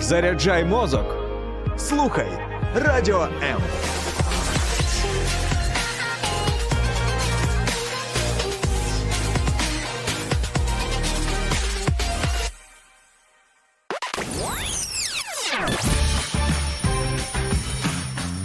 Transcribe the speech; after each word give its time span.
Заряджай 0.00 0.64
мозок. 0.64 1.16
Слухай 1.76 2.28
Радіо 2.74 3.28
М. 3.42 3.60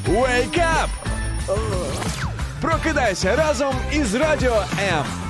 Wake 0.08 0.60
up! 0.60 0.90
Прокидайся 2.62 3.36
разом 3.36 3.76
із 3.94 4.16
Радіо 4.16 4.64
М. 4.90 5.21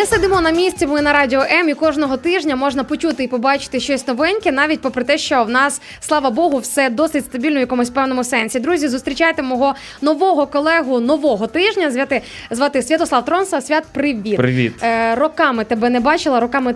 Не 0.00 0.06
сидимо 0.06 0.40
на 0.40 0.50
місці. 0.50 0.86
Ми 0.86 1.02
на 1.02 1.12
радіо 1.12 1.40
М 1.40 1.68
і 1.68 1.74
кожного 1.74 2.16
тижня 2.16 2.56
можна 2.56 2.84
почути 2.84 3.24
і 3.24 3.28
побачити 3.28 3.80
щось 3.80 4.06
новеньке, 4.06 4.52
навіть 4.52 4.80
попри 4.80 5.04
те, 5.04 5.18
що 5.18 5.44
в 5.44 5.50
нас, 5.50 5.80
слава 6.00 6.30
Богу, 6.30 6.58
все 6.58 6.90
досить 6.90 7.24
стабільно 7.24 7.56
в 7.56 7.60
якомусь 7.60 7.90
певному 7.90 8.24
сенсі. 8.24 8.60
Друзі, 8.60 8.88
зустрічайте 8.88 9.42
мого 9.42 9.74
нового 10.02 10.46
колегу 10.46 11.00
нового 11.00 11.46
тижня. 11.46 11.90
Звати 11.90 12.22
звати 12.50 12.82
Святослав 12.82 13.24
Тронса. 13.24 13.60
Свят, 13.60 13.84
привіт. 13.92 14.36
Привіт. 14.36 14.72
Е, 14.82 15.14
роками 15.14 15.64
тебе 15.64 15.90
не 15.90 16.00
бачила, 16.00 16.40
роками 16.40 16.74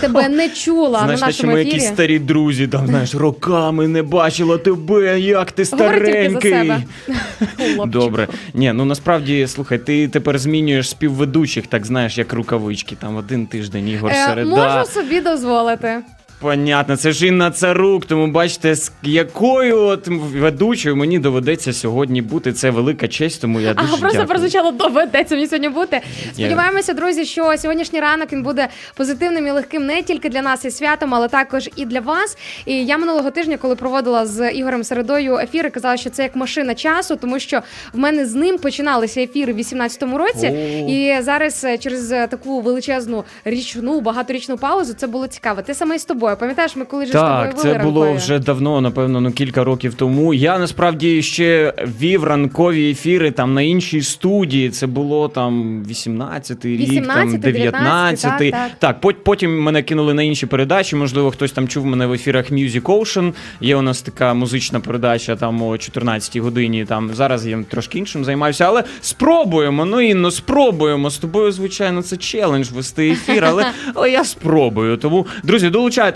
тебе 0.00 0.28
не 0.28 0.48
чула 0.48 0.98
Знаєш, 0.98 1.20
на 1.20 1.26
нашому 1.26 1.52
ми 1.52 1.60
ефірі. 1.60 1.74
якісь 1.74 1.88
старі 1.88 2.18
друзі, 2.18 2.68
там 2.68 2.86
знаєш, 2.86 3.14
роками 3.14 3.88
не 3.88 4.02
бачила 4.02 4.58
тебе, 4.58 5.20
як 5.20 5.52
ти 5.52 5.64
Говори 5.72 5.98
тільки 5.98 6.30
за 6.30 6.38
старенький. 6.40 6.50
себе. 6.50 7.86
Добре. 7.86 8.28
Ні, 8.54 8.72
ну 8.72 8.84
насправді, 8.84 9.46
слухай, 9.46 9.78
ти 9.78 10.08
тепер 10.08 10.38
змінюєш 10.38 10.90
співведучих, 10.90 11.66
так 11.66 11.86
знаєш, 11.86 12.18
як 12.18 12.32
рукавички. 12.64 12.96
Там 12.96 13.16
один 13.16 13.46
тиждень 13.46 13.88
Ігор 13.88 14.10
Е, 14.10 14.26
Середа. 14.26 14.50
можу 14.76 14.90
собі 14.90 15.20
дозволити. 15.20 16.02
Понятно, 16.44 16.96
це 16.96 17.12
ж 17.12 17.26
Інна 17.26 17.50
Царук, 17.50 18.06
тому 18.06 18.26
бачите, 18.26 18.74
з 18.74 18.92
якою 19.02 19.80
от 19.80 20.08
ведучою 20.08 20.96
мені 20.96 21.18
доведеться 21.18 21.72
сьогодні 21.72 22.22
бути. 22.22 22.52
Це 22.52 22.70
велика 22.70 23.08
честь, 23.08 23.40
тому 23.40 23.60
я 23.60 23.74
дуже 23.74 23.88
Ага, 23.88 23.96
просто 23.96 24.18
дякую. 24.18 24.28
прозвучало 24.28 24.70
доведеться 24.70 25.34
мені 25.34 25.46
сьогодні 25.46 25.68
бути. 25.68 26.00
Сподіваємося, 26.32 26.92
друзі, 26.94 27.24
що 27.24 27.56
сьогоднішній 27.58 28.00
ранок 28.00 28.32
він 28.32 28.42
буде 28.42 28.68
позитивним 28.96 29.46
і 29.46 29.50
легким 29.50 29.86
не 29.86 30.02
тільки 30.02 30.28
для 30.28 30.42
нас 30.42 30.64
і 30.64 30.70
святом, 30.70 31.14
але 31.14 31.28
також 31.28 31.70
і 31.76 31.84
для 31.84 32.00
вас. 32.00 32.38
І 32.66 32.84
я 32.84 32.98
минулого 32.98 33.30
тижня, 33.30 33.56
коли 33.56 33.76
проводила 33.76 34.26
з 34.26 34.50
Ігорем 34.50 34.84
Середою 34.84 35.36
ефіри, 35.36 35.70
казала, 35.70 35.96
що 35.96 36.10
це 36.10 36.22
як 36.22 36.36
машина 36.36 36.74
часу, 36.74 37.16
тому 37.16 37.38
що 37.38 37.60
в 37.92 37.98
мене 37.98 38.26
з 38.26 38.34
ним 38.34 38.58
починалися 38.58 39.20
ефіри 39.20 39.52
в 39.52 39.58
18-му 39.58 40.18
році. 40.18 40.46
О. 40.46 40.90
І 40.90 41.22
зараз 41.22 41.64
е, 41.64 41.78
через 41.78 42.12
е, 42.12 42.26
таку 42.26 42.60
величезну 42.60 43.24
річну 43.44 44.00
багаторічну 44.00 44.58
паузу 44.58 44.94
це 44.94 45.06
було 45.06 45.26
цікаво. 45.26 45.62
Те 45.62 45.74
саме 45.74 45.96
і 45.96 45.98
з 45.98 46.04
тобою. 46.04 46.33
Пам'ятаєш, 46.36 46.76
ми 46.76 46.84
коли 46.84 47.06
ж 47.06 47.12
Так, 47.12 47.58
це 47.58 47.74
було 47.74 48.00
ранкові? 48.04 48.18
вже 48.18 48.38
давно, 48.38 48.80
напевно, 48.80 49.20
ну 49.20 49.32
кілька 49.32 49.64
років 49.64 49.94
тому. 49.94 50.34
Я 50.34 50.58
насправді 50.58 51.22
ще 51.22 51.74
вів 52.00 52.24
ранкові 52.24 52.90
ефіри 52.90 53.30
там 53.30 53.54
на 53.54 53.62
іншій 53.62 54.02
студії. 54.02 54.70
Це 54.70 54.86
було 54.86 55.28
там 55.28 55.82
18-й 55.90 56.76
рік, 56.76 56.90
18-й, 56.90 57.70
там 57.70 57.84
19-й. 57.84 58.50
так, 58.50 58.70
так. 58.78 59.00
пот- 59.00 59.16
потім 59.24 59.62
мене 59.62 59.82
кинули 59.82 60.14
на 60.14 60.22
інші 60.22 60.46
передачі. 60.46 60.96
Можливо, 60.96 61.30
хтось 61.30 61.52
там 61.52 61.68
чув 61.68 61.86
мене 61.86 62.06
в 62.06 62.12
ефірах 62.12 62.52
Music 62.52 62.82
Ocean. 62.82 63.32
Є 63.60 63.76
у 63.76 63.82
нас 63.82 64.02
така 64.02 64.34
музична 64.34 64.80
передача 64.80 65.36
там 65.36 65.62
о 65.62 65.70
14-й 65.72 66.40
годині. 66.40 66.84
Там 66.84 67.10
зараз 67.14 67.46
я 67.46 67.62
трошки 67.70 67.98
іншим 67.98 68.24
займаюся, 68.24 68.64
але 68.64 68.84
спробуємо. 69.00 69.84
Ну 69.84 70.00
Інно, 70.00 70.30
спробуємо. 70.30 71.10
З 71.10 71.18
тобою, 71.18 71.52
звичайно, 71.52 72.02
це 72.02 72.16
челендж 72.16 72.70
вести 72.70 73.10
ефір, 73.10 73.44
але, 73.44 73.66
але 73.94 74.10
я 74.10 74.24
спробую. 74.24 74.96
Тому, 74.96 75.26
друзі, 75.42 75.70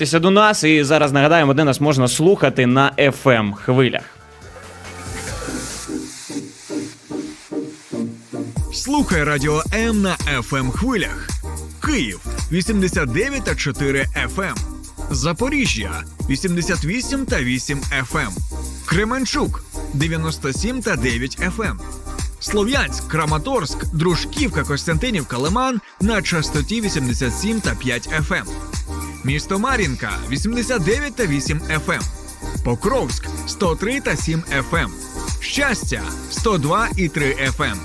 долучайтеся 0.09 0.19
до 0.19 0.31
нас 0.31 0.65
і 0.65 0.85
зараз 0.85 1.13
нагадаємо, 1.13 1.55
де 1.55 1.65
нас 1.65 1.81
можна 1.81 2.09
слухати 2.09 2.67
на 2.67 2.93
FM 2.99 3.55
хвилях. 3.55 4.03
Слухай 8.73 9.25
Радіо 9.25 9.63
М 9.75 10.03
на 10.03 10.17
FM 10.17 10.71
хвилях. 10.71 11.29
Київ 11.87 12.21
89 12.53 13.45
та 13.45 13.55
4 13.55 14.07
FM. 14.37 14.57
Запоріжжя 15.11 16.03
88 16.31 17.27
та 17.27 17.41
8 17.43 17.81
FM. 18.13 18.31
Кременчук 18.87 19.65
97 19.95 20.83
та 20.83 20.97
9 20.97 21.39
FM. 21.39 21.77
Слов'янськ, 22.41 23.09
Краматорськ, 23.09 23.95
Дружківка, 23.95 24.65
Костянтинівка, 24.65 25.39
Лиман 25.39 25.81
на 26.01 26.23
частоті 26.23 26.81
87 26.81 27.61
та 27.61 27.75
5 27.75 28.09
FM. 28.09 28.45
Місто 29.29 29.59
Мар'їнка 29.59 30.11
89 30.31 31.15
та 31.17 31.27
8 31.27 31.61
FM. 31.61 32.03
Покровськ 32.65 33.27
103 33.47 34.01
та 34.01 34.17
7 34.17 34.43
FM. 34.71 34.89
Щастя 35.41 36.03
102 36.31 36.89
і 36.97 37.09
3 37.09 37.35
FM. 37.35 37.77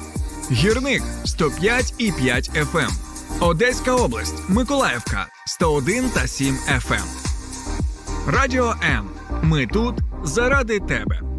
Гірник 0.51 1.03
105 1.25 1.93
і 1.97 2.11
5 2.11 2.51
FM. 2.51 2.89
Одеська 3.39 3.95
область, 3.95 4.49
Миколаївка 4.49 5.27
101 5.45 6.09
та 6.09 6.27
7 6.27 6.57
FM. 6.67 7.05
Радіо 8.27 8.75
М. 8.83 9.09
Ми 9.41 9.67
тут 9.67 9.95
заради 10.23 10.79
тебе. 10.79 11.32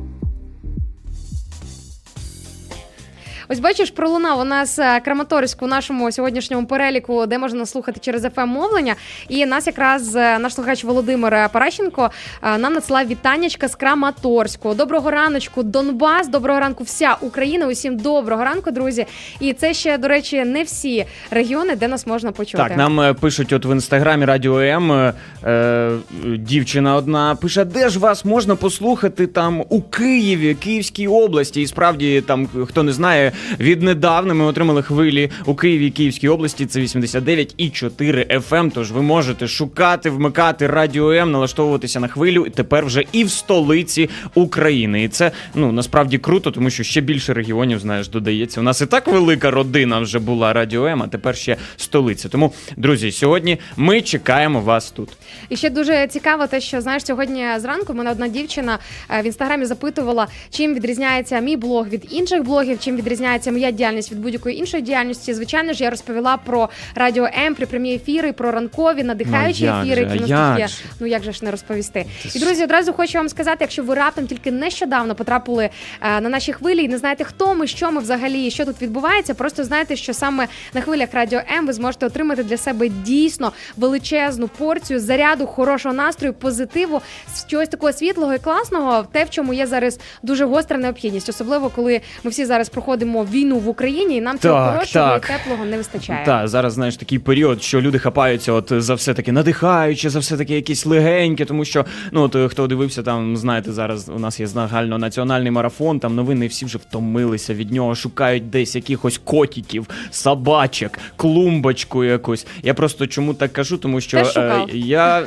Ось 3.49 3.61
бачиш, 3.61 3.91
пролунав 3.91 4.41
у 4.41 4.45
нас 4.45 4.79
е, 4.79 5.01
Краматорськ 5.01 5.63
у 5.63 5.67
нашому 5.67 6.13
сьогоднішньому 6.13 6.67
переліку, 6.67 7.27
де 7.27 7.39
можна 7.39 7.67
слухати 7.67 8.01
через 8.03 8.25
fm 8.25 8.47
мовлення. 8.47 8.95
І 9.29 9.47
нас 9.47 9.67
якраз 9.67 10.17
е, 10.17 10.39
наш 10.39 10.55
слухач 10.55 10.85
Володимир 10.85 11.49
Паращенко 11.53 12.11
е, 12.43 12.59
нам 12.59 12.73
надсилав 12.73 13.07
вітаннячка 13.07 13.69
з 13.69 13.75
Краматорську. 13.75 14.75
Доброго 14.75 15.11
раночку, 15.11 15.63
Донбас, 15.63 16.29
доброго 16.29 16.61
ранку, 16.61 16.85
вся 16.85 17.17
Україна. 17.21 17.67
Усім 17.67 17.97
доброго 17.97 18.45
ранку, 18.45 18.71
друзі. 18.71 19.07
І 19.41 19.53
це 19.53 19.75
ще, 19.75 19.99
до 19.99 20.09
речі, 20.09 20.45
не 20.45 20.63
всі 20.63 21.05
регіони, 21.31 21.77
де 21.77 21.89
нас 21.89 22.07
можна 22.07 22.33
почути. 22.33 22.57
Так, 22.57 22.77
нам 22.77 23.15
пишуть 23.21 23.53
от 23.53 23.65
в 23.65 23.71
інстаграмі 23.73 24.25
Радіо 24.25 24.61
М. 24.61 25.13
е, 25.45 25.91
дівчина 26.39 26.97
одна 26.97 27.35
пише, 27.35 27.65
де 27.65 27.89
ж 27.89 27.99
вас 27.99 28.25
можна 28.25 28.57
послухати 28.57 29.27
там 29.27 29.65
у 29.69 29.83
Києві, 29.83 30.55
Київській 30.55 31.09
області. 31.09 31.63
І 31.63 31.67
справді, 31.67 32.21
там 32.21 32.49
хто 32.67 32.83
не 32.83 32.93
знає, 32.93 33.33
віднедавна 33.61 34.35
ми 34.35 34.45
отримали 34.45 34.83
хвилі 34.83 35.31
у 35.45 35.55
Києві, 35.55 35.91
Київській 35.91 36.29
області. 36.29 36.67
Це 36.67 36.81
89,4 36.81 38.39
FM. 38.39 38.57
ем. 38.57 38.71
Тож 38.71 38.93
ви 38.93 39.03
можете 39.03 39.49
шукати, 39.49 40.11
вмикати 40.11 40.67
Радіо 40.67 41.13
М, 41.13 41.33
налаштовуватися 41.33 42.01
на 42.01 42.09
хвилю. 42.09 42.47
І 42.47 42.51
тепер 42.51 42.87
вже 42.87 43.05
і 43.13 43.25
в 43.25 43.31
столиці 43.31 44.11
України. 44.35 45.05
І 45.05 45.09
це 45.09 45.31
ну 45.55 45.73
насправді 45.73 46.19
круто, 46.19 46.51
тому 46.51 46.71
що 46.71 46.83
ще 46.83 47.01
більше 47.01 47.35
регіонів, 47.35 47.79
знаєш, 47.79 48.09
додається. 48.09 48.61
У 48.61 48.63
нас 48.63 48.81
і 48.81 48.87
так 48.87 49.07
велика 49.07 49.51
родина 49.51 49.99
вже 49.99 50.19
була 50.19 50.53
Радіо 50.53 50.87
М, 50.87 51.03
а 51.03 51.09
тепер 51.09 51.37
ще 51.37 51.57
столиця. 51.77 52.29
Тому, 52.29 52.53
друзі, 52.77 53.13
сьогодні 53.13 53.59
ми 53.77 54.01
чекаємо 54.01 54.61
вас 54.61 54.91
тут. 54.91 55.09
І 55.49 55.57
ще 55.57 55.71
дуже 55.71 56.07
цікаво, 56.07 56.47
те, 56.47 56.61
що 56.61 56.81
знаєш, 56.81 57.05
сьогодні 57.05 57.47
зранку 57.59 57.95
мене 57.95 58.11
одна 58.11 58.29
дівчина 58.29 58.79
е, 59.11 59.23
в 59.23 59.27
інстаграмі 59.27 59.65
запитувала, 59.65 60.27
чим 60.51 60.75
відрізняється 60.75 61.41
мій 61.41 61.57
блог 61.57 61.89
від 61.89 62.07
інших 62.11 62.43
блогів, 62.43 62.79
чим 62.81 62.97
відрізняється 62.97 63.24
моя 63.47 63.71
діяльність 63.71 64.13
від 64.13 64.19
будь-якої 64.21 64.59
іншої 64.59 64.83
діяльності. 64.83 65.35
Звичайно 65.35 65.73
ж, 65.73 65.85
я 65.85 65.91
розповіла 65.91 66.37
про 66.37 66.69
радіо 66.95 67.29
М, 67.47 67.55
про 67.55 67.67
прямі 67.67 67.95
ефіри, 67.95 68.33
про 68.33 68.53
ранкові, 68.53 69.03
надихаючі 69.03 69.65
Ну, 69.65 69.67
як 69.67 69.87
ефіри, 69.87 70.01
які 70.01 70.33
нас 70.33 70.59
є. 70.59 70.69
Ну 71.01 71.07
як 71.07 71.23
же 71.23 71.33
ж 71.33 71.45
не 71.45 71.51
розповісти? 71.51 72.07
І 72.35 72.39
друзі, 72.39 72.65
одразу 72.65 72.93
хочу 72.93 73.19
вам 73.19 73.29
сказати, 73.29 73.57
якщо 73.61 73.83
ви 73.83 73.95
раптом 73.95 74.27
тільки 74.27 74.53
нещодавно 74.53 75.15
потрапили 75.15 75.71
е, 76.03 76.21
на 76.21 76.29
наші 76.29 76.53
хвилі 76.53 76.83
і 76.85 76.89
не 76.89 76.99
знаєте, 76.99 77.25
хто 77.25 77.55
ми, 77.55 77.67
що 77.67 77.93
ми 77.93 78.01
взагалі, 78.01 78.47
і 78.47 78.51
що 78.51 78.65
тут 78.65 78.83
відбувається, 78.83 79.35
просто 79.35 79.65
знайте, 79.65 79.97
що 79.97 80.15
саме 80.15 80.47
на 80.75 80.81
хвилях 80.81 81.09
радіо 81.13 81.41
М 81.59 81.67
ви 81.67 81.73
зможете 81.73 82.07
отримати 82.07 82.43
для 82.43 82.57
себе 82.57 82.89
дійсно 82.89 83.53
величезну 83.77 84.49
порцію 84.49 85.01
заряду, 85.01 85.47
хорошого 85.47 85.95
настрою, 85.95 86.35
позитиву, 86.35 87.01
з 87.35 87.47
чогось 87.47 87.69
такого 87.69 87.93
світлого 87.93 88.35
і 88.35 88.39
класного, 88.39 89.07
те, 89.13 89.25
в 89.25 89.31
чому 89.31 89.55
є 89.55 89.67
зараз 89.67 89.99
дуже 90.23 90.45
гостра 90.45 90.79
необхідність, 90.79 91.29
особливо 91.29 91.69
коли 91.71 92.01
ми 92.25 92.31
всі 92.31 92.45
зараз 92.45 92.69
проходимо 92.69 93.13
бачимо 93.15 93.25
війну 93.33 93.59
в 93.59 93.69
Україні, 93.69 94.17
і 94.17 94.21
нам 94.21 94.39
цього 94.39 94.55
Так, 94.55 94.75
хорошого 94.75 95.07
так. 95.07 95.25
і 95.25 95.33
теплого 95.33 95.65
не 95.65 95.77
вистачає. 95.77 96.23
Так, 96.27 96.49
зараз 96.49 96.73
знаєш 96.73 96.97
такий 96.97 97.19
період, 97.19 97.63
що 97.63 97.81
люди 97.81 97.99
хапаються 97.99 98.53
от 98.53 98.73
за 98.77 98.95
все 98.95 99.15
таки 99.15 99.33
надихаюче, 99.33 100.11
за 100.11 100.19
все 100.19 100.37
таки 100.37 100.55
якісь 100.55 100.87
легеньке, 100.87 101.45
тому 101.45 101.65
що 101.65 101.85
ну 102.13 102.23
от 102.23 102.37
е, 102.37 102.49
хто 102.49 102.67
дивився, 102.67 103.03
там 103.03 103.37
знаєте, 103.37 103.73
зараз 103.73 104.09
у 104.17 104.19
нас 104.19 104.41
є 104.41 104.47
загальнонаціональний 104.47 105.51
марафон, 105.51 106.01
там 106.01 106.15
новини 106.15 106.47
всі 106.47 106.65
вже 106.65 106.79
втомилися 106.79 107.55
від 107.55 107.73
нього, 107.73 107.95
шукають 107.95 108.51
десь 108.51 108.75
якихось 108.75 109.19
котиків, 109.25 109.87
собачок, 110.11 110.99
клумбочку 111.17 112.05
якусь. 112.05 112.47
Я 112.63 112.75
просто 112.75 113.07
чому 113.07 113.35
так 113.35 113.53
кажу, 113.53 113.79
тому 113.79 114.01
що 114.01 114.19
е, 114.19 114.67
я 114.73 115.27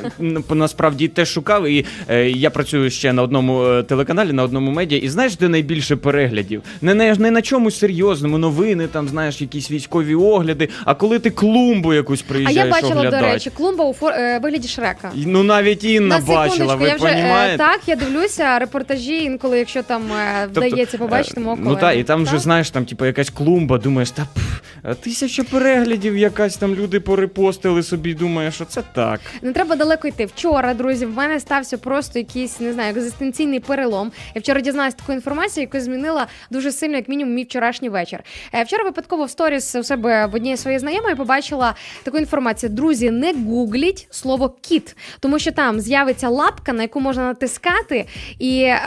насправді 0.50 1.08
теж 1.08 1.28
шукав, 1.28 1.66
і 1.66 1.84
е, 2.08 2.30
я 2.30 2.50
працюю 2.50 2.90
ще 2.90 3.12
на 3.12 3.22
одному 3.22 3.82
телеканалі, 3.82 4.32
на 4.32 4.42
одному 4.42 4.70
медіа, 4.70 4.98
і 4.98 5.08
знаєш, 5.08 5.36
де 5.36 5.48
найбільше 5.48 5.96
переглядів? 5.96 6.62
Не, 6.82 6.94
не, 6.94 7.14
не 7.14 7.30
на 7.30 7.42
чомусь 7.42 7.77
серйозному, 7.78 8.38
новини, 8.38 8.88
там 8.92 9.08
знаєш, 9.08 9.40
якісь 9.40 9.70
військові 9.70 10.14
огляди. 10.14 10.68
А 10.84 10.94
коли 10.94 11.18
ти 11.18 11.30
клумбу 11.30 11.94
якусь 11.94 12.24
А 12.46 12.50
я 12.50 12.66
бачила, 12.66 12.92
оглядати. 12.92 13.26
до 13.26 13.32
речі, 13.32 13.50
клумба 13.50 13.84
у 13.84 13.92
фор... 13.92 14.12
е, 14.12 14.38
вигляді 14.38 14.68
Шрека. 14.68 15.12
Ну 15.14 15.42
навіть 15.42 15.84
Інна 15.84 16.18
На 16.18 16.24
бачила, 16.24 16.74
ви 16.74 16.88
я 16.88 16.96
вже 16.96 17.06
е, 17.06 17.12
понімаєте? 17.12 17.58
так, 17.58 17.80
я 17.86 17.96
дивлюся 17.96 18.58
репортажі, 18.58 19.24
інколи, 19.24 19.58
якщо 19.58 19.82
там 19.82 20.02
е, 20.12 20.48
Тобто, 20.54 20.68
вдається 20.68 20.98
побачити 20.98 21.40
мого 21.40 21.56
Ну 21.60 21.76
так, 21.76 21.96
і 21.96 22.04
там 22.04 22.24
вже 22.24 22.38
знаєш, 22.38 22.70
там 22.70 22.84
типу 22.84 23.04
якась 23.06 23.30
клумба, 23.30 23.78
думаєш, 23.78 24.10
та 24.10 24.26
пф, 24.34 24.60
тисяча 25.00 25.44
переглядів, 25.44 26.16
якась 26.18 26.56
там 26.56 26.74
люди 26.74 27.00
порепостили 27.00 27.82
собі, 27.82 28.14
думаєш, 28.14 28.54
що 28.54 28.64
це 28.64 28.82
так. 28.94 29.20
Не 29.42 29.52
треба 29.52 29.76
далеко 29.76 30.08
йти. 30.08 30.26
Вчора, 30.26 30.74
друзі, 30.74 31.06
в 31.06 31.14
мене 31.16 31.40
стався 31.40 31.78
просто 31.78 32.18
якийсь 32.18 32.60
не 32.60 32.72
знаю, 32.72 32.90
екзистенційний 32.96 33.60
перелом. 33.60 34.12
Я 34.34 34.40
вчора 34.40 34.60
дізналась 34.60 34.94
таку 34.94 35.12
інформацію, 35.12 35.62
яка 35.62 35.80
змінила 35.80 36.26
дуже 36.50 36.72
сильно, 36.72 36.96
як 36.96 37.08
мінімум, 37.08 37.34
мій 37.34 37.44
вчорашній 37.68 37.88
вечір. 37.88 38.20
Е, 38.54 38.62
Вчора 38.62 38.84
випадково 38.84 39.24
в 39.24 39.30
сторіс 39.30 39.74
у 39.74 39.82
себе 39.84 40.26
в 40.26 40.34
одній 40.34 40.56
своєї 40.56 40.78
знайомої 40.78 41.14
побачила 41.14 41.74
таку 42.02 42.18
інформацію. 42.18 42.70
Друзі, 42.70 43.10
не 43.10 43.32
гугліть 43.32 44.06
слово 44.10 44.54
кіт, 44.60 44.96
тому 45.20 45.38
що 45.38 45.52
там 45.52 45.80
з'явиться 45.80 46.28
лапка, 46.28 46.72
на 46.72 46.82
яку 46.82 47.00
можна 47.00 47.22
натискати. 47.24 48.06
І 48.38 48.60
е, 48.62 48.80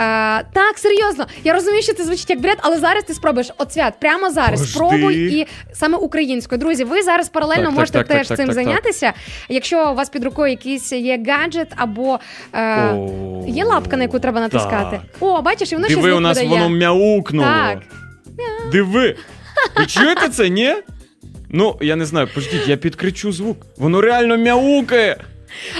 так, 0.54 0.78
серйозно, 0.78 1.26
я 1.44 1.54
розумію, 1.54 1.82
що 1.84 1.94
це 1.94 2.04
звучить 2.04 2.30
як 2.30 2.42
бред, 2.42 2.58
але 2.62 2.78
зараз 2.78 3.04
ти 3.04 3.14
спробуєш. 3.14 3.52
От 3.58 3.74
свят, 3.74 3.94
прямо 4.00 4.30
зараз 4.32 4.60
Пожди. 4.60 4.74
спробуй 4.74 5.40
і 5.40 5.48
саме 5.74 5.98
українською. 5.98 6.60
Друзі, 6.60 6.84
ви 6.84 7.02
зараз 7.04 7.30
паралельно 7.30 7.66
Так, 7.66 7.74
можете 7.74 7.98
так, 7.98 8.08
так, 8.08 8.18
теж 8.18 8.28
так, 8.28 8.38
цим 8.38 8.48
так, 8.48 8.56
так. 8.56 8.64
зайнятися. 8.66 9.14
Якщо 9.50 9.92
у 9.92 9.96
вас 9.96 10.10
під 10.10 10.24
рукою 10.24 10.50
якийсь 10.52 10.92
є 10.92 11.24
гаджет 11.28 11.68
або 11.76 12.20
е, 12.54 12.94
О, 12.94 13.46
є 13.48 13.64
лапка, 13.66 13.98
на 13.98 14.04
яку 14.04 14.20
треба 14.20 14.42
натискати. 14.42 14.92
так. 14.98 15.02
О, 15.20 15.42
бачиш, 15.42 15.72
і 15.72 15.76
воно 15.76 15.88
ще 15.88 15.96
Диви, 15.96 16.08
звук 16.10 16.18
у 16.18 16.22
нас 16.22 16.38
видає. 16.38 16.64
воно 16.64 16.76
мяукнуло. 16.78 17.46
Так. 17.48 17.80
Диви. 18.72 19.16
Ви 19.78 19.86
чуєте 19.86 20.30
це, 20.30 20.50
ні? 20.50 20.76
Ну, 21.50 21.78
я 21.82 21.96
не 21.96 22.06
знаю, 22.06 22.28
пождіть, 22.34 22.68
я 22.68 22.78
підкричу 22.78 23.32
звук. 23.32 23.66
Воно 23.78 24.02
реально 24.02 24.38
мяукає. 24.38 25.18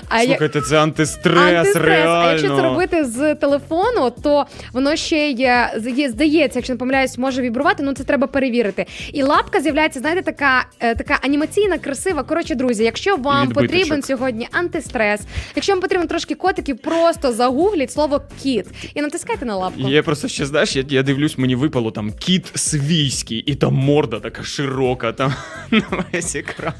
А 0.10 0.20
Слухайте, 0.24 0.62
це 0.62 0.80
антистрес, 0.80 1.38
Антистрес. 1.38 1.86
реально. 1.86 2.12
А 2.28 2.32
якщо 2.32 2.56
це 2.56 2.62
робити 2.62 3.06
з 3.06 3.36
телефону, 3.36 4.12
то 4.24 4.46
воно 4.74 4.96
ще 4.96 5.30
є, 5.30 5.70
є 5.98 6.10
здається, 6.10 6.60
якщо 6.60 6.74
не 6.74 6.80
помиляюсь, 6.80 7.18
може 7.18 7.42
вібрувати. 7.42 7.84
Ну 7.84 7.94
це 7.94 8.04
треба 8.04 8.28
перевірити. 8.28 8.86
І 9.14 9.24
лапка 9.24 9.62
з'являється, 9.62 10.00
знаєте, 10.00 10.22
така, 10.22 10.66
е, 10.80 10.96
така 10.96 11.20
анімаційна, 11.24 11.78
красива. 11.78 12.24
Коротше, 12.24 12.56
друзі, 12.56 12.84
якщо 12.84 13.16
вам 13.16 13.48
Відбиточок. 13.48 13.72
потрібен 13.72 14.04
сьогодні 14.04 14.48
антистрес, 14.52 15.22
якщо 15.56 15.74
вам 15.74 15.82
потрібен 15.82 16.08
трошки 16.08 16.36
котиків, 16.36 16.78
просто 16.78 17.34
загугліть 17.34 17.92
слово 17.92 18.22
кіт 18.44 18.66
і 18.94 19.02
натискайте 19.02 19.46
на 19.46 19.56
лапку. 19.56 19.90
Я 19.90 20.04
просто 20.04 20.28
ще 20.28 20.46
знаєш, 20.46 20.76
я, 20.76 20.84
я 20.90 21.04
дивлюсь, 21.04 21.38
мені 21.38 21.56
випало 21.56 21.92
там 21.92 22.12
кіт 22.20 22.52
свійський, 22.56 23.38
і 23.38 23.56
там 23.56 23.74
морда 23.74 24.20
така 24.20 24.44
широка, 24.44 25.12
там 25.12 25.34
на 25.72 25.84
весь 26.14 26.36
екран. 26.36 26.74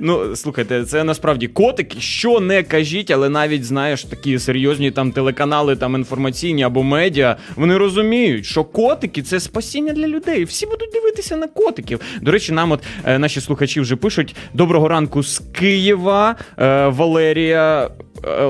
Ну, 0.00 0.36
слухайте, 0.36 0.84
це 0.84 1.04
насправді 1.04 1.48
котики, 1.48 2.00
що 2.00 2.23
не 2.30 2.62
кажіть, 2.62 3.10
але 3.10 3.28
навіть 3.28 3.64
знаєш, 3.64 4.04
такі 4.04 4.38
серйозні 4.38 4.90
там 4.90 5.12
телеканали, 5.12 5.76
там 5.76 5.94
інформаційні 5.94 6.62
або 6.62 6.82
медіа, 6.82 7.36
вони 7.56 7.76
розуміють, 7.76 8.46
що 8.46 8.64
котики 8.64 9.22
це 9.22 9.40
спасіння 9.40 9.92
для 9.92 10.08
людей. 10.08 10.44
Всі 10.44 10.66
будуть 10.66 10.90
дивитися 10.92 11.36
на 11.36 11.46
котиків. 11.46 12.00
До 12.20 12.32
речі, 12.32 12.52
нам 12.52 12.72
от 12.72 12.80
е, 13.04 13.18
наші 13.18 13.40
слухачі 13.40 13.80
вже 13.80 13.96
пишуть: 13.96 14.36
доброго 14.54 14.88
ранку 14.88 15.22
з 15.22 15.42
Києва, 15.52 16.36
е, 16.58 16.88
Валерія. 16.88 17.90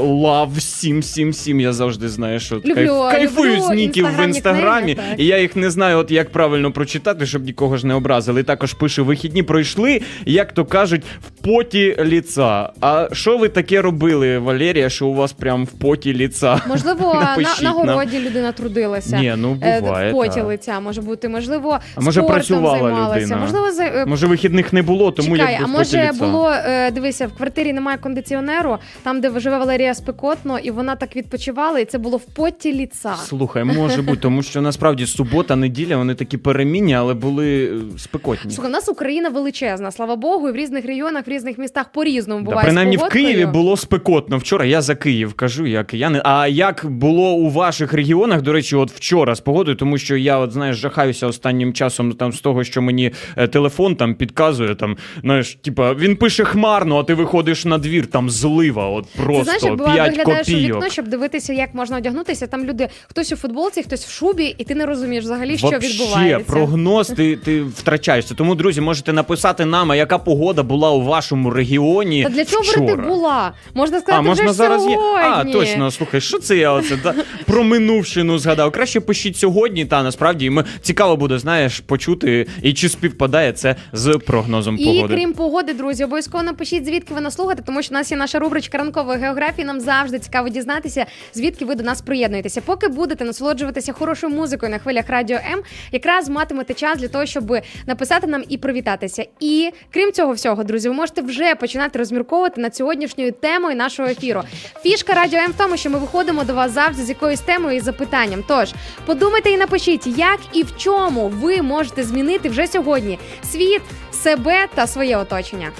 Лав 0.01 0.51
777, 0.61 1.61
я 1.61 1.73
завжди 1.73 2.09
знаю, 2.09 2.41
що 2.41 2.55
Люблю, 2.57 2.71
кайф- 2.75 3.11
кайфую 3.11 3.61
з 3.61 3.71
ніків 3.71 4.07
в 4.19 4.25
інстаграмі, 4.25 4.95
книги, 4.95 5.09
так. 5.11 5.21
і 5.21 5.27
я 5.27 5.39
їх 5.39 5.57
не 5.57 5.71
знаю, 5.71 5.99
от 5.99 6.11
як 6.11 6.31
правильно 6.33 6.73
прочитати, 6.73 7.27
щоб 7.27 7.45
нікого 7.45 7.77
ж 7.77 7.87
не 7.87 7.95
образили. 7.95 8.43
Також 8.43 8.73
пише: 8.73 9.03
вихідні 9.03 9.43
пройшли, 9.43 10.01
як 10.27 10.53
то 10.53 10.65
кажуть, 10.65 11.03
в 11.27 11.43
поті 11.45 11.97
ліца. 12.05 12.71
А 12.81 13.09
що 13.13 13.39
ви 13.39 13.49
таке 13.49 13.83
робили, 13.83 14.39
Валерія, 14.39 14.89
що 14.89 15.07
у 15.07 15.15
вас 15.15 15.33
прям 15.33 15.65
в 15.65 15.71
поті 15.71 16.15
ліца? 16.15 16.61
Можливо, 16.69 17.15
на, 17.15 17.21
Напишіть 17.21 17.63
на 17.63 17.71
нам. 17.75 17.89
городі 17.89 18.19
людина 18.21 18.53
трудилася. 18.53 19.19
Ні, 19.21 19.35
ну 19.37 19.59
Е, 19.63 19.81
буває. 19.81 20.11
в 20.11 20.13
поті 20.15 20.35
так. 20.35 20.47
лиця 20.47 20.81
може 20.81 21.03
бути, 21.03 21.29
можливо, 21.29 21.79
А 21.95 22.01
може, 22.01 22.21
спортом 22.21 22.35
працювала 22.37 22.79
займалася. 22.79 23.21
людина? 23.21 23.37
Можливо, 23.37 23.73
за 23.73 23.85
е, 23.85 24.07
Може, 24.07 24.27
вихідних 24.27 24.73
не 24.73 24.83
було, 24.83 25.11
тому 25.11 25.37
Чекай, 25.37 25.53
якби 25.53 25.67
а 25.75 25.79
може 25.79 26.09
ліца. 26.13 26.25
було 26.25 26.51
е, 26.51 26.91
дивися, 26.91 27.27
в 27.27 27.33
квартирі 27.37 27.73
немає 27.73 27.99
кондиціонеру, 27.99 28.79
там, 29.03 29.21
де 29.21 29.41
живе 29.41 29.59
Валерія 29.65 29.95
спекотно, 29.95 30.59
і 30.59 30.71
вона 30.71 30.97
так 30.97 31.17
відпочивала, 31.17 31.79
і 31.79 31.85
це 31.85 31.99
було 31.99 32.17
в 32.17 32.25
поті 32.25 32.73
ліца. 32.73 33.15
Слухай, 33.15 33.65
може 33.65 34.03
бути, 34.03 34.19
тому 34.21 34.43
що 34.43 34.63
насправді 34.63 35.07
субота, 35.07 35.57
неділя, 35.57 35.97
вони 35.97 36.15
такі 36.15 36.37
перемінні, 36.37 36.95
але 36.95 37.15
були 37.15 37.65
е, 37.65 37.99
спекотні. 37.99 38.51
Слухай, 38.51 38.71
у 38.71 38.73
нас 38.73 38.89
Україна 38.89 39.29
величезна, 39.29 39.91
слава 39.91 40.17
Богу, 40.17 40.49
і 40.49 40.53
в 40.53 40.57
різних 40.57 40.87
регіонах, 40.87 41.27
в 41.27 41.31
різних 41.31 41.59
містах 41.59 41.93
по-різному 41.93 42.45
буває. 42.45 42.63
з 42.63 42.65
принаймні 42.65 42.97
в. 42.97 43.09
Києві 43.09 43.47
було 43.47 43.77
спекотно. 43.77 44.39
Вчора 44.39 44.65
я 44.65 44.83
за 44.83 44.95
Київ 44.95 45.35
кажу, 45.35 45.67
як 45.67 45.87
кияни. 45.87 46.21
А 46.25 46.47
як 46.47 46.87
було 46.87 47.33
у 47.33 47.51
ваших 47.51 47.93
регіонах, 47.93 48.43
до 48.43 48.53
речі, 48.53 48.77
от 48.77 48.91
вчора 48.91 49.35
з 49.35 49.41
погодою, 49.41 49.77
тому 49.77 49.99
що 49.99 50.17
я, 50.17 50.39
от 50.39 50.53
знаєш, 50.53 50.77
жахаюся 50.77 51.27
останнім 51.27 51.73
часом 51.73 52.13
там 52.13 52.33
з 52.33 52.41
того, 52.41 52.65
що 52.65 52.83
мені 52.83 53.13
е, 53.37 53.49
телефон 53.49 53.97
там 53.97 54.15
підказує. 54.15 54.75
Там 54.75 54.97
знаєш, 55.23 55.55
типа 55.55 55.95
він 55.95 56.17
пише 56.17 56.45
хмарно, 56.45 56.99
а 56.99 57.03
ти 57.05 57.15
виходиш 57.15 57.65
на 57.65 57.79
двір, 57.79 58.07
там 58.07 58.31
злива, 58.31 58.89
от 58.89 59.07
просто 59.25 59.54
знаєш, 59.59 59.63
як 59.63 59.77
буває, 59.77 59.97
5 59.97 60.11
виглядаєш 60.17 60.49
у 60.49 60.53
вікно, 60.53 60.89
щоб 60.91 61.09
дивитися, 61.09 61.53
як 61.53 61.75
можна 61.75 61.97
одягнутися. 61.97 62.47
Там 62.47 62.65
люди, 62.65 62.89
хтось 63.09 63.33
у 63.33 63.37
футболці, 63.37 63.83
хтось 63.83 64.05
в 64.07 64.11
шубі, 64.11 64.55
і 64.59 64.65
ти 64.65 64.75
не 64.75 64.87
розумієш 64.87 65.25
взагалі, 65.25 65.59
що 65.59 65.67
Вообще, 65.69 65.89
відбувається. 65.89 66.53
прогноз 66.53 67.09
ти, 67.09 67.37
ти 67.37 67.63
втрачаєшся. 67.63 68.35
Тому, 68.35 68.55
друзі, 68.55 68.81
можете 68.81 69.13
написати 69.13 69.65
нам, 69.65 69.95
яка 69.95 70.19
погода 70.19 70.63
була 70.63 70.91
у 70.91 71.03
вашому 71.03 71.51
регіоні. 71.51 72.23
Та 72.23 72.29
для 72.29 72.45
чого 72.45 72.63
вчора. 72.63 72.81
говорити 72.81 73.09
була? 73.09 73.53
Можна 73.75 74.01
сказати, 74.01 74.19
А, 74.19 74.29
можна 74.29 74.45
вже 74.45 74.53
зараз 74.53 74.83
сьогодні. 74.83 75.03
є. 75.03 75.21
А, 75.25 75.45
точно, 75.45 75.91
слухай, 75.91 76.21
що 76.21 76.39
це 76.39 76.57
я 76.57 76.73
оце 76.73 76.97
да, 76.97 77.15
про 77.47 77.65
минувщину 77.65 78.39
згадав. 78.39 78.73
Краще 78.73 79.01
пишіть 79.01 79.37
сьогодні, 79.37 79.85
та 79.85 80.03
насправді 80.03 80.51
ми 80.51 80.65
цікаво 80.81 81.17
буде, 81.17 81.39
знаєш, 81.39 81.81
почути, 81.81 82.47
і 82.63 82.73
чи 82.73 82.89
співпадає 82.89 83.53
це 83.53 83.77
з 83.93 84.19
прогнозом 84.27 84.77
І 84.79 84.85
погоди. 84.85 85.15
крім 85.15 85.33
погоди, 85.33 85.73
друзі, 85.75 86.05
обов'язково 86.05 86.45
напишіть, 86.45 86.85
звідки 86.87 87.15
ви 87.15 87.21
нас 87.21 87.35
слухаєте, 87.35 87.63
тому 87.67 87.83
що 87.83 87.95
у 87.95 87.99
нас 87.99 88.11
є 88.11 88.17
наша 88.17 88.39
рубричка 88.39 88.79
ранкової 88.79 89.19
географії. 89.45 89.65
Нам 89.67 89.81
завжди 89.81 90.19
цікаво 90.19 90.49
дізнатися, 90.49 91.07
звідки 91.35 91.65
ви 91.65 91.75
до 91.75 91.85
нас 91.85 92.01
приєднуєтеся. 92.01 92.61
Поки 92.61 92.89
будете 92.89 93.25
насолоджуватися 93.25 93.93
хорошою 93.93 94.33
музикою 94.33 94.73
на 94.73 94.79
хвилях 94.79 95.05
радіо 95.09 95.37
М, 95.53 95.63
якраз 95.93 96.29
матимете 96.29 96.75
час 96.75 96.99
для 96.99 97.09
того, 97.09 97.27
щоб 97.27 97.57
написати 97.87 98.27
нам 98.27 98.45
і 98.49 98.59
привітатися. 98.59 99.27
І 99.41 99.71
крім 99.93 100.13
цього 100.13 100.33
всього, 100.33 100.65
друзі, 100.65 100.89
ви 100.89 100.95
можете 100.95 101.23
вже 101.23 101.55
починати 101.55 101.99
розмірковувати 101.99 102.61
над 102.61 102.77
сьогоднішньою 102.77 103.33
темою 103.33 103.77
нашого 103.77 104.09
ефіру. 104.09 104.43
Фішка 104.83 105.13
радіо 105.15 105.39
М 105.39 105.51
в 105.51 105.55
тому, 105.55 105.77
що 105.77 105.91
ми 105.91 105.99
виходимо 105.99 106.45
до 106.45 106.55
вас 106.55 106.73
завжди 106.73 107.03
з 107.03 107.09
якоюсь 107.09 107.41
темою 107.41 107.77
і 107.77 107.81
запитанням. 107.81 108.45
Тож 108.49 108.73
подумайте 109.07 109.51
і 109.51 109.57
напишіть, 109.57 110.07
як 110.07 110.39
і 110.53 110.63
в 110.63 110.77
чому 110.77 111.29
ви 111.29 111.63
можете 111.63 112.03
змінити 112.05 112.49
вже 112.49 112.67
сьогодні 112.67 113.19
світ, 113.53 113.83
себе 114.13 114.67
та 114.75 114.87
своє 114.87 115.17
оточення. 115.17 115.71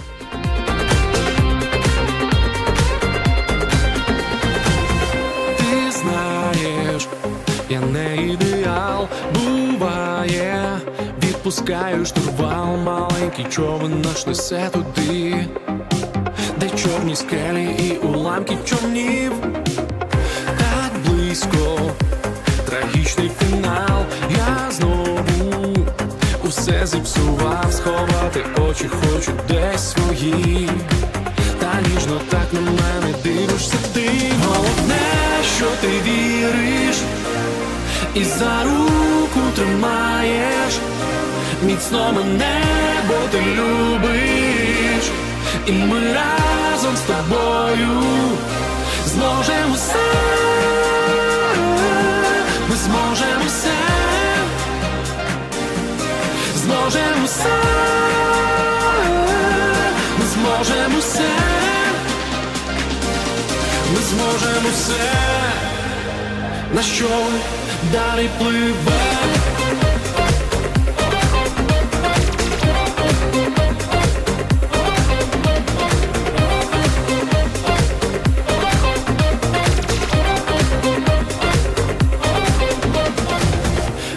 Я 7.75 7.81
не 7.81 8.17
ідеал, 8.17 9.09
буває, 9.35 10.81
відпускаю 11.23 12.07
штурвал, 12.07 12.77
маленький 12.77 13.45
човен 13.45 14.01
наш 14.01 14.27
несе 14.27 14.71
туди, 14.73 15.47
де 16.61 16.71
чорні 16.71 17.17
скелі 17.17 17.65
і 17.65 18.07
уламки 18.07 18.57
човнів, 18.65 19.33
так 20.59 20.93
близько, 21.07 21.79
трагічний 22.67 23.31
фінал, 23.41 24.05
я 24.31 24.71
знову 24.71 25.77
усе 26.45 26.87
зіпсував, 26.87 27.73
сховати 27.73 28.45
очі 28.69 28.89
хочу 28.89 29.33
десь 29.49 29.91
свої. 29.91 30.71
Та 31.61 31.81
ніжно 31.95 32.21
так 32.31 32.53
на 32.53 32.61
мене 32.61 33.15
дивишся 33.25 33.77
ти. 33.95 34.11
Головне, 34.45 35.03
що 35.57 35.67
ти 35.81 35.89
віриш 35.89 36.97
І 38.15 38.25
за 38.25 38.65
руку 38.65 39.41
тримаєш. 39.57 40.75
Міцно 41.63 42.13
мене, 42.13 42.63
бо 43.09 43.15
ти 43.31 43.39
любиш, 43.39 45.05
і 45.67 45.73
ми 45.73 46.01
разом 46.13 46.97
з 46.97 47.01
тобою 47.01 48.03
зможемо 49.07 49.75
все, 49.75 50.05
ми 52.69 52.77
зможемо 52.77 53.45
все, 53.47 53.77
зможемо 56.57 57.25
все, 57.27 57.57
ми 60.19 60.27
зможемо 60.27 60.99
все, 60.99 61.31
ми 63.95 64.01
зможемо 64.03 64.69
все, 64.75 65.11
на 66.75 66.83
що 66.83 67.09
далі 67.93 68.29
пливе. 68.39 69.15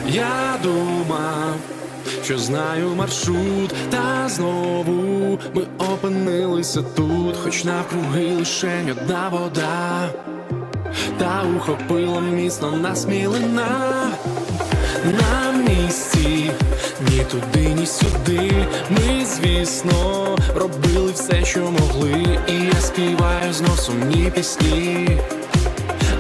Я 0.10 0.60
думав, 0.64 1.56
що 2.24 2.38
знаю 2.38 2.96
маршрут, 2.96 3.74
та 3.90 4.30
знову 4.30 5.40
ми 5.54 5.62
опинилися 5.78 6.82
тут, 6.82 7.38
хоч 7.44 7.64
навкруги 7.64 8.36
лишень 8.36 8.92
одна 8.92 9.30
вода, 9.30 10.10
та 11.18 11.44
ухопила 11.58 12.22
міцно 12.22 12.72
нас 12.72 13.06
мілина 13.08 13.68
на 15.06 15.52
місці, 15.52 16.52
ні 17.10 17.24
туди, 17.32 17.68
ні 17.80 17.86
сюди. 17.86 18.52
Ми, 18.90 19.26
звісно, 19.26 20.38
робили 20.56 21.12
все, 21.12 21.46
що 21.46 21.60
могли, 21.60 22.40
і 22.48 22.54
я 22.54 22.82
співаю 22.82 23.54
знов 23.54 23.80
сумні 23.80 24.32
пісні. 24.36 25.10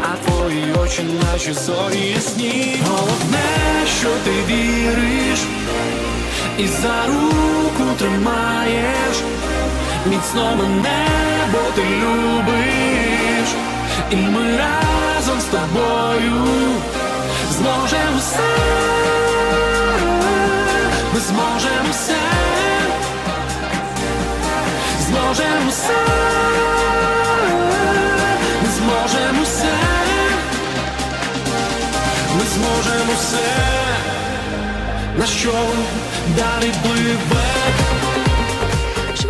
А 0.01 0.25
твої 0.25 0.73
очі 0.83 1.01
наші 1.23 1.53
зорі 1.53 2.07
ясні. 2.15 2.75
Головне, 2.87 3.85
що 3.99 4.09
ти 4.25 4.31
віриш 4.53 5.39
І 6.57 6.67
за 6.67 7.05
руку 7.07 7.83
тримаєш. 7.99 9.17
Міцно 10.05 10.55
мене, 10.55 11.07
бо 11.51 11.59
ти 11.75 11.81
любиш 11.81 12.96
І 14.11 14.15
ми 14.15 14.57
разом 14.57 15.41
з 15.41 15.43
тобою 15.43 16.47
Зможемо 17.51 18.17
все. 18.19 18.39
Ми 21.13 21.19
зможемо 21.19 21.91
все. 21.91 22.15
Зможемо 25.07 25.69
все. 25.69 25.93
Ми 28.63 28.69
зможемо 28.77 29.43
все. 29.43 29.73
Ми 32.35 32.43
зможемо 32.45 33.13
все. 33.17 33.47
На 35.17 35.25
що 35.25 35.53
далі 36.27 36.73
пливе 36.83 37.56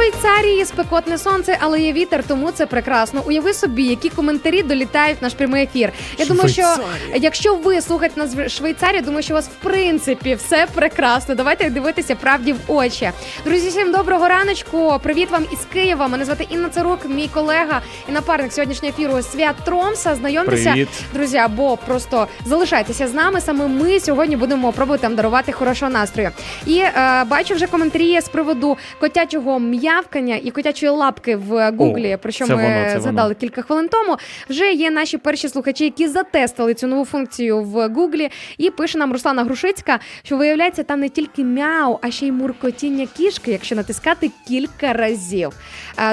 Швейцарії 0.08 0.66
спекотне 0.66 1.18
сонце, 1.18 1.58
але 1.60 1.82
є 1.82 1.94
вітер, 1.94 2.24
тому 2.28 2.52
це 2.52 2.66
прекрасно. 2.66 3.24
Уяви 3.26 3.54
собі, 3.54 3.84
які 3.84 4.10
коментарі 4.10 4.64
долітають 4.64 5.18
в 5.22 5.24
наш 5.24 5.34
прямий 5.34 5.64
ефір. 5.64 5.92
Я 6.18 6.26
думаю, 6.26 6.50
що 6.50 6.76
якщо 7.16 7.56
ви 7.56 7.82
слухаєте 7.82 8.20
нас 8.20 8.36
в 8.36 8.50
Швейцарії, 8.50 9.02
думаю, 9.02 9.24
що 9.24 9.34
у 9.34 9.36
вас 9.36 9.48
в 9.48 9.64
принципі 9.64 10.36
все 10.36 10.68
прекрасно. 10.74 11.36
Давайте 11.36 11.70
дивитися 11.70 12.16
правді 12.16 12.54
в 12.54 12.58
очі. 12.68 13.12
Друзі, 13.46 13.70
всім 13.70 13.92
доброго 13.92 14.28
раночку. 14.28 15.00
Привіт 15.04 15.32
вам 15.32 15.46
із 15.52 15.60
Києва. 15.74 16.08
Мене 16.08 16.26
звати 16.26 16.48
Інна 16.50 16.70
Царук, 16.70 17.00
мій 17.10 17.30
колега 17.34 17.82
і 18.10 18.12
напарник 18.12 18.54
сьогоднішнього 18.54 18.94
ефіру 18.98 19.22
Свят 19.22 19.56
Тромса. 19.66 20.16
Знайомтеся, 20.16 20.72
Привіт. 20.72 20.90
друзі, 21.14 21.38
або 21.38 21.78
просто 21.78 22.28
залишайтеся 22.46 23.08
з 23.08 23.14
нами. 23.14 23.42
Саме 23.42 23.68
ми 23.68 24.00
сьогодні 24.00 24.36
будемо 24.36 24.72
пробувати 24.72 25.08
вам 25.08 25.16
дарувати 25.16 25.52
хорошого 25.52 25.92
настрою. 25.92 26.30
І 26.66 26.78
е, 26.78 27.24
бачу 27.30 27.56
вже 27.56 27.68
коментарі 27.68 28.22
з 28.22 28.30
приводу 28.30 28.78
котячого 29.00 29.60
м'явкання 29.98 30.36
і 30.44 30.52
котячої 30.52 30.92
лапки 30.92 31.36
в 31.36 31.72
Гуглі, 31.72 32.16
О, 32.16 32.18
про 32.18 32.32
що 32.32 32.48
ми 32.48 32.56
воно, 32.56 33.02
згадали 33.02 33.28
воно. 33.30 33.36
кілька 33.36 33.62
хвилин 33.62 33.88
тому. 33.92 34.18
Вже 34.50 34.72
є 34.74 34.92
наші 34.92 35.18
перші 35.18 35.50
слухачі, 35.50 35.84
які 35.84 36.08
затестили 36.08 36.74
цю 36.74 36.88
нову 36.88 37.06
функцію 37.06 37.64
в 37.64 37.90
Гуглі. 37.90 38.30
І 38.58 38.70
пише 38.70 38.98
нам 38.98 39.12
Руслана 39.12 39.44
Грушицька, 39.44 40.00
що 40.24 40.38
виявляється 40.38 40.84
там 40.84 41.00
не 41.00 41.10
тільки 41.10 41.44
мяу, 41.44 42.00
а 42.02 42.12
ще 42.12 42.28
й 42.28 42.32
муркотіння 42.32 43.08
кішки, 43.18 43.52
якщо 43.52 43.76
натискати 43.76 44.32
кілька 44.48 44.94
разів. 44.94 45.52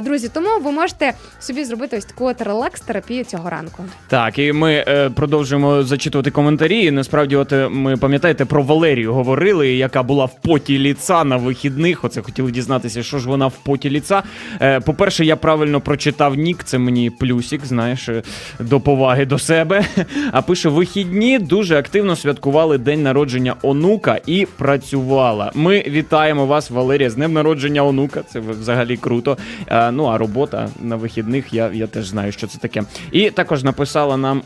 Друзі, 0.03 0.31
тому 0.35 0.49
ви 0.63 0.73
можете 0.73 1.13
собі 1.41 1.65
зробити 1.65 1.97
ось 1.97 2.05
таку 2.05 2.25
от 2.25 2.41
релакс-терапію 2.43 3.25
цього 3.25 3.51
ранку. 3.51 3.85
Так, 4.09 4.39
і 4.39 4.53
ми 4.53 4.85
е, 4.89 5.11
продовжуємо 5.11 5.83
зачитувати 5.83 6.31
коментарі. 6.31 6.85
І 6.85 6.91
насправді, 6.91 7.37
от 7.37 7.53
е, 7.53 7.69
ми 7.69 7.97
пам'ятаєте 7.97 8.45
про 8.45 8.63
Валерію 8.63 9.15
говорили, 9.15 9.73
яка 9.73 10.03
була 10.03 10.25
в 10.25 10.41
поті 10.41 10.79
ліца 10.79 11.25
на 11.25 11.37
вихідних. 11.37 12.05
Оце 12.05 12.23
хотіли 12.23 12.51
дізнатися, 12.51 13.03
що 13.03 13.19
ж 13.19 13.29
вона 13.29 13.47
в 13.47 13.53
поті 13.53 13.74
ліца. 13.91 14.23
Е, 14.61 14.81
по-перше, 14.81 15.25
я 15.25 15.37
правильно 15.37 15.81
прочитав 15.81 16.35
нік, 16.35 16.65
це 16.65 16.79
мені 16.79 17.11
плюсик, 17.11 17.67
знаєш, 17.67 18.09
е, 18.09 18.23
до 18.61 18.81
поваги 18.81 19.27
до 19.27 19.39
себе. 19.39 19.85
А 20.33 20.43
пише: 20.43 20.69
вихідні 20.69 21.39
дуже 21.39 21.79
активно 21.79 22.17
святкували 22.17 22.79
день 22.79 23.03
народження 23.03 23.55
онука 23.63 24.21
і 24.27 24.47
працювала. 24.57 25.53
Ми 25.55 25.85
вітаємо 25.89 26.47
вас, 26.47 26.71
Валерія, 26.71 27.11
з 27.11 27.15
днем 27.15 27.33
народження 27.33 27.85
онука. 27.85 28.23
Це 28.23 28.41
взагалі 28.41 28.97
круто. 28.97 29.39
Е, 29.67 29.91
ну 29.91 30.05
а 30.05 30.19
робота 30.19 30.69
на 30.81 30.97
вихідних, 30.97 31.53
я, 31.53 31.71
я 31.75 31.87
теж 31.87 32.07
знаю, 32.07 32.33
що 32.33 32.47
це 32.47 32.59
таке. 32.59 32.83
І 33.13 33.31
також 33.31 33.65
написала 33.65 34.17
нам 34.17 34.43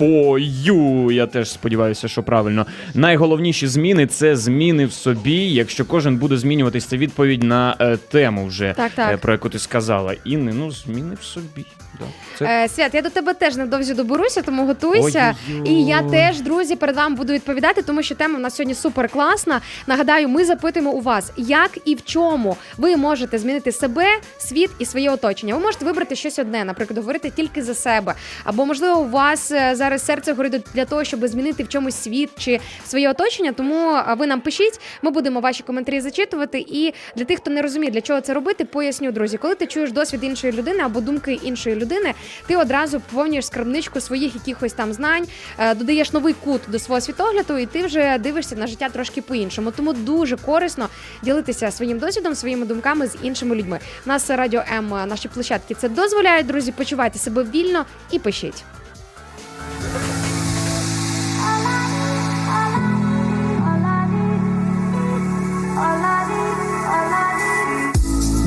for 0.00 0.38
you. 0.66 1.12
Я 1.12 1.26
теж 1.26 1.50
сподіваюся, 1.50 2.08
що 2.08 2.22
правильно. 2.22 2.66
Найголовніші 2.94 3.66
зміни 3.66 4.06
це 4.06 4.36
зміни 4.36 4.86
в 4.86 4.92
собі. 4.92 5.52
Якщо 5.52 5.84
кожен 5.84 6.16
буде 6.16 6.36
змінюватись, 6.36 6.84
це 6.84 6.96
відповідь 7.10 7.42
на 7.42 7.76
е, 7.80 7.96
тему 7.96 8.46
вже 8.46 8.74
Так, 8.76 8.92
так. 8.92 9.12
е, 9.14 9.16
про 9.16 9.32
яку 9.32 9.48
ти 9.48 9.58
сказала. 9.58 10.14
Інни, 10.24 10.52
ну 10.54 10.70
зміни 10.70 11.14
в 11.20 11.24
собі. 11.24 11.66
Да. 12.00 12.06
Це 12.38 12.64
Е, 12.64 12.68
Свят, 12.68 12.94
я 12.94 13.02
до 13.02 13.10
тебе 13.10 13.34
теж 13.34 13.56
невдовзі 13.56 13.94
доберуся, 13.94 14.42
тому 14.42 14.66
готуйся. 14.66 15.34
Ой-ой-ой. 15.48 15.70
І 15.70 15.86
я 15.86 16.02
теж, 16.02 16.40
друзі, 16.40 16.76
перед 16.76 16.96
вами 16.96 17.16
буду 17.16 17.32
відповідати, 17.32 17.82
тому 17.82 18.02
що 18.02 18.14
тема 18.14 18.38
в 18.38 18.40
нас 18.40 18.56
сьогодні 18.56 18.74
супер 18.74 19.08
класна. 19.08 19.60
Нагадаю, 19.86 20.28
ми 20.28 20.44
запитуємо 20.44 20.90
у 20.90 21.00
вас, 21.00 21.32
як 21.36 21.78
і 21.84 21.94
в 21.94 22.04
чому 22.04 22.56
ви 22.78 22.96
можете 22.96 23.38
змінити 23.38 23.72
себе, 23.72 24.06
світ 24.38 24.70
і 24.78 24.84
своє 24.84 25.10
оточення. 25.10 25.54
Ви 25.54 25.60
можете 25.60 25.84
вибрати 25.84 26.16
щось 26.16 26.38
одне, 26.38 26.64
наприклад, 26.64 26.98
говорити 26.98 27.32
тільки 27.36 27.62
за 27.62 27.74
себе. 27.74 28.14
Або 28.44 28.66
можливо, 28.66 29.00
у 29.00 29.08
вас 29.08 29.52
е, 29.52 29.72
зараз 29.74 30.04
серце 30.04 30.32
горить 30.32 30.62
для 30.74 30.84
того, 30.84 31.04
щоб 31.04 31.26
змінити 31.26 31.62
в 31.62 31.68
чомусь 31.68 31.96
світ 31.96 32.30
чи 32.38 32.60
своє 32.86 33.10
оточення. 33.10 33.52
Тому 33.52 33.96
ви 34.18 34.26
нам 34.26 34.40
пишіть, 34.40 34.80
ми 35.02 35.10
будемо 35.10 35.40
ваші 35.40 35.62
коментарі 35.62 36.00
зачитувати. 36.00 36.64
І 36.68 36.94
для 37.16 37.24
тих, 37.24 37.38
хто 37.38 37.50
не 37.50 37.62
розуміє, 37.62 37.92
для 37.92 38.00
чого 38.00 38.20
це 38.20 38.34
робити, 38.34 38.64
поясню, 38.64 39.12
друзі, 39.12 39.36
коли 39.36 39.54
ти 39.54 39.66
чуєш 39.66 39.92
досвід 39.92 40.24
іншої 40.24 40.52
людини 40.52 40.80
або 40.82 41.00
думки 41.00 41.32
іншої 41.32 41.76
людини, 41.76 41.89
ти 42.46 42.56
одразу 42.56 43.00
поповнюєш 43.00 43.46
скарбничку 43.46 44.00
своїх 44.00 44.34
якихось 44.34 44.72
там 44.72 44.92
знань, 44.92 45.26
е, 45.58 45.74
додаєш 45.74 46.12
новий 46.12 46.34
кут 46.34 46.60
до 46.68 46.78
свого 46.78 47.00
світогляду, 47.00 47.58
і 47.58 47.66
ти 47.66 47.86
вже 47.86 48.18
дивишся 48.18 48.56
на 48.56 48.66
життя 48.66 48.88
трошки 48.88 49.22
по-іншому. 49.22 49.70
Тому 49.70 49.92
дуже 49.92 50.36
корисно 50.36 50.88
ділитися 51.22 51.70
своїм 51.70 51.98
досвідом, 51.98 52.34
своїми 52.34 52.66
думками 52.66 53.06
з 53.06 53.16
іншими 53.22 53.56
людьми. 53.56 53.78
У 54.06 54.08
нас 54.08 54.30
радіо 54.30 54.62
М, 54.72 54.94
е, 54.94 55.06
наші 55.06 55.28
площадки 55.28 55.74
це 55.74 55.88
дозволяють, 55.88 56.46
друзі. 56.46 56.72
Почувайте 56.72 57.18
себе 57.18 57.42
вільно 57.54 57.84
і 58.10 58.18
пишіть. 58.18 58.64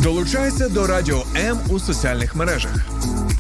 Долучайся 0.04 0.70
до 0.70 0.88
Радіо 0.88 1.24
М 1.36 1.60
у 1.70 1.80
соціальних 1.80 2.36
мережах: 2.36 2.72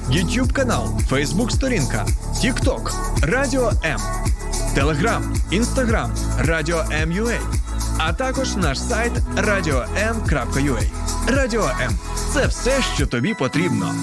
YouTube 0.09 0.51
канал, 0.53 0.89
Facebook 1.09 1.49
сторінка, 1.51 2.05
TikTok, 2.33 2.91
Радіо 3.21 3.71
М, 3.85 3.99
Telegram, 4.77 5.21
Instagram, 5.51 6.09
Радіо 6.39 6.85
М.Ю.А. 6.91 7.39
а 7.97 8.13
також 8.13 8.55
наш 8.55 8.79
сайт 8.81 9.11
радіом.ua. 9.37 10.83
Радіо 11.27 11.63
М 11.81 11.91
це 12.33 12.47
все, 12.47 12.81
що 12.95 13.07
тобі 13.07 13.33
потрібно. 13.33 13.95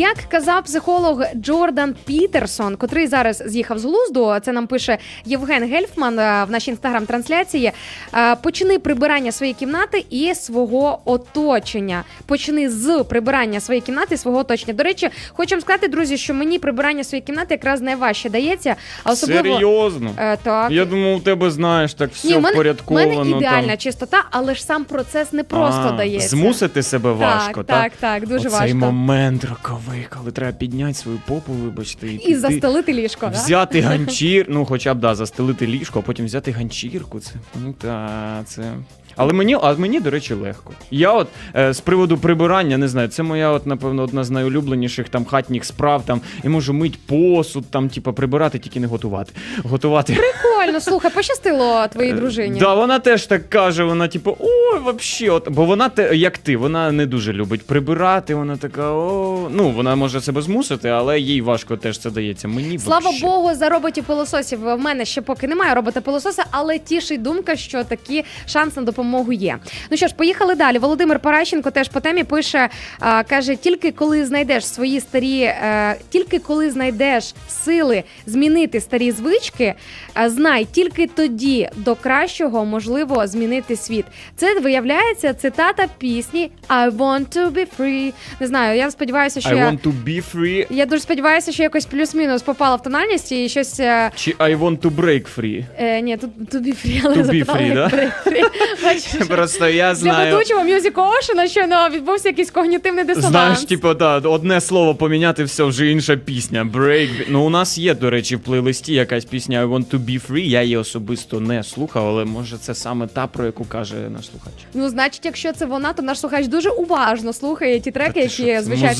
Як 0.00 0.16
казав 0.28 0.64
психолог 0.64 1.22
Джордан 1.36 1.94
Пітерсон, 2.04 2.76
котрий 2.76 3.06
зараз 3.06 3.42
з'їхав 3.46 3.78
з 3.78 3.84
глузду, 3.84 4.34
це 4.42 4.52
нам 4.52 4.66
пише 4.66 4.98
Євген 5.24 5.64
Гельфман 5.64 6.18
е, 6.18 6.44
в 6.48 6.50
нашій 6.50 6.70
інстаграм-трансляції. 6.70 7.72
е, 8.14 8.36
Почни 8.36 8.78
прибирання 8.78 9.32
своєї 9.32 9.54
кімнати 9.54 10.04
і 10.10 10.34
свого 10.34 11.00
оточення. 11.04 12.04
Почни 12.26 12.70
з 12.70 13.04
прибирання 13.08 13.60
своєї 13.60 13.80
кімнати 13.82 14.14
і 14.14 14.18
свого 14.18 14.38
оточення. 14.38 14.72
До 14.72 14.82
речі, 14.82 15.10
хочу 15.32 15.54
вам 15.54 15.60
сказати, 15.60 15.88
друзі, 15.88 16.16
що 16.18 16.34
мені 16.34 16.58
прибирання 16.58 17.04
своєї 17.04 17.26
кімнати 17.26 17.54
якраз 17.54 17.80
найважче 17.80 18.30
дається. 18.30 18.76
А 19.04 19.12
особливо 19.12 19.42
Серйозно? 19.54 20.10
Е, 20.18 20.36
так. 20.36 20.70
Я 20.70 20.84
думав, 20.84 21.14
у 21.16 21.20
тебе 21.20 21.50
знаєш, 21.50 21.94
так 21.94 22.10
все 22.12 22.28
Ні, 22.28 22.34
в 22.34 22.40
мене, 22.40 22.54
впорядковано. 22.54 23.24
мене 23.24 23.36
ідеальна 23.36 23.68
там. 23.68 23.78
чистота, 23.78 24.24
але 24.30 24.54
ж 24.54 24.64
сам 24.64 24.84
процес 24.84 25.32
не 25.32 25.44
просто 25.44 25.90
А, 25.94 25.96
дається. 25.96 26.28
Змусити 26.28 26.82
себе 26.82 27.12
важко, 27.12 27.62
так, 27.62 27.66
так? 27.66 27.92
так, 28.00 28.20
так, 28.20 28.28
дуже 28.28 28.48
Оцей 28.48 28.60
важко. 28.60 28.76
момент 28.76 29.44
роковий, 29.44 29.89
коли 30.16 30.32
треба 30.32 30.52
підняти 30.52 30.94
свою 30.94 31.20
попу, 31.26 31.52
вибачте, 31.52 32.08
і, 32.08 32.14
І 32.14 32.18
піти, 32.18 32.38
застелити 32.40 32.92
ліжко. 32.92 33.26
да? 33.26 33.32
взяти 33.32 33.80
ганчір, 33.80 34.46
ну 34.48 34.64
хоча 34.64 34.94
б 34.94 35.00
да, 35.00 35.14
застелити 35.14 35.66
ліжко, 35.66 35.98
а 35.98 36.02
потім 36.02 36.26
взяти 36.26 36.50
ганчірку. 36.50 37.20
Це 37.20 37.32
ну 37.64 37.72
та 37.72 38.08
це. 38.46 38.72
Але 39.16 39.32
мені, 39.32 39.56
а 39.62 39.74
мені, 39.74 40.00
до 40.00 40.10
речі, 40.10 40.34
легко. 40.34 40.72
Я 40.90 41.12
от 41.12 41.28
е, 41.56 41.72
з 41.72 41.80
приводу 41.80 42.18
прибирання, 42.18 42.78
не 42.78 42.88
знаю, 42.88 43.08
це 43.08 43.22
моя, 43.22 43.50
от, 43.50 43.66
напевно, 43.66 44.02
одна 44.02 44.24
з 44.24 44.30
найулюбленіших 44.30 45.08
там 45.08 45.24
хатніх 45.24 45.64
справ. 45.64 46.02
Там 46.06 46.20
і 46.44 46.48
можу 46.48 46.72
мить 46.72 46.98
посуд, 47.06 47.64
там, 47.70 47.88
типа, 47.88 48.12
прибирати, 48.12 48.58
тільки 48.58 48.80
не 48.80 48.86
готувати. 48.86 49.32
Готувати. 49.64 50.12
Прикольно, 50.12 50.80
слухай, 50.80 51.10
пощастило 51.14 51.86
твоїй 51.92 52.12
дружині. 52.12 52.56
Е, 52.56 52.60
Да, 52.60 52.74
вона 52.74 52.98
теж 52.98 53.26
так 53.26 53.48
каже, 53.50 53.84
вона 53.84 54.08
типу, 54.08 54.36
ой, 54.40 54.78
вообще, 54.78 55.30
от, 55.30 55.48
бо 55.50 55.64
вона 55.64 55.88
те, 55.88 56.16
як 56.16 56.38
ти, 56.38 56.56
вона 56.56 56.92
не 56.92 57.06
дуже 57.06 57.32
любить 57.32 57.66
прибирати. 57.66 58.34
Вона 58.34 58.56
така, 58.56 58.90
о, 58.92 59.48
ну 59.52 59.70
вона 59.80 59.96
може 59.96 60.20
себе 60.20 60.42
змусити, 60.42 60.88
але 60.88 61.20
їй 61.20 61.40
важко 61.40 61.76
теж 61.76 61.98
це 61.98 62.10
дається. 62.10 62.48
Мені 62.48 62.78
Слава 62.78 63.04
вообще. 63.04 63.26
Богу, 63.26 63.54
за 63.54 63.68
роботів 63.68 64.04
пилососів 64.04 64.60
в 64.60 64.76
мене 64.76 65.04
ще 65.04 65.22
поки 65.22 65.48
немає 65.48 65.74
робота 65.74 66.00
пилососа, 66.00 66.44
але 66.50 66.78
тішить 66.78 67.22
думка, 67.22 67.56
що 67.56 67.84
такі 67.84 68.24
шанс 68.46 68.76
на 68.76 68.82
допомогу 68.82 69.32
є. 69.32 69.58
Ну 69.90 69.96
що 69.96 70.06
ж, 70.06 70.14
поїхали 70.14 70.54
далі. 70.54 70.78
Володимир 70.78 71.18
Паращенко 71.18 71.70
теж 71.70 71.88
по 71.88 72.00
темі 72.00 72.24
пише: 72.24 72.68
а, 72.98 73.22
каже: 73.22 73.56
тільки 73.56 73.92
коли 73.92 74.26
знайдеш 74.26 74.66
свої 74.66 75.00
старі, 75.00 75.40
е, 75.42 75.96
тільки 76.10 76.38
коли 76.38 76.70
знайдеш 76.70 77.34
сили 77.48 78.02
змінити 78.26 78.80
старі 78.80 79.10
звички, 79.10 79.74
е, 80.18 80.30
знай, 80.30 80.66
тільки 80.72 81.06
тоді 81.06 81.68
до 81.76 81.94
кращого 81.94 82.64
можливо 82.64 83.26
змінити 83.26 83.76
світ. 83.76 84.04
Це 84.36 84.60
виявляється 84.60 85.34
цитата 85.34 85.86
пісні 85.98 86.50
I 86.68 86.90
want 86.96 87.36
to 87.36 87.50
be 87.50 87.66
free. 87.78 88.12
Не 88.40 88.46
знаю, 88.46 88.78
я 88.78 88.90
сподіваюся, 88.90 89.40
що 89.40 89.54
I 89.60 89.64
я. 89.64 89.70
want 89.70 89.80
to 89.80 89.92
be 90.04 90.34
free 90.34 90.66
Я 90.70 90.86
дуже 90.86 91.02
сподіваюся, 91.02 91.52
що 91.52 91.62
якось 91.62 91.84
плюс-мінус 91.84 92.42
попала 92.42 92.76
в 92.76 92.82
тональність 92.82 93.32
і 93.32 93.48
щось. 93.48 93.80
Е, 93.80 94.10
чи 94.14 94.30
I 94.30 94.58
want 94.58 94.78
to 94.78 94.90
break 94.96 95.26
free. 95.38 95.64
е, 95.78 96.00
ні, 96.02 96.16
тут 96.16 96.30
to 96.54 96.60
be 96.62 96.86
free, 96.86 97.00
але 97.04 97.14
To 97.16 97.26
be 97.26 97.44
free, 97.44 97.74
да? 97.74 97.86
break 97.86 98.12
free. 98.26 98.42
Бачиш, 98.84 99.26
Просто 99.28 99.68
я 99.68 99.94
для 99.94 100.24
ведучого 100.24 100.60
Music 100.64 100.92
Ocean 100.92 101.48
щойно 101.48 101.88
відбувся 101.92 102.28
якийсь 102.28 102.50
когнітивний 102.50 103.04
дисонанс. 103.04 103.30
Знаєш, 103.30 103.64
типу, 103.64 103.94
да, 103.94 104.18
одне 104.18 104.60
слово 104.60 104.94
поміняти, 104.94 105.44
все 105.44 105.64
вже 105.64 105.90
інша 105.90 106.16
пісня. 106.16 106.68
Break. 106.74 107.08
Ну, 107.28 107.44
у 107.46 107.50
нас 107.50 107.78
є, 107.78 107.94
до 107.94 108.10
речі, 108.10 108.36
в 108.36 108.40
плейлисті 108.40 108.94
якась 108.94 109.24
пісня 109.24 109.66
I 109.66 109.68
want 109.68 109.84
to 109.94 109.98
be 109.98 110.30
free. 110.30 110.46
Я 110.48 110.62
її 110.62 110.76
особисто 110.76 111.40
не 111.40 111.62
слухав, 111.64 112.06
але 112.08 112.24
може 112.24 112.58
це 112.58 112.74
саме 112.74 113.06
та, 113.06 113.26
про 113.26 113.44
яку 113.46 113.64
каже 113.64 113.94
наш 113.94 114.26
слухач. 114.26 114.52
Ну, 114.74 114.88
значить, 114.88 115.24
якщо 115.24 115.52
це 115.52 115.66
вона, 115.66 115.92
то 115.92 116.02
наш 116.02 116.20
слухач 116.20 116.46
дуже 116.46 116.70
уважно 116.70 117.32
слухає 117.32 117.80
ті 117.80 117.90
треки, 117.90 118.20
які 118.20 118.44
це 118.44 118.62
звучать 118.62 118.96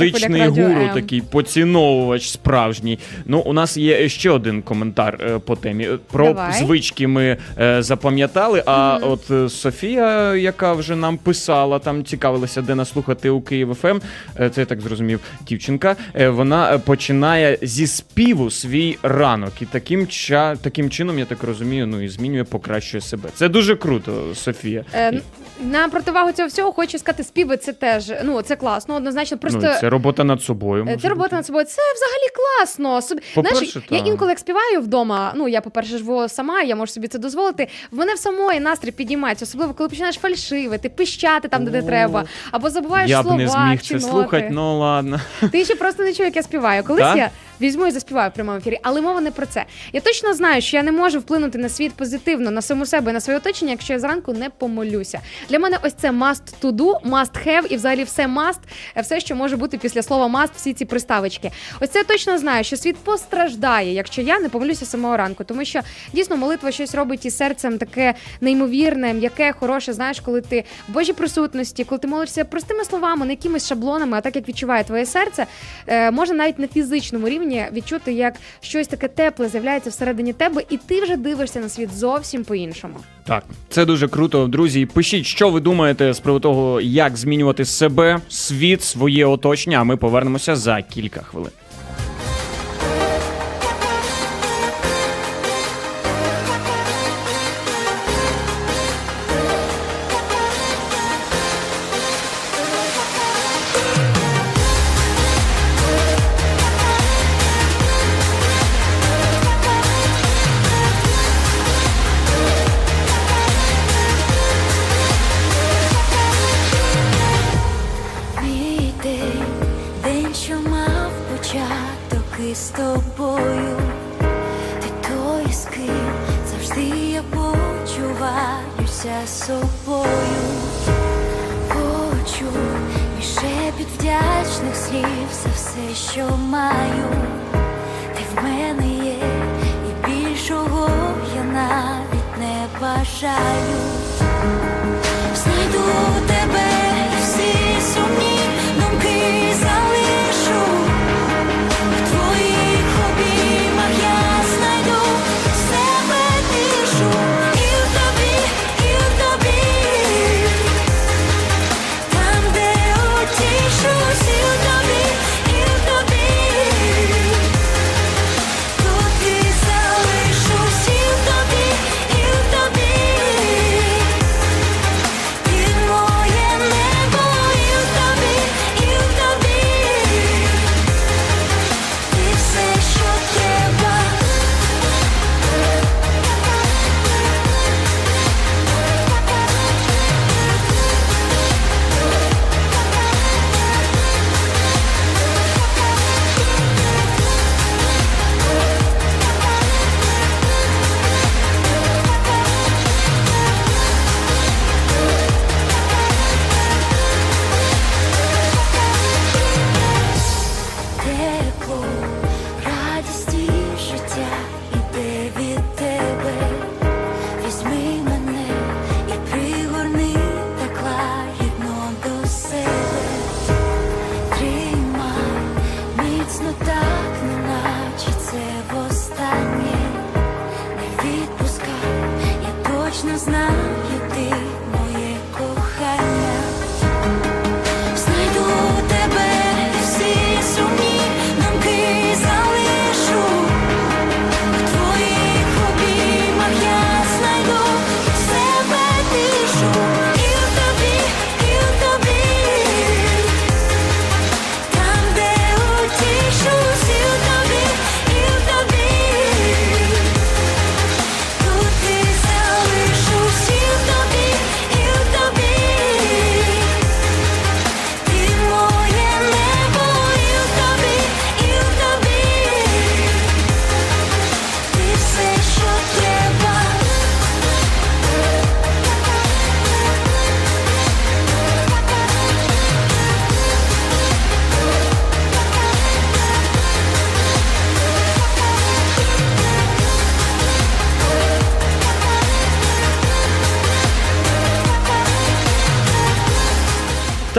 гуру, 0.50 0.80
М. 0.80 0.94
такий 0.94 1.20
поціновувач 1.20 2.28
справжній. 2.28 2.98
Ну, 3.26 3.38
у 3.40 3.52
нас 3.52 3.76
є 3.76 4.08
ще 4.08 4.30
один 4.30 4.62
коментар 4.62 5.18
е, 5.20 5.38
по 5.38 5.56
темі. 5.56 5.84
Е, 5.84 5.98
Про 6.12 6.24
Давай. 6.26 6.52
звички 6.52 7.06
ми 7.06 7.36
е, 7.58 7.82
запам'ятали. 7.82 8.62
А 8.66 8.98
от 9.02 9.30
е, 9.30 9.48
Софія, 9.48 10.34
яка 10.36 10.72
вже 10.72 10.96
нам 10.96 11.16
писала, 11.16 11.78
там 11.78 12.04
цікавилася, 12.04 12.62
де 12.62 12.74
нас 12.74 12.90
слухати 12.90 13.30
у 13.30 13.40
Київ 13.40 13.74
ФМ. 13.74 13.98
Е, 14.40 14.50
це 14.50 14.60
я 14.60 14.64
так 14.64 14.80
зрозумів, 14.80 15.20
дівчинка. 15.46 15.96
Е, 16.14 16.28
вона 16.28 16.74
е, 16.74 16.78
починає 16.78 17.58
зі 17.62 17.86
співу 17.86 18.50
свій 18.50 18.98
ранок, 19.02 19.52
і 19.62 19.66
таким 19.66 20.06
ча 20.06 20.56
таким 20.56 20.90
чином, 20.90 21.18
я 21.18 21.24
так 21.24 21.42
розумію, 21.42 21.86
ну 21.86 22.00
і 22.02 22.08
змінює, 22.08 22.44
покращує 22.44 23.00
себе. 23.00 23.28
Це 23.34 23.48
дуже 23.48 23.76
круто, 23.76 24.24
Софія. 24.34 24.84
Е, 24.94 25.20
на 25.60 25.88
противагу 25.88 26.32
цього 26.32 26.48
всього 26.48 26.72
хочу 26.72 26.98
сказати, 26.98 27.24
співи 27.24 27.56
це 27.56 27.72
теж 27.72 28.12
ну 28.24 28.42
це 28.42 28.56
класно, 28.56 28.94
однозначно. 28.94 29.38
Просто 29.38 29.60
ну, 29.62 29.74
це 29.80 29.90
робота 29.90 30.24
над 30.24 30.42
собою. 30.42 30.86
Е, 30.90 30.96
Це 31.02 31.08
робота 31.08 31.24
бути. 31.26 31.36
над 31.36 31.46
собою. 31.46 31.64
Це 31.64 31.82
взагалі 31.94 32.28
класно. 32.36 33.02
Собі 33.02 33.22
знаєш, 33.34 33.76
я 33.90 33.98
інколи 33.98 34.30
як 34.30 34.38
співаю 34.38 34.80
вдома. 34.80 35.32
Ну 35.36 35.48
я, 35.48 35.60
по-перше, 35.60 35.98
живу 35.98 36.28
сама, 36.28 36.62
я 36.62 36.76
можу 36.76 36.92
собі 36.92 37.08
це 37.08 37.18
дозволити. 37.18 37.68
В 37.90 37.96
мене 37.96 38.14
в 38.14 38.18
самої 38.18 38.60
настрій 38.60 38.90
підіймається, 38.90 39.44
особливо 39.44 39.74
коли 39.74 39.88
починаєш 39.88 40.16
фальшивити, 40.16 40.88
пищати 40.88 41.48
там, 41.48 41.64
де 41.64 41.70
не 41.70 41.82
треба, 41.82 42.24
або 42.50 42.70
забуваєш 42.70 43.10
Я 43.10 43.20
б 43.22 43.24
слова 43.24 43.36
не 43.38 43.48
зміг 43.48 43.82
чи 43.82 43.88
це 43.88 43.94
ноти. 43.94 44.10
слухати, 44.10 44.48
ну 44.52 44.78
ладно. 44.78 45.20
Ти 45.52 45.64
ще 45.64 45.74
просто 45.74 46.02
не 46.02 46.12
чув, 46.12 46.26
як 46.26 46.36
я 46.36 46.42
співаю. 46.42 46.84
Колись 46.84 47.04
Так? 47.04 47.16
я 47.16 47.30
візьму 47.60 47.86
і 47.86 47.90
заспіваю 47.90 48.30
в 48.30 48.34
прямому 48.34 48.58
ефірі, 48.58 48.78
але 48.82 49.00
мова 49.00 49.20
не 49.20 49.30
про 49.30 49.46
це. 49.46 49.64
Я 49.92 50.00
точно 50.00 50.34
знаю, 50.34 50.62
що 50.62 50.76
я 50.76 50.82
не 50.82 50.92
можу 50.92 51.18
вплинути 51.18 51.58
на 51.58 51.68
світ 51.68 51.92
позитивно, 51.92 52.50
на 52.50 52.62
саму 52.62 52.86
себе, 52.86 53.12
на 53.12 53.20
своє 53.20 53.38
оточення, 53.38 53.70
якщо 53.70 53.92
я 53.92 53.98
зранку 53.98 54.32
не 54.32 54.50
помолюся. 54.50 55.20
Для 55.48 55.58
мене 55.58 55.78
ось 55.82 55.92
це 55.92 56.10
must 56.10 56.42
to 56.62 56.72
do, 56.72 57.00
must 57.00 57.46
have 57.46 57.66
і 57.66 57.76
взагалі 57.76 58.04
все 58.04 58.26
must, 58.26 58.58
е, 58.96 59.00
все, 59.00 59.20
що 59.20 59.36
може 59.36 59.56
бути 59.56 59.78
після 59.78 60.02
слова 60.02 60.26
must, 60.40 60.50
всі 60.56 60.72
ці 60.72 60.84
приставочки. 60.84 61.50
Ось 61.80 61.90
це 61.90 61.98
я 61.98 62.04
точно 62.04 62.38
знаю, 62.38 62.64
що 62.64 62.76
світ 62.76 62.96
постраждає, 62.96 63.94
якщо 63.94 64.22
я 64.22 64.40
не 64.40 64.48
помолюся 64.48 64.86
самого 64.86 65.16
ранку, 65.16 65.44
тому 65.44 65.64
що 65.64 65.80
дійсно 66.12 66.36
молитва 66.36 66.72
щось 66.72 66.94
робить 66.94 67.26
із 67.26 67.36
серцем 67.36 67.78
таке 67.78 68.14
неймовірне, 68.40 69.14
м'яке, 69.14 69.52
хороше. 69.52 69.92
Знаєш, 69.92 70.20
коли 70.20 70.40
ти 70.40 70.64
в 70.88 70.92
Божій 70.92 71.12
присутності, 71.12 71.84
коли 71.84 71.98
ти 71.98 72.08
молишся 72.08 72.44
простими 72.44 72.84
словами, 72.84 73.26
не 73.26 73.32
якимись 73.32 73.68
шаблонами, 73.68 74.18
а 74.18 74.20
так 74.20 74.36
як 74.36 74.48
відчуває 74.48 74.84
твоє 74.84 75.06
серце, 75.06 75.46
е, 75.86 76.10
можна 76.10 76.34
навіть 76.34 76.58
на 76.58 76.68
фізичному 76.68 77.28
рівні 77.28 77.49
відчути, 77.72 78.12
як 78.12 78.34
щось 78.60 78.88
таке 78.88 79.08
тепле 79.08 79.48
з'являється 79.48 79.90
всередині 79.90 80.32
тебе, 80.32 80.62
і 80.70 80.76
ти 80.76 81.00
вже 81.02 81.16
дивишся 81.16 81.60
на 81.60 81.68
світ 81.68 81.92
зовсім 81.92 82.44
по-іншому. 82.44 82.94
Так, 83.24 83.44
це 83.68 83.84
дуже 83.84 84.08
круто, 84.08 84.46
друзі. 84.46 84.86
Пишіть, 84.86 85.26
що 85.26 85.50
ви 85.50 85.60
думаєте 85.60 86.12
з 86.12 86.20
приводу 86.20 86.42
того, 86.42 86.80
як 86.80 87.16
змінювати 87.16 87.64
себе, 87.64 88.20
світ, 88.28 88.82
своє 88.82 89.26
оточення. 89.26 89.78
А 89.80 89.84
ми 89.84 89.96
повернемося 89.96 90.56
за 90.56 90.82
кілька 90.82 91.20
хвилин. 91.20 91.50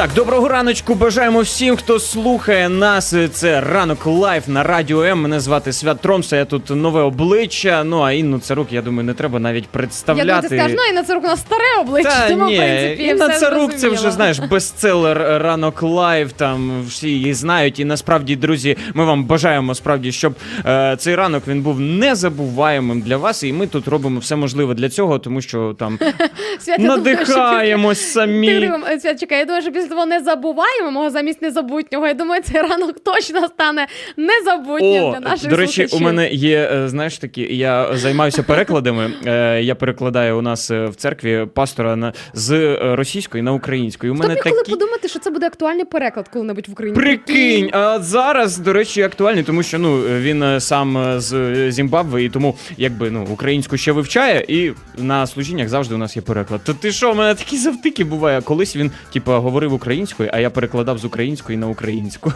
Так, 0.01 0.13
доброго 0.15 0.47
раночку. 0.47 0.95
Бажаємо 0.95 1.41
всім, 1.41 1.75
хто 1.75 1.99
слухає 1.99 2.69
нас. 2.69 3.15
Це 3.33 3.61
ранок 3.61 4.05
live 4.05 4.43
на 4.47 4.63
радіо 4.63 5.03
М. 5.03 5.21
Мене 5.21 5.39
звати 5.39 5.73
Свят 5.73 6.01
Тромса. 6.01 6.37
Я 6.37 6.45
тут 6.45 6.69
нове 6.69 7.01
обличчя. 7.01 7.83
Ну 7.83 8.01
а 8.01 8.11
Інну 8.11 8.39
Царук, 8.39 8.71
я 8.71 8.81
думаю, 8.81 9.03
не 9.03 9.13
треба 9.13 9.39
навіть 9.39 9.65
Я 10.07 10.15
думаю, 10.15 10.41
ти 10.41 10.47
скажеш, 10.47 10.77
ну 10.77 10.83
і 10.91 10.93
Інна 10.93 11.03
Царук 11.03 11.23
у 11.23 11.27
нас 11.27 11.39
старе 11.39 11.63
обличчя, 11.81 12.09
Та 12.09 12.29
тому, 12.29 12.45
ні, 12.45 12.55
в 12.55 12.57
принципі, 12.57 13.03
Інна 13.03 13.27
все 13.27 13.39
Царук 13.39 13.75
це 13.75 13.89
вже 13.89 14.11
знаєш 14.11 14.39
бестселер 14.39 15.17
ранок 15.41 15.83
live. 15.83 16.31
Там 16.31 16.83
всі 16.87 17.09
її 17.09 17.33
знають. 17.33 17.79
І 17.79 17.85
насправді, 17.85 18.35
друзі, 18.35 18.77
ми 18.93 19.05
вам 19.05 19.25
бажаємо 19.25 19.75
справді, 19.75 20.11
щоб 20.11 20.33
е, 20.65 20.95
цей 20.99 21.15
ранок 21.15 21.43
він 21.47 21.61
був 21.61 21.79
незабуваємим 21.79 23.01
для 23.01 23.17
вас. 23.17 23.43
І 23.43 23.53
ми 23.53 23.67
тут 23.67 23.87
робимо 23.87 24.19
все 24.19 24.35
можливе 24.35 24.73
для 24.73 24.89
цього, 24.89 25.19
тому 25.19 25.41
що 25.41 25.75
там 25.79 25.99
надихаємось 26.79 27.99
Ти 27.99 28.05
самі. 28.05 28.71
Свят, 29.01 29.19
чекай, 29.19 29.39
я 29.39 29.45
думаю, 29.45 29.61
що 29.61 29.71
після 29.71 29.90
того 29.91 30.05
незабуваємого 30.05 31.09
замість 31.09 31.41
незабутнього. 31.41 32.07
Я 32.07 32.13
думаю, 32.13 32.41
цей 32.41 32.61
ранок 32.61 32.99
точно 32.99 33.47
стане 33.47 33.87
незабутнім 34.17 35.03
О, 35.03 35.11
для 35.11 35.19
наших 35.19 35.49
до 35.49 35.55
речі, 35.55 35.87
у 35.91 35.99
мене 35.99 36.29
є, 36.29 36.69
е, 36.73 36.89
знаєш 36.89 37.17
такі, 37.17 37.57
я 37.57 37.95
займаюся 37.95 38.43
перекладами. 38.43 39.11
Е, 39.25 39.61
Я 39.61 39.75
перекладаю 39.75 40.37
у 40.37 40.41
нас 40.41 40.71
е, 40.71 40.85
в 40.85 40.95
церкві 40.95 41.47
пастора 41.53 41.95
на 41.95 42.13
з 42.33 42.77
російської 42.95 43.43
на 43.43 43.53
українську. 43.53 44.07
І 44.07 44.09
у 44.09 44.13
Хто 44.13 44.23
мене 44.23 44.33
міг 44.35 44.43
коли 44.43 44.63
подумати, 44.63 45.07
що 45.07 45.19
це 45.19 45.29
буде 45.29 45.45
актуальний 45.45 45.85
переклад 45.85 46.27
коли-небудь 46.27 46.67
в 46.67 46.71
Україні? 46.71 46.99
Прикинь, 46.99 47.69
а 47.73 47.99
зараз, 47.99 48.57
до 48.57 48.73
речі, 48.73 49.01
актуальний, 49.01 49.43
тому 49.43 49.63
що 49.63 49.79
ну 49.79 49.97
він 49.97 50.59
сам 50.59 51.19
з 51.19 51.71
Зімбабве, 51.71 52.23
і 52.23 52.29
тому 52.29 52.55
якби 52.77 53.11
ну 53.11 53.27
українську 53.31 53.77
ще 53.77 53.91
вивчає, 53.91 54.45
і 54.47 54.71
на 54.97 55.27
служіннях 55.27 55.69
завжди 55.69 55.95
у 55.95 55.97
нас 55.97 56.15
є 56.15 56.21
переклад. 56.21 56.61
То 56.63 56.73
ти 56.73 56.91
що, 56.91 57.11
у 57.11 57.15
мене 57.15 57.35
такі 57.35 57.57
завтики 57.57 58.03
буває. 58.03 58.41
Колись 58.41 58.75
він, 58.75 58.91
типа, 59.13 59.37
говорив 59.37 59.73
українською, 59.81 60.29
а 60.33 60.39
я 60.39 60.49
перекладав 60.49 60.97
з 60.97 61.05
української 61.05 61.57
на 61.57 61.67
українську. 61.67 62.33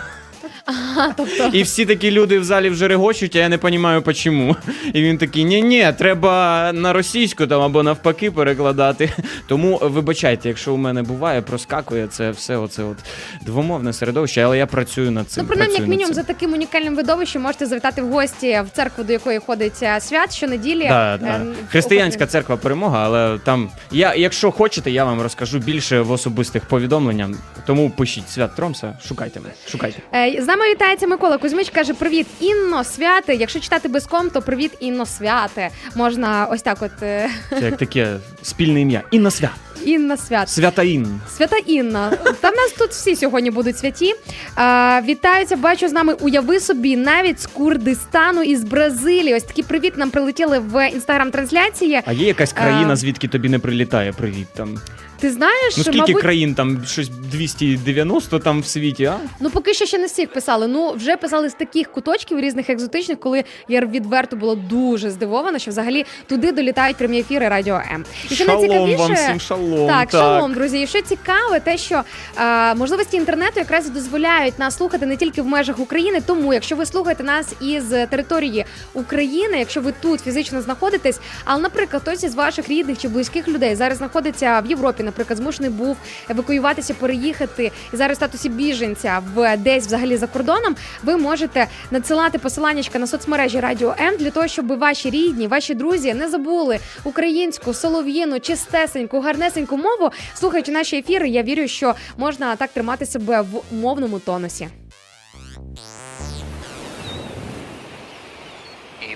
Тобто, 1.18 1.50
І 1.54 1.64
всі 1.64 1.86
такі 1.86 2.12
люди 2.12 2.40
в 2.40 2.44
залі 2.44 2.70
вже 2.70 2.88
регочуть, 2.88 3.36
а 3.36 3.40
я 3.40 3.50
не 3.50 3.58
розумію, 3.58 4.04
чому. 4.14 4.56
І 4.94 5.02
він 5.02 5.18
такий: 5.18 5.44
ні 5.44 5.62
ні 5.62 5.94
треба 5.98 6.72
на 6.74 6.94
російську 6.94 7.48
там 7.48 7.62
або 7.62 7.84
навпаки 7.84 8.32
перекладати. 8.32 9.10
Тому 9.48 9.80
вибачайте, 9.84 10.48
якщо 10.48 10.74
у 10.74 10.78
мене 10.78 11.04
буває, 11.04 11.42
проскакує 11.42 12.08
це 12.08 12.32
все 12.32 12.58
оце 12.58 12.84
от 12.84 12.98
двомовне 13.46 13.94
середовище, 13.94 14.42
але 14.42 14.58
я 14.58 14.66
працюю 14.66 15.12
над 15.12 15.30
цим. 15.30 15.44
ну 15.44 15.48
принаймні, 15.48 15.78
як 15.80 15.88
мінімум, 15.88 16.14
за 16.14 16.24
таким 16.24 16.54
унікальним 16.54 16.96
видовищем 16.96 17.42
можете 17.42 17.66
завітати 17.66 18.02
в 18.02 18.10
гості 18.10 18.62
в 18.68 18.76
церкву, 18.76 19.04
до 19.04 19.14
якої 19.14 19.40
ходить 19.40 19.80
е, 19.84 20.02
свят 20.02 20.36
щонеділі. 20.36 20.88
Да, 20.88 21.16
Е, 21.16 21.18
да. 21.18 21.42
Християнська 21.70 22.26
церква 22.26 22.58
перемога, 22.58 23.06
але 23.06 23.40
там 23.40 23.70
я, 23.92 24.16
якщо 24.16 24.52
хочете, 24.52 24.92
я 24.92 25.06
вам 25.06 25.22
розкажу 25.22 25.60
більше 25.60 26.02
в 26.02 26.12
особистих 26.12 26.66
повідомленнях. 26.66 27.30
Тому 27.66 27.90
пишіть 27.90 28.30
свят 28.30 28.56
Тромса, 28.56 28.98
шукайте 29.08 29.40
мене, 29.40 29.54
шукайте. 29.70 30.00
Е, 30.14 30.42
нами 30.56 30.72
вітається 30.72 31.08
Микола 31.08 31.38
Кузьмич. 31.38 31.70
каже: 31.70 31.94
Привіт, 31.94 32.28
Інно 32.40 32.84
Святе. 32.84 33.36
Якщо 33.36 33.60
читати 33.60 33.90
без 33.90 34.06
ком, 34.06 34.30
то 34.30 34.42
привіт, 34.42 34.72
Інно 34.80 35.06
Святе. 35.06 35.70
Можна 35.96 36.48
ось 36.52 36.62
так, 36.62 36.78
от 36.82 36.92
е, 37.02 37.30
Це 37.50 37.66
як 37.66 37.78
таке 37.78 38.18
спільне 38.42 38.82
ім'я. 38.82 39.04
Інна 39.12 39.32
свят. 39.32 39.52
Інна 39.86 40.18
Свят. 40.18 40.50
Свята 40.50 40.84
Інн. 40.84 41.22
Свята 41.38 41.58
Інна. 41.66 42.10
Та 42.42 42.50
в 42.50 42.56
нас 42.56 42.72
тут 42.78 42.90
всі 42.90 43.16
сьогодні 43.16 43.52
будуть 43.52 43.78
святі. 43.78 44.16
А, 44.56 45.02
вітаються, 45.06 45.56
бачу 45.58 45.88
з 45.88 45.92
нами. 45.92 46.14
Уяви 46.14 46.60
собі, 46.60 46.98
навіть 46.98 47.42
з 47.42 47.46
Курдистану 47.46 48.42
і 48.42 48.56
з 48.56 48.64
Бразилії. 48.64 49.36
Ось 49.36 49.44
такі 49.44 49.64
привіт 49.64 49.98
нам 49.98 50.10
прилетіли 50.10 50.60
в 50.60 50.90
інстаграм-трансляції. 50.90 52.02
А 52.06 52.14
є 52.14 52.28
якась 52.28 52.54
країна, 52.54 52.90
А. 52.94 52.96
звідки 52.96 53.28
тобі 53.28 53.50
не 53.50 53.60
прилітає 53.60 54.12
привіт 54.14 54.48
там? 54.56 54.80
Ти 55.20 55.32
знаєш, 55.32 55.78
Ну 55.78 55.84
скільки 55.84 56.00
мабуть, 56.00 56.22
країн 56.22 56.56
там 56.56 56.86
щось 56.86 57.10
290 57.10 58.40
там 58.40 58.62
в 58.62 58.66
світі, 58.66 59.06
а? 59.06 59.18
Ну, 59.40 59.50
поки 59.50 59.74
що 59.74 59.86
ще 59.86 59.98
не 59.98 60.06
всіх 60.06 60.32
писали. 60.34 60.68
Ну, 60.68 60.92
вже 60.92 61.18
писали 61.18 61.50
з 61.50 61.54
таких 61.54 61.92
куточків 61.92 62.40
різних 62.40 62.70
екзотичних, 62.70 63.20
коли 63.20 63.44
я 63.68 63.82
відверто 63.82 64.36
була 64.36 64.56
дуже 64.56 65.10
здивована, 65.10 65.60
що 65.60 65.72
взагалі 65.72 66.06
туди 66.28 66.52
долітають 66.52 66.98
прямі 66.98 67.20
ефіри 67.20 67.48
Радіо 67.48 67.76
М. 67.76 68.06
І 68.30 68.36
що 68.36 68.46
шалом 68.46 68.96
вам 68.98 69.14
всім 69.14 69.40
шалом. 69.40 69.88
Так, 69.88 70.12
шалом, 70.12 70.54
друзі. 70.54 70.82
І 70.82 70.88
що 70.88 71.02
цікаве, 71.02 71.60
те, 71.60 71.78
що 71.78 72.02
е, 72.38 72.76
можливості 72.76 73.18
інтернету 73.18 73.54
якраз 73.60 73.90
дозволяють 73.90 74.60
нас 74.60 74.78
слухати 74.78 75.06
не 75.06 75.18
тільки 75.18 75.42
в 75.42 75.46
межах 75.48 75.80
України. 75.80 76.22
Тому, 76.26 76.54
якщо 76.54 76.76
ви 76.76 76.86
слухаєте 76.86 77.24
нас 77.24 77.54
із 77.62 77.84
території 78.10 78.66
України, 78.94 79.60
якщо 79.60 79.82
ви 79.82 79.94
тут 80.02 80.22
фізично 80.22 80.62
знаходитесь, 80.62 81.20
але, 81.46 81.62
наприклад, 81.62 82.02
хтось 82.02 82.24
із 82.24 82.36
ваших 82.36 82.70
рідних 82.70 82.98
чи 82.98 83.08
близьких 83.08 83.48
людей 83.48 83.76
зараз 83.76 83.98
знаходиться 83.98 84.60
в 84.60 84.66
Європі, 84.66 85.04
наприклад, 85.06 85.38
змушений 85.38 85.70
був 85.70 85.98
евакуюватися, 86.30 86.94
переїхати 86.94 87.72
і 87.94 87.98
зараз 87.98 88.16
в 88.16 88.20
статусі 88.20 88.50
біженця 88.50 89.22
в 89.36 89.58
десь 89.58 89.86
взагалі 89.86 90.18
за 90.18 90.28
кордоном, 90.28 90.76
ви 91.04 91.18
можете 91.18 91.68
надсилати 91.92 92.40
посиланнячка 92.40 93.00
на 93.00 93.08
соцмережі 93.08 93.60
Радіо 93.60 93.96
М 94.00 94.18
для 94.18 94.32
того, 94.32 94.48
щоб 94.48 94.80
ваші 94.80 95.10
рідні, 95.10 95.48
ваші 95.48 95.74
друзі 95.74 96.14
не 96.14 96.30
забули 96.30 96.80
українську, 97.04 97.74
солов'їну, 97.74 98.40
чистесеньку, 98.40 99.20
гарнесеньку 99.20 99.78
мову. 99.78 100.12
Слухаючи 100.34 100.72
наші 100.72 100.98
ефіри, 100.98 101.30
я 101.30 101.44
вірю, 101.44 101.68
що 101.68 101.96
можна 102.18 102.56
так 102.56 102.70
тримати 102.72 103.06
себе 103.06 103.42
в 103.42 103.76
мовному 103.76 104.20
тонусі. 104.20 104.68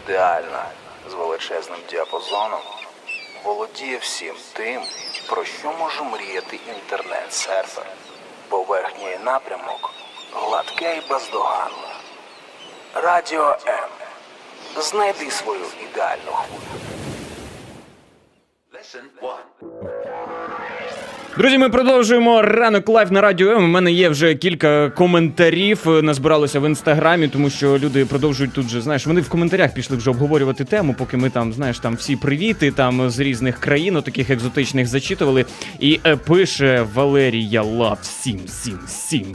ідеальна 0.10 0.66
з 1.10 1.14
величезним 1.14 1.80
діапазоном, 1.90 2.60
володіє 3.44 3.98
всім 3.98 4.36
тим, 4.54 4.82
про 5.30 5.46
що 5.46 5.72
може 5.80 6.04
мріяти 6.04 6.60
інтернет-серфер. 6.68 7.86
Поверхня 8.50 9.10
і 9.12 9.20
напрямок 9.20 9.92
гладке 10.34 10.98
і 10.98 11.10
бездоганне. 11.10 11.96
Радіо 12.94 13.58
М. 13.68 13.90
Знайди 14.78 15.32
свою 15.32 15.66
ідеальну 15.84 16.32
хвилю. 16.32 16.80
Друзі, 21.40 21.58
ми 21.58 21.70
продовжуємо 21.70 22.42
ранок 22.42 22.90
live 22.90 23.12
на 23.12 23.22
радіо 23.22 23.52
М. 23.52 23.64
У 23.64 23.68
мене 23.68 23.92
є 23.92 24.10
вже 24.10 24.36
кілька 24.36 24.90
коментарів. 24.90 25.80
е, 25.88 26.02
Назбиралося 26.02 26.60
в 26.60 26.66
інстаграмі, 26.66 27.28
тому 27.28 27.50
що 27.50 27.78
люди 27.78 28.06
продовжують 28.06 28.54
тут 28.54 28.70
же. 28.70 28.82
Знаєш, 28.82 29.08
вони 29.08 29.22
в 29.22 29.30
коментарях 29.30 29.74
пішли 29.74 29.98
вже 29.98 30.10
обговорювати 30.10 30.64
тему, 30.64 30.96
поки 30.98 31.18
ми 31.18 31.30
там, 31.30 31.54
знаєш, 31.54 31.80
там 31.80 31.96
всі 31.96 32.16
привіти 32.16 32.72
там 32.72 33.10
з 33.10 33.20
різних 33.20 33.60
країн, 33.60 34.02
таких 34.02 34.30
екзотичних 34.30 34.88
зачитували. 34.88 35.46
І 35.80 36.00
е, 36.06 36.16
пише 36.16 36.86
Валерія 36.94 37.62
Лав 37.62 37.98
777. 38.02 39.26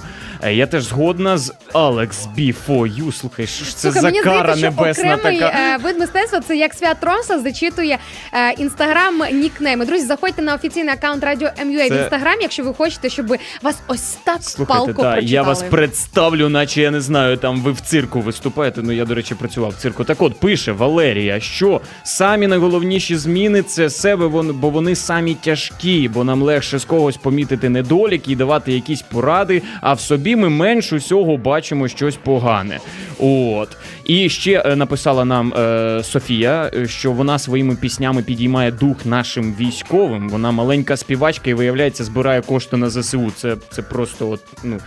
Е, 0.43 0.55
Я 0.55 0.67
теж 0.67 0.85
згодна 0.85 1.39
з 1.39 1.55
Алекс 1.73 2.29
B4U. 2.39 3.13
Слухай, 3.13 3.47
що 3.47 3.65
ж 3.65 3.77
це 3.77 3.81
Слухай, 3.93 4.03
за 4.03 4.09
мені 4.09 4.21
кара 4.21 4.55
здається, 4.57 4.71
що 4.71 4.83
небесна 4.83 5.15
окремий 5.15 5.39
така. 5.41 5.59
е, 5.59 5.77
вид 5.77 5.99
мистецтва 5.99 6.41
це 6.41 6.57
як 6.57 6.75
свят 6.75 6.97
Тромса 7.01 7.39
зачитує 7.39 7.99
е, 8.33 8.53
інстаграм 8.53 9.23
нікнейми. 9.33 9.87
Друзі, 9.87 10.07
заходьте 10.07 10.43
на 10.43 10.55
офіційний 10.55 10.95
аккаунт 10.95 11.25
Радіо 11.25 11.49
МЮА 11.65 11.94
в 11.95 12.01
інстаграм, 12.01 12.41
якщо 12.41 12.65
ви 12.65 12.75
хочете, 12.75 13.09
щоб 13.09 13.27
вас 13.63 13.83
ось 13.89 14.17
так 14.25 14.43
Слухайте, 14.43 14.79
палко 14.79 15.03
та, 15.03 15.13
прочитали. 15.13 15.33
я 15.33 15.43
вас 15.43 15.63
представлю, 15.63 16.49
наче 16.49 16.83
я 16.83 16.91
не 16.91 17.01
знаю, 17.01 17.37
там 17.37 17.61
ви 17.61 17.73
в 17.73 17.81
цирку 17.81 18.21
виступаєте. 18.21 18.83
Ну 18.83 18.93
я, 18.93 19.05
до 19.05 19.15
речі, 19.15 19.35
працював 19.35 19.71
в 19.71 19.75
цирку. 19.75 20.05
Так 20.05 20.23
от 20.23 20.41
пише 20.41 20.73
Валерія, 20.73 21.41
що 21.41 21.81
самі 22.05 22.47
найголовніші 22.47 23.17
зміни 23.17 23.63
це 23.63 23.91
себе, 23.91 24.29
бо 24.53 24.71
вони 24.71 24.95
самі 24.95 25.35
тяжкі, 25.35 26.09
бо 26.09 26.25
нам 26.25 26.43
легше 26.43 26.79
з 26.79 26.85
когось 26.85 27.17
помітити 27.17 27.69
недоліки 27.69 28.33
і 28.33 28.37
давати 28.37 28.73
якісь 28.73 29.03
поради, 29.03 29.63
а 29.81 29.93
в 29.93 30.01
собі 30.01 30.37
ми 30.37 30.49
менш 30.49 30.93
усього 30.93 31.37
бачимо 31.37 31.89
щось 31.89 32.17
погане. 32.17 32.81
От. 33.19 33.77
І 34.05 34.29
ще 34.29 34.63
е, 34.67 34.77
написала 34.77 35.25
нам 35.25 35.55
е, 35.55 36.01
Софія, 36.05 36.71
е, 36.75 36.89
що 36.89 37.13
вона 37.13 37.39
своїми 37.39 37.77
піснями 37.77 38.23
підіймає 38.23 38.73
дух 38.73 39.07
нашим 39.07 39.55
військовим. 39.61 40.29
Вона 40.29 40.51
маленька 40.51 40.97
співачка 40.97 41.51
і 41.51 41.55
виявляється, 41.85 42.05
збирає 42.05 42.43
кошти 42.43 42.77
на 42.77 42.91
ЗСУ. 42.91 43.33
Це, 43.37 43.57
це 43.71 43.83
просто 43.83 44.31
от, 44.31 44.41
ну, 44.63 44.81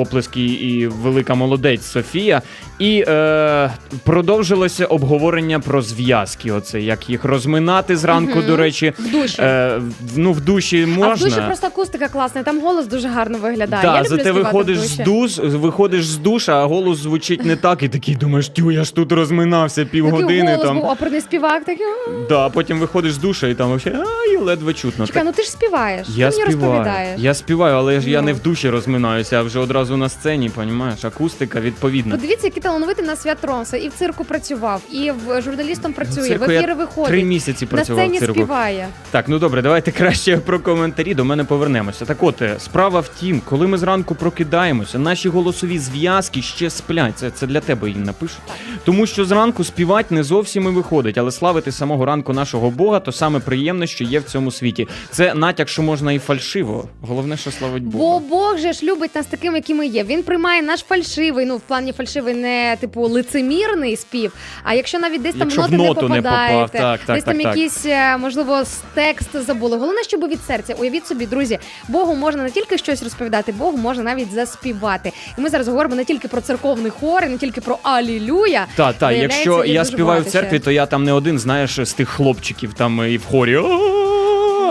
оплески 0.00 0.44
і 0.44 0.86
велика 0.86 1.34
молодець 1.34 1.82
Софія. 1.86 2.42
І 2.78 3.04
е, 3.08 3.70
продовжилося 4.04 4.86
обговорення 4.86 5.60
про 5.60 5.82
зв'язки. 5.82 6.52
Оце 6.52 6.80
як 6.80 7.10
їх 7.10 7.24
розминати 7.24 7.96
зранку, 7.96 8.38
Мгм. 8.38 8.46
до 8.46 8.56
речі. 8.56 8.92
В 8.98 9.12
душі. 9.12 9.42
Е, 9.42 9.80
ну, 10.16 10.32
в 10.32 10.40
душі 10.40 10.86
можна. 10.86 11.06
А 11.12 11.14
в 11.14 11.18
душі 11.18 11.40
просто 11.46 11.66
акустика 11.66 12.08
класна, 12.08 12.42
там 12.42 12.60
голос 12.60 12.86
дуже 12.86 13.08
гарно 13.08 13.38
виглядає. 13.38 13.82
Да, 13.82 13.94
я 13.94 14.02
люблю 14.02 14.16
зате 14.16 14.32
виходиш 14.32 14.78
з 14.78 14.96
душ, 14.96 15.38
виходиш 15.38 16.06
з 16.06 16.16
душа, 16.16 16.62
а 16.62 16.64
голос 16.64 16.98
звучить 16.98 17.44
не 17.44 17.56
так, 17.56 17.82
і 17.82 17.88
такий 17.88 18.14
думаєш, 18.16 18.48
тю, 18.48 18.70
я 18.70 18.84
ж 18.84 18.94
тут 18.94 19.12
розминався 19.12 19.84
півгодини. 19.84 20.50
голос 20.50 20.62
Там. 20.66 20.76
був 20.80 20.86
оперний 20.90 21.20
співак, 21.20 21.64
такий. 21.64 21.86
Да, 22.28 22.48
потім 22.48 22.78
виходиш 22.78 23.12
з 23.12 23.18
душа 23.18 23.48
і 23.48 23.54
там 23.54 23.68
вообще 23.68 23.90
ай, 23.90 24.36
ледве 24.36 24.74
чутно. 24.74 25.06
Чекай, 25.06 25.22
Так, 25.22 25.26
ну 25.30 25.36
ти 25.36 25.42
ж 25.42 25.50
співаєш. 25.50 26.06
я 26.16 26.30
ти 26.30 26.36
мені 26.38 26.50
співаю. 26.52 26.72
розповідаєш. 26.74 27.20
Я 27.20 27.34
співаю, 27.34 27.76
але 27.76 28.00
ж 28.00 28.10
я 28.10 28.20
Ну. 28.20 28.26
не 28.26 28.32
в 28.32 28.42
душі 28.42 28.70
розминаюся, 28.70 29.38
а 29.38 29.42
вже 29.42 29.58
одразу 29.58 29.85
зразу 29.86 29.96
на 29.96 30.08
сцені, 30.08 30.48
понімаєш, 30.48 31.04
акустика 31.04 31.60
відповідна. 31.60 32.14
Подивіться, 32.14 32.46
який 32.46 32.62
талановитий 32.62 33.04
у 33.04 33.06
нас 33.06 33.22
свят 33.22 33.38
Ромса. 33.42 33.76
І 33.76 33.88
в 33.88 33.92
цирку 33.92 34.24
працював, 34.24 34.82
і 34.92 35.10
в 35.10 35.42
журналістом 35.42 35.92
працює, 35.92 36.24
в 36.24 36.28
цирку 36.28 36.52
я 36.52 36.58
ефіри 36.58 36.74
виходить. 36.74 37.10
Три 37.10 37.24
місяці 37.24 37.68
на 37.72 37.84
сцені 37.84 38.16
в 38.16 38.20
цирку. 38.20 38.34
співає. 38.34 38.88
Так, 39.10 39.28
ну 39.28 39.38
добре, 39.38 39.62
давайте 39.62 39.92
краще 39.92 40.36
про 40.36 40.60
коментарі. 40.60 41.14
До 41.14 41.24
мене 41.24 41.44
повернемося. 41.44 42.04
Так, 42.04 42.22
от 42.22 42.42
е, 42.42 42.56
справа 42.58 43.00
в 43.00 43.08
тім, 43.08 43.42
коли 43.44 43.66
ми 43.66 43.78
зранку 43.78 44.14
прокидаємося, 44.14 44.98
наші 44.98 45.28
голосові 45.28 45.78
зв'язки 45.78 46.42
ще 46.42 46.70
сплять. 46.70 47.18
Це, 47.18 47.30
це 47.30 47.46
для 47.46 47.60
тебе 47.60 47.90
їм 47.90 48.02
напишу. 48.02 48.36
Тому 48.84 49.06
що 49.06 49.24
зранку 49.24 49.64
співати 49.64 50.14
не 50.14 50.22
зовсім 50.22 50.64
і 50.64 50.70
виходить, 50.70 51.18
але 51.18 51.30
славити 51.32 51.72
самого 51.72 52.04
ранку 52.04 52.32
нашого 52.32 52.70
Бога 52.70 53.00
то 53.00 53.12
саме 53.12 53.40
приємне, 53.40 53.86
що 53.86 54.04
є 54.04 54.18
в 54.18 54.24
цьому 54.24 54.50
світі. 54.50 54.88
Це 55.10 55.34
натяк, 55.34 55.68
що 55.68 55.82
можна 55.82 56.12
і 56.12 56.18
фальшиво. 56.18 56.88
Головне, 57.00 57.36
що 57.36 57.50
славить 57.50 57.82
Бога. 57.82 58.04
Бо 58.20 58.28
Бог 58.28 58.58
же 58.58 58.72
ж 58.72 58.86
любить 58.86 59.14
нас 59.14 59.26
таким, 59.26 59.56
яким 59.56 59.75
ми 59.76 59.86
є. 59.86 60.04
Він 60.04 60.22
приймає 60.22 60.62
наш 60.62 60.80
фальшивий, 60.80 61.46
ну 61.46 61.56
в 61.56 61.60
плані 61.60 61.92
фальшивий 61.92 62.34
не 62.34 62.76
типу 62.80 63.08
лицемірний 63.08 63.96
спів. 63.96 64.32
А 64.62 64.74
якщо 64.74 64.98
навіть 64.98 65.22
десь 65.22 65.34
там 65.34 65.40
Якщо 65.40 65.60
в 65.60 65.64
ноти 65.64 65.76
не 65.76 65.88
ноту 65.88 66.08
не 66.08 66.22
попав, 66.22 66.70
так, 66.70 66.80
так, 66.80 67.16
десь 67.16 67.24
так, 67.24 67.34
там 67.34 67.42
так. 67.42 67.56
якийсь, 67.56 67.86
е, 67.86 68.16
можливо, 68.16 68.62
текст 68.94 69.36
забули. 69.46 69.76
Головне, 69.76 70.02
щоб 70.02 70.28
від 70.28 70.44
серця. 70.46 70.74
Уявіть 70.78 71.06
собі, 71.06 71.26
друзі, 71.26 71.58
Богу 71.88 72.14
можна 72.14 72.42
не 72.42 72.50
тільки 72.50 72.78
щось 72.78 73.02
розповідати, 73.02 73.52
Богу 73.52 73.76
можна 73.76 74.02
навіть 74.02 74.32
заспівати. 74.32 75.12
І 75.38 75.40
ми 75.40 75.48
зараз 75.50 75.68
говоримо 75.68 75.94
не 75.94 76.04
тільки 76.04 76.28
про 76.28 76.40
церковний 76.40 76.90
хор, 76.90 77.28
не 77.28 77.38
тільки 77.38 77.60
про 77.60 77.78
Алілюя. 77.82 78.66
Та, 78.76 78.92
та, 78.92 79.12
якщо 79.12 79.64
я 79.64 79.84
співаю 79.84 80.22
в 80.22 80.26
церкві, 80.26 80.56
ще. 80.56 80.64
то 80.64 80.70
я 80.70 80.86
там 80.86 81.04
не 81.04 81.12
один, 81.12 81.38
знаєш, 81.38 81.80
з 81.82 81.92
тих 81.92 82.08
хлопчиків 82.08 82.72
там 82.72 83.06
і 83.08 83.16
в 83.16 83.24
хорі. 83.24 83.56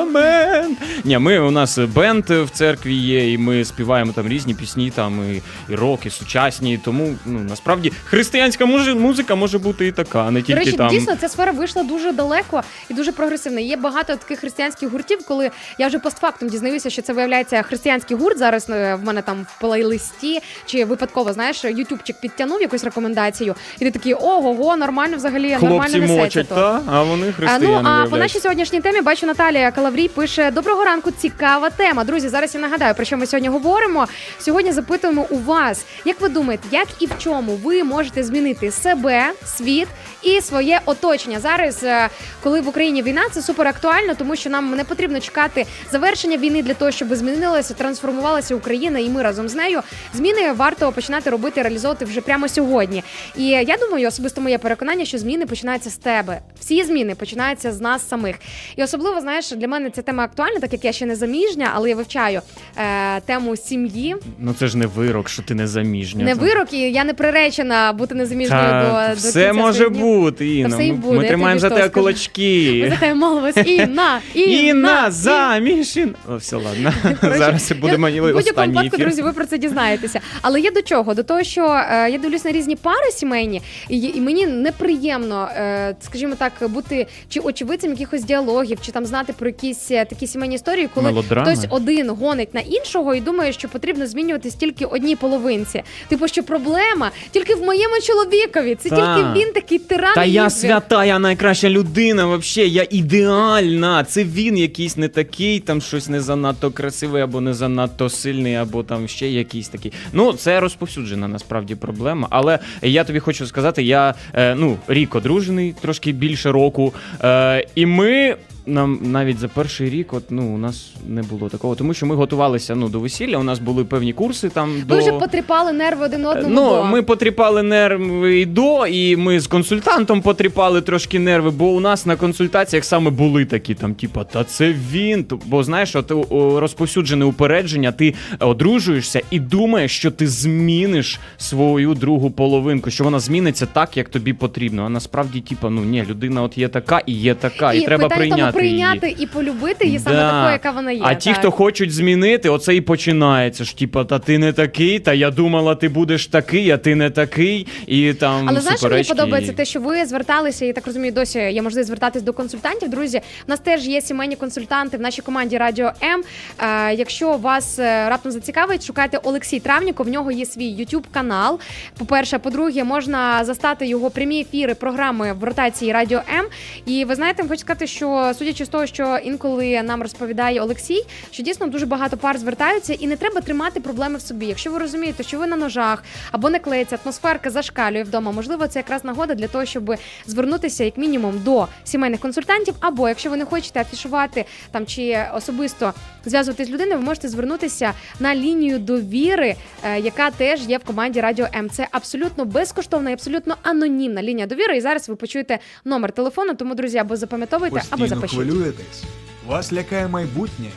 Амен. 0.10 0.78
Ні, 1.04 1.18
ми 1.18 1.40
у 1.40 1.52
нас 1.52 1.78
бенд 1.78 2.30
в 2.30 2.50
церкві 2.50 2.94
є, 2.94 3.34
і 3.34 3.38
ми 3.38 3.66
співаємо 3.66 4.12
там 4.12 4.28
різні 4.28 4.54
пісні, 4.54 4.92
там 4.96 5.34
і, 5.34 5.42
і 5.74 5.76
рок, 5.76 6.06
і 6.06 6.10
сучасні. 6.10 6.78
Тому 6.86 7.16
ну 7.26 7.40
насправді 7.50 7.92
християнська 8.06 8.66
музи- 8.66 8.96
музика 8.96 9.36
може 9.36 9.58
бути 9.60 9.88
і 9.88 9.92
така, 9.92 10.32
не 10.32 10.40
До 10.40 10.46
тільки 10.46 10.60
речі, 10.60 10.72
там. 10.72 10.90
дійсно 10.90 11.16
ця 11.16 11.30
сфера 11.30 11.52
вийшла 11.52 11.84
дуже 11.84 12.12
далеко 12.12 12.64
і 12.90 12.94
дуже 12.94 13.12
прогресивна. 13.12 13.60
Є 13.60 13.78
багато 13.78 14.16
таких 14.16 14.40
християнських 14.40 14.90
гуртів, 14.92 15.20
коли 15.28 15.52
я 15.80 15.88
вже 15.88 16.00
постфактум 16.00 16.50
дізнаюся, 16.50 16.90
що 16.90 17.02
це 17.02 17.14
виявляється 17.14 17.62
християнський 17.62 18.18
гурт. 18.18 18.38
Зараз 18.38 18.70
е, 18.70 18.96
в 18.96 19.04
мене 19.04 19.22
там 19.22 19.46
в 19.56 19.60
плейлисті, 19.62 20.40
чи 20.66 20.86
випадково 20.86 21.34
знаєш, 21.34 21.64
ютубчик 21.64 22.20
підтягнув 22.22 22.62
якусь 22.62 22.84
рекомендацію, 22.84 23.56
і 23.80 23.86
ти 23.86 23.92
такий 23.92 24.14
ого, 24.14 24.78
нормально 24.78 25.18
взагалі, 25.18 25.50
Хлопці 25.50 25.66
нормально 25.66 25.98
несеться 25.98 26.22
мочать, 26.24 26.48
то. 26.50 26.56
та? 26.56 26.82
а 26.88 27.04
вони 27.04 27.30
А, 27.30 27.32
християни. 27.32 27.68
ну 27.84 27.90
а 27.90 28.06
по 28.10 28.18
нашій 28.18 28.40
сьогоднішній 28.40 28.82
темі 28.82 29.02
бачу 29.02 29.26
Наталія 29.26 29.72
Калаврій 29.96 30.14
пише: 30.16 30.52
Доброго 30.52 30.84
ранку, 30.84 31.12
цікава 31.12 31.70
тема. 31.70 32.04
Друзі, 32.04 32.30
зараз 32.30 32.56
я 32.56 32.62
нагадаю, 32.62 32.96
про 32.96 33.06
що 33.06 33.18
ми 33.18 33.26
сьогодні 33.26 33.50
говоримо. 33.50 34.08
Сьогодні 34.40 34.72
запитуємо 34.72 35.28
у 35.30 35.38
вас, 35.38 35.86
як 36.06 36.22
ви 36.22 36.30
думаєте, 36.30 36.68
як 36.72 36.88
і 37.00 37.06
в 37.06 37.12
чому 37.18 37.56
ви 37.56 37.84
можете 37.84 38.24
змінити 38.24 38.72
себе, 38.72 39.32
світ 39.46 39.88
і 40.24 40.42
своє 40.42 40.82
оточення? 40.86 41.40
Зараз, 41.40 41.84
е, 41.84 42.10
коли 42.44 42.62
в 42.62 42.68
Україні 42.68 43.02
війна, 43.04 43.22
це 43.32 43.42
супер 43.42 43.68
актуально, 43.68 44.16
тому 44.16 44.36
що 44.36 44.50
нам 44.50 44.72
не 44.72 44.84
потрібно 44.84 45.20
чекати 45.20 45.66
завершення 45.92 46.38
війни 46.38 46.64
для 46.64 46.74
того, 46.74 46.92
щоб 46.92 47.16
змінилася, 47.16 47.74
трансформувалася 47.74 48.56
Україна, 48.56 49.00
і 49.00 49.10
ми 49.10 49.24
разом 49.24 49.50
з 49.50 49.56
нею. 49.56 49.82
Зміни 50.14 50.52
варто 50.52 50.92
починати 50.92 51.30
робити, 51.30 51.62
реалізовувати 51.62 52.06
вже 52.06 52.22
прямо 52.22 52.50
сьогодні. 52.50 53.04
І 53.38 53.48
я 53.48 53.78
думаю, 53.78 54.08
особисто 54.08 54.42
моє 54.42 54.58
переконання, 54.58 55.06
що 55.06 55.18
зміни 55.18 55.46
починаються 55.46 55.90
з 55.90 55.98
тебе. 55.98 56.40
Всі 56.60 56.84
зміни 56.84 57.16
починаються 57.16 57.72
з 57.72 57.82
нас 57.82 58.08
самих. 58.08 58.36
І 58.76 58.84
особливо, 58.84 59.22
знаєш, 59.22 59.52
для 59.52 59.68
мене 59.68 59.85
ця 59.90 60.02
тема 60.02 60.24
актуальна, 60.24 60.60
так 60.60 60.74
як 60.74 60.86
я 60.86 60.92
ще 60.92 61.06
не 61.06 61.16
заміжня, 61.16 61.72
але 61.76 61.90
я 61.90 61.96
вивчаю 61.96 62.42
е, 62.78 63.22
тему 63.22 63.56
сім'ї. 63.56 64.16
Ну 64.40 64.54
це 64.60 64.68
ж 64.68 64.78
не 64.78 64.86
вирок, 64.86 65.30
що 65.30 65.44
ти 65.44 65.56
не 65.56 65.68
заміжня. 65.68 66.26
Не 66.26 66.34
вирок, 66.34 66.74
і 66.74 66.78
я 66.80 67.04
не 67.04 67.14
приречена 67.14 67.94
бути 67.94 68.16
незаміжньою 68.16 68.62
Та, 68.62 68.82
до, 69.08 69.10
до 69.10 69.16
все 69.16 69.32
кінця 69.46 69.54
може 69.54 69.74
своїх 69.74 69.94
днів. 69.94 70.04
бути, 70.06 70.56
Інна. 70.56 70.76
все 70.76 70.86
і 70.86 70.92
Ми- 70.92 70.98
буде, 70.98 71.18
Ми 71.18 71.24
я 71.24 71.30
тримаємо 71.30 71.60
тобі 71.60 71.62
за 71.62 71.68
що 71.68 71.76
тебе 71.76 71.90
скажу. 71.90 72.02
кулачки. 72.04 72.80
Ми 72.84 72.90
захаємо 72.90 73.30
молились. 73.30 73.58
Інна, 73.66 74.22
Інна, 74.34 74.52
Інна, 74.70 75.12
заміж. 75.12 75.98
Інна. 75.98 76.14
О, 76.30 76.36
все, 76.38 76.56
ладно. 76.56 76.94
Коротше, 77.22 77.38
Зараз 77.40 77.72
буде 77.72 77.92
я- 77.94 77.98
мені 77.98 78.20
в 78.22 78.24
будь-якому 78.24 78.50
останній 78.50 78.74
випадку, 78.74 78.96
ефір. 78.96 79.06
друзі, 79.08 79.22
ви 79.22 79.34
про 79.34 79.46
це 79.46 79.58
дізнаєтеся. 79.58 80.20
Але 80.42 80.60
є 80.62 80.72
до 80.72 80.82
чого? 80.82 81.14
До 81.14 81.24
того, 81.24 81.44
що 81.44 81.66
е, 81.92 82.10
я 82.12 82.18
дивлюсь 82.18 82.46
на 82.46 82.52
різні 82.52 82.76
пари 82.76 83.12
сімейні, 83.12 83.62
і, 83.90 84.00
і 84.00 84.22
мені 84.22 84.48
неприємно, 84.48 85.50
е, 85.58 85.96
скажімо 86.02 86.36
так, 86.38 86.54
бути 86.70 87.08
чи 87.30 87.40
очевидцем 87.40 87.92
якихось 87.92 88.24
діалогів, 88.24 88.78
чи 88.82 88.92
там 88.92 89.06
знати 89.06 89.34
про 89.40 89.48
якісь 89.48 89.75
е, 89.92 90.06
такі 90.06 90.28
сімейні 90.28 90.56
історії, 90.56 90.90
коли 90.94 91.06
Мелодрами. 91.06 91.52
хтось 91.52 91.66
один 91.70 92.10
гонить 92.10 92.54
на 92.54 92.60
іншого 92.60 93.16
і 93.16 93.22
думає, 93.22 93.54
що 93.54 93.68
потрібно 93.68 94.08
змінюватись 94.08 94.56
тільки 94.56 94.86
одній 94.86 95.16
половинці. 95.16 95.84
Типу, 96.08 96.28
що 96.28 96.44
проблема 96.44 97.12
тільки 97.32 97.56
в 97.56 97.64
моєму 97.64 97.96
чоловікові. 98.04 98.76
Це 98.76 98.90
Та. 98.90 98.96
тільки 98.96 99.40
він 99.40 99.54
такий 99.54 99.80
тиран. 99.80 100.14
Та 100.16 100.24
я 100.24 100.50
свята, 100.50 101.06
я 101.06 101.20
найкраща 101.20 101.70
людина, 101.70 102.26
вообще, 102.26 102.68
я 102.68 102.88
ідеальна. 102.90 104.04
Це 104.04 104.24
він 104.24 104.58
якийсь 104.58 104.98
не 104.98 105.08
такий, 105.08 105.60
там 105.60 105.82
щось 105.82 106.10
не 106.10 106.22
занадто 106.22 106.72
красивий, 106.72 107.22
або 107.22 107.42
не 107.42 107.54
занадто 107.54 108.10
сильний, 108.10 108.56
або 108.56 108.84
там 108.84 109.08
ще 109.08 109.30
якийсь 109.30 109.68
такий. 109.68 109.94
Ну, 110.14 110.34
це 110.34 110.60
розповсюджена 110.60 111.28
насправді 111.28 111.76
проблема. 111.76 112.28
Але 112.30 112.60
я 112.82 113.04
тобі 113.04 113.20
хочу 113.20 113.48
сказати, 113.48 113.84
я 113.84 114.14
е, 114.34 114.56
ну, 114.56 114.78
рік 114.88 115.16
одружений, 115.16 115.76
трошки 115.82 116.12
більше 116.12 116.52
року. 116.52 116.94
Е, 117.24 117.68
і 117.76 117.86
ми. 117.86 118.36
Нам 118.68 119.00
навіть 119.02 119.40
за 119.40 119.48
перший 119.48 119.90
рік, 119.90 120.14
от 120.14 120.24
ну 120.30 120.56
у 120.56 120.58
нас 120.58 120.92
не 121.08 121.22
було 121.22 121.50
такого, 121.50 121.76
тому 121.76 121.94
що 121.94 122.06
ми 122.06 122.16
готувалися 122.16 122.76
ну 122.76 122.90
до 122.90 123.00
весілля. 123.00 123.38
У 123.38 123.44
нас 123.44 123.60
були 123.60 123.84
певні 123.84 124.14
курси 124.14 124.50
там 124.50 124.84
до 124.88 124.98
вже 124.98 125.12
потріпали 125.12 125.72
нерви 125.74 126.06
один 126.06 126.26
одному. 126.26 126.56
Ну, 126.56 126.70
до. 126.70 126.84
ми 126.84 127.02
потріпали 127.02 127.64
нерви 127.64 128.40
і 128.40 128.46
до, 128.46 128.88
і 128.88 129.16
ми 129.16 129.40
з 129.40 129.48
консультантом 129.48 130.22
потріпали 130.22 130.82
трошки 130.82 131.20
нерви, 131.20 131.52
бо 131.52 131.66
у 131.66 131.80
нас 131.80 132.06
на 132.06 132.16
консультаціях 132.16 132.86
саме 132.86 133.12
були 133.12 133.46
такі 133.46 133.74
там, 133.74 133.96
типа, 133.96 134.24
та 134.24 134.44
це 134.44 134.76
він. 134.92 135.26
Бо 135.46 135.64
знаєш, 135.64 135.96
от 135.96 136.12
розповсюджене 136.60 137.26
упередження, 137.26 137.92
ти 137.92 138.14
одружуєшся 138.40 139.22
і 139.32 139.40
думаєш, 139.40 139.92
що 139.98 140.12
ти 140.12 140.28
зміниш 140.28 141.20
свою 141.38 141.94
другу 141.94 142.32
половинку, 142.32 142.90
що 142.90 143.04
вона 143.04 143.20
зміниться 143.20 143.66
так, 143.66 143.98
як 143.98 144.10
тобі 144.10 144.34
потрібно. 144.34 144.86
А 144.86 144.90
насправді, 144.90 145.42
типа, 145.42 145.70
ну 145.70 145.84
ні, 145.84 146.06
людина 146.10 146.44
от 146.44 146.58
є 146.58 146.68
така 146.68 147.02
і 147.06 147.14
є 147.14 147.34
така, 147.34 147.74
і, 147.74 147.86
треба 147.86 148.10
питання 148.10 148.52
прийняти. 148.60 149.00
прийняти 149.00 149.08
її. 149.08 149.24
і 149.24 149.28
полюбити 149.28 149.86
її 149.86 150.00
саме 150.00 150.16
Да. 150.16 150.32
такою, 150.32 150.52
яка 150.52 150.72
вона 150.72 150.92
є. 150.92 151.02
А 151.04 151.16
ті, 151.16 151.34
хто 151.34 151.52
хочуть 151.52 151.92
змінити, 151.94 152.50
оце 152.50 152.76
і 152.76 152.82
починається 152.82 153.64
ж. 153.64 153.78
Типа, 153.78 154.06
та 154.06 154.20
ти 154.20 154.38
не 154.38 154.54
такий, 154.54 155.00
та 155.00 155.14
я 155.14 155.32
думала, 155.32 155.76
ти 155.76 155.90
будеш 155.90 156.28
такий, 156.28 156.72
а 156.72 156.78
ти 156.78 156.96
не 156.96 157.10
такий. 157.10 157.68
І 157.88 158.14
там 158.14 158.50
Але 158.50 158.62
знаєш, 158.62 158.82
мені 158.84 159.04
подобається 159.04 159.54
те, 159.54 159.66
що 159.66 159.80
ви 159.80 160.06
зверталися, 160.06 160.66
і 160.66 160.74
так 160.74 160.88
розумію, 160.88 161.12
досі 161.14 161.40
є 161.40 161.62
можливість 161.62 161.88
звертатись 161.88 162.22
до 162.24 162.34
консультантів. 162.34 162.90
Друзі, 162.90 163.18
у 163.48 163.50
нас 163.52 163.60
теж 163.60 163.88
є 163.88 164.02
сімейні 164.02 164.36
консультанти 164.36 164.98
в 164.98 165.02
нашій 165.02 165.22
команді 165.22 165.58
Радіо 165.58 165.92
М. 166.04 166.24
Е, 166.60 166.94
якщо 166.94 167.38
вас 167.38 167.80
е, 167.80 168.10
раптом 168.10 168.32
зацікавить, 168.32 168.86
шукайте 168.86 169.18
Олексій 169.24 169.60
Травніко. 169.60 170.04
В 170.04 170.10
нього 170.10 170.32
є 170.32 170.46
свій 170.46 170.76
youtube 170.76 171.04
канал. 171.12 171.60
По-перше, 171.98 172.40
по-друге, 172.40 172.84
можна 172.84 173.44
застати 173.46 173.88
його 173.88 174.10
прямі 174.10 174.42
ефіри 174.42 174.74
програми 174.76 175.34
в 175.34 175.44
ротації 175.44 175.92
Радіо 175.92 176.22
М. 176.40 176.46
І 176.86 177.06
ви 177.06 177.16
знаєте, 177.16 177.44
хочу 177.48 177.60
сказати, 177.62 177.88
що 177.88 178.34
судячи 178.46 178.66
з 178.66 178.70
того, 178.70 178.86
що 178.86 179.18
інколи 179.24 179.82
нам 179.84 180.02
розповідає 180.02 180.62
Олексій, 180.62 181.06
що 181.32 181.44
дійсно 181.44 181.68
дуже 181.68 181.86
багато 181.86 182.18
пар 182.18 182.38
звертаються, 182.38 182.94
і 182.94 183.08
не 183.08 183.16
треба 183.16 183.42
тримати 183.42 183.80
проблеми 183.80 184.18
в 184.18 184.22
собі. 184.22 184.46
Якщо 184.46 184.72
ви 184.72 184.78
розумієте, 184.80 185.24
що 185.24 185.40
ви 185.40 185.48
на 185.48 185.56
ножах 185.56 186.04
або 186.32 186.50
не 186.50 186.60
клеїться, 186.60 187.00
атмосферка 187.04 187.50
зашкалює 187.50 188.04
вдома, 188.04 188.32
можливо, 188.32 188.68
це 188.68 188.80
якраз 188.80 189.06
нагода 189.06 189.36
для 189.36 189.48
того, 189.48 189.66
щоб 189.66 189.96
звернутися 190.28 190.84
як 190.84 190.98
мінімум 190.98 191.42
до 191.44 191.68
сімейних 191.84 192.20
консультантів. 192.20 192.76
Або 192.80 193.10
якщо 193.10 193.30
ви 193.30 193.38
не 193.38 193.46
хочете 193.46 193.82
афішувати 193.82 194.46
там 194.72 194.86
чи 194.86 195.18
особисто 195.36 195.94
зв'язуватись 196.26 196.68
з 196.68 196.72
людиною, 196.72 196.98
ви 196.98 197.06
можете 197.06 197.28
звернутися 197.28 197.94
на 198.20 198.36
лінію 198.36 198.80
довіри, 198.80 199.56
е, 199.84 200.00
яка 200.00 200.32
теж 200.32 200.62
є 200.62 200.78
в 200.78 200.84
команді 200.84 201.22
Радіо 201.22 201.48
М. 201.56 201.70
Це 201.70 201.88
абсолютно 201.92 202.46
безкоштовна 202.46 203.10
і 203.10 203.14
абсолютно 203.14 203.56
анонімна 203.64 204.24
лінія 204.24 204.48
довіри. 204.48 204.78
І 204.78 204.82
зараз 204.82 205.10
ви 205.10 205.16
почуєте 205.16 205.60
номер 205.86 206.12
телефону. 206.12 206.54
Тому, 206.56 206.76
друзі, 206.76 206.98
або 206.98 207.16
запам'ятовуйте, 207.16 207.82
або 207.90 208.08
запишіть. 208.08 208.35
Хвилюєтесь? 208.36 209.04
Вас 209.48 209.74
лякає 209.74 210.08
майбутнє? 210.08 210.70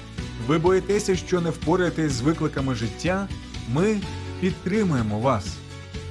Ви 0.46 0.58
боїтеся, 0.58 1.16
що 1.16 1.40
не 1.40 1.50
впораєтесь 1.50 2.12
з 2.12 2.20
викликами 2.20 2.74
життя? 2.74 3.28
Ми 3.72 4.00
підтримуємо 4.40 5.20
вас. 5.20 5.46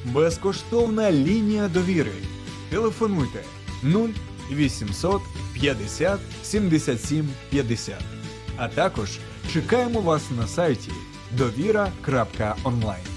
Безкоштовна 0.05 1.11
лінія 1.11 1.67
довіри. 1.67 2.11
Телефонуйте 2.69 3.43
0800 4.51 5.21
50 5.53 6.19
77 6.43 7.29
50. 7.49 7.95
А 8.57 8.67
також 8.67 9.19
чекаємо 9.53 10.01
вас 10.01 10.23
на 10.37 10.47
сайті 10.47 10.91
довіра.онлайн. 11.31 13.16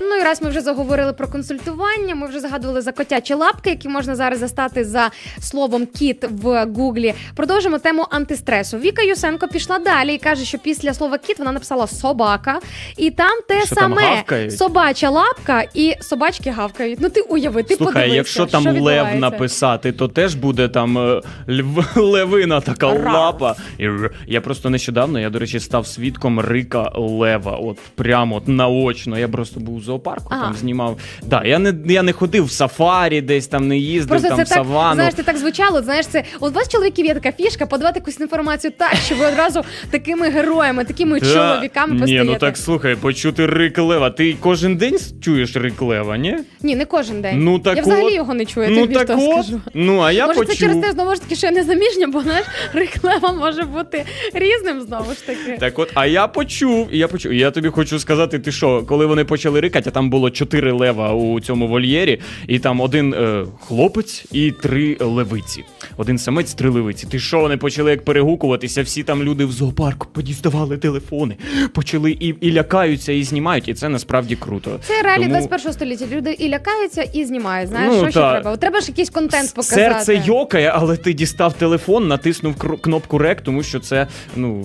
Ну 0.00 0.16
і 0.20 0.22
раз 0.24 0.42
ми 0.42 0.48
вже 0.50 0.60
заговорили 0.60 1.12
про 1.12 1.28
консультування, 1.28 2.14
ми 2.14 2.26
вже 2.28 2.40
згадували 2.40 2.80
за 2.80 2.92
котячі 2.92 3.34
лапки, 3.34 3.70
які 3.70 3.88
можна 3.88 4.14
зараз 4.16 4.38
застати 4.38 4.84
за 4.84 5.10
словом 5.40 5.86
кіт 5.86 6.24
в 6.30 6.66
гуглі. 6.66 7.14
Продовжимо 7.36 7.78
тему 7.78 8.06
антистресу. 8.10 8.78
Віка 8.78 9.02
Юсенко 9.02 9.48
пішла 9.48 9.78
далі 9.78 10.14
і 10.14 10.18
каже, 10.18 10.44
що 10.44 10.58
після 10.58 10.94
слова 10.94 11.18
кіт 11.18 11.38
вона 11.38 11.52
написала 11.52 11.86
собака, 11.86 12.60
і 12.96 13.10
там 13.10 13.40
те 13.48 13.66
Що 13.66 13.74
там 13.74 13.92
саме 13.96 14.02
гавкають? 14.16 14.56
собача 14.58 15.10
лапка 15.10 15.64
і 15.74 15.94
собачки 16.00 16.50
гавкають. 16.50 16.98
Ну 17.00 17.08
ти 17.08 17.20
уяви, 17.20 17.62
ти 17.62 17.74
Слухай, 17.76 17.92
подивися, 17.94 18.16
якщо 18.16 18.46
там 18.46 18.62
що 18.62 18.72
лев 18.72 19.06
написати, 19.14 19.92
то 19.92 20.08
теж 20.08 20.34
буде 20.34 20.68
там 20.68 20.98
е, 20.98 21.20
льв, 21.48 21.86
левина 21.96 22.60
така 22.60 22.94
Раф. 22.94 23.14
лапа. 23.14 23.54
І 23.78 23.84
р- 23.84 24.14
я 24.26 24.40
просто 24.40 24.70
нещодавно, 24.70 25.20
я, 25.20 25.30
до 25.30 25.38
речі, 25.38 25.60
став 25.60 25.86
свідком 25.86 26.40
рика 26.40 26.92
лева. 26.94 27.52
От 27.56 27.78
прямо 27.94 28.36
от 28.36 28.48
наочно. 28.48 29.18
Я 29.18 29.28
просто 29.28 29.60
був 29.60 29.83
зоопарку, 29.84 30.26
Ага. 30.30 30.42
там 30.44 30.54
знімав. 30.54 30.98
Да, 31.22 31.42
я 31.44 31.58
не 31.58 31.74
я 31.86 32.02
не 32.02 32.12
ходив 32.12 32.44
в 32.44 32.50
сафарі, 32.50 33.20
десь 33.20 33.46
там 33.46 33.68
не 33.68 33.78
їздив, 33.78 34.08
Просто 34.08 34.28
там 34.28 34.36
це 34.36 34.44
в 34.44 34.48
так, 34.48 34.56
савану. 34.56 34.94
знаєш, 34.94 35.14
ти 35.14 35.22
так 35.22 35.36
звучало. 35.36 35.82
Знаєш, 35.82 36.06
це 36.06 36.24
от 36.40 36.50
у 36.52 36.54
вас 36.54 36.68
чоловіків 36.68 37.06
є 37.06 37.14
така 37.14 37.32
фішка 37.32 37.66
подавати 37.66 37.98
якусь 37.98 38.20
інформацію 38.20 38.72
так, 38.78 38.94
що 38.94 39.14
ви 39.14 39.26
одразу 39.26 39.62
такими 39.90 40.28
героями, 40.30 40.84
такими 40.84 41.20
Да. 41.20 41.26
чоловіками 41.34 42.06
Ні, 42.06 42.22
ну 42.24 42.36
так 42.36 42.56
слухай, 42.56 42.96
почути 42.96 43.46
рик 43.46 43.78
лева. 43.78 44.10
Ти 44.10 44.36
кожен 44.40 44.76
день 44.76 44.98
чуєш 45.20 45.56
рик 45.56 45.82
лева, 45.82 46.16
ні? 46.16 46.36
Ні, 46.62 46.76
не 46.76 46.84
кожен 46.84 47.22
день. 47.22 47.44
Ну 47.44 47.58
так 47.58 47.76
я 47.76 47.82
взагалі 47.82 48.04
от. 48.06 48.14
його 48.14 48.34
не 48.34 48.46
чую, 48.46 48.68
ну 48.70 48.80
тобі 48.80 48.94
так 48.94 49.06
що 49.06 49.16
от. 49.18 49.44
скажу. 49.44 49.60
Ну 49.74 50.00
а 50.00 50.12
я 50.12 50.26
може, 50.26 50.38
почув. 50.38 50.54
це 50.54 50.60
через 50.60 50.76
те, 50.76 50.92
знову 50.92 51.14
ж 51.14 51.20
таки, 51.22 51.34
що 51.36 51.46
я 51.46 51.52
не 51.52 51.62
заміжня, 51.62 52.06
бо 52.06 52.20
знаєш, 52.22 52.46
реклама 52.72 53.32
може 53.32 53.62
бути 53.62 54.04
різним 54.34 54.80
знову 54.80 55.12
ж 55.12 55.26
таки. 55.26 55.56
Так 55.60 55.78
от, 55.78 55.90
а 55.94 56.06
я 56.06 56.26
почув, 56.26 56.88
і 56.92 56.98
я 56.98 57.08
почув. 57.08 57.32
І 57.32 57.38
я 57.38 57.50
тобі 57.50 57.68
хочу 57.68 57.98
сказати, 57.98 58.38
ти 58.38 58.52
що, 58.52 58.82
коли 58.88 59.06
вони 59.06 59.24
почали 59.24 59.60
рикати, 59.74 59.90
а 59.90 59.92
там 59.92 60.10
було 60.10 60.30
чотири 60.30 60.72
лева 60.72 61.12
у 61.12 61.40
цьому 61.40 61.68
вольєрі, 61.68 62.20
і 62.48 62.58
там 62.58 62.80
один 62.80 63.14
е, 63.14 63.44
хлопець 63.66 64.24
і 64.32 64.50
три 64.50 64.96
левиці. 65.00 65.64
Один 65.96 66.18
самець, 66.18 66.54
три 66.54 66.70
левиці. 66.70 67.06
Ти 67.06 67.18
що, 67.18 67.40
вони 67.40 67.56
почали 67.56 67.90
як 67.90 68.04
перегукуватися, 68.04 68.82
всі 68.82 69.02
там 69.02 69.22
люди 69.22 69.44
в 69.44 69.52
зоопарку 69.52 70.06
подіставали 70.12 70.76
телефони, 70.76 71.36
почали 71.72 72.10
і, 72.10 72.34
і 72.40 72.52
лякаються, 72.52 73.12
і 73.12 73.22
знімають, 73.22 73.68
і 73.68 73.74
це 73.74 73.88
насправді 73.88 74.36
круто. 74.36 74.78
Це 74.82 75.02
реалії 75.02 75.28
Тому 75.28 75.38
21 75.38 75.72
століття. 75.72 76.04
Люди 76.16 76.32
і 76.32 76.48
лякаються, 76.48 77.02
і 77.02 77.24
знімають. 77.24 77.68
Знаєш, 77.68 77.92
Ну, 77.92 77.98
що 78.00 78.10
ще 78.10 78.20
треба? 78.20 78.50
От 78.52 78.60
Треба 78.60 78.80
ж 78.80 78.88
якийсь 78.88 79.10
контент 79.10 79.54
показати. 79.54 79.82
Серце 79.82 80.22
йокає, 80.26 80.72
але 80.74 80.96
ти 80.96 81.12
дістав 81.12 81.52
телефон, 81.52 82.08
натиснув 82.08 82.54
кнопку 82.56 83.18
рек, 83.18 83.40
тому 83.40 83.62
що 83.62 83.80
це, 83.80 84.06
ну. 84.36 84.64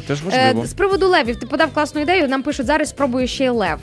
Це 0.00 0.06
теж 0.06 0.22
важливо. 0.22 0.62
Е, 0.62 0.66
з 0.66 0.74
приводу 0.74 1.08
левів, 1.08 1.36
ти 1.36 1.46
подав 1.46 1.72
класну 1.74 2.00
ідею. 2.00 2.28
Нам 2.28 2.42
пишуть 2.42 2.66
зараз 2.66 2.88
спробую 2.88 3.28
ще 3.28 3.44
й 3.44 3.48
лев. 3.48 3.78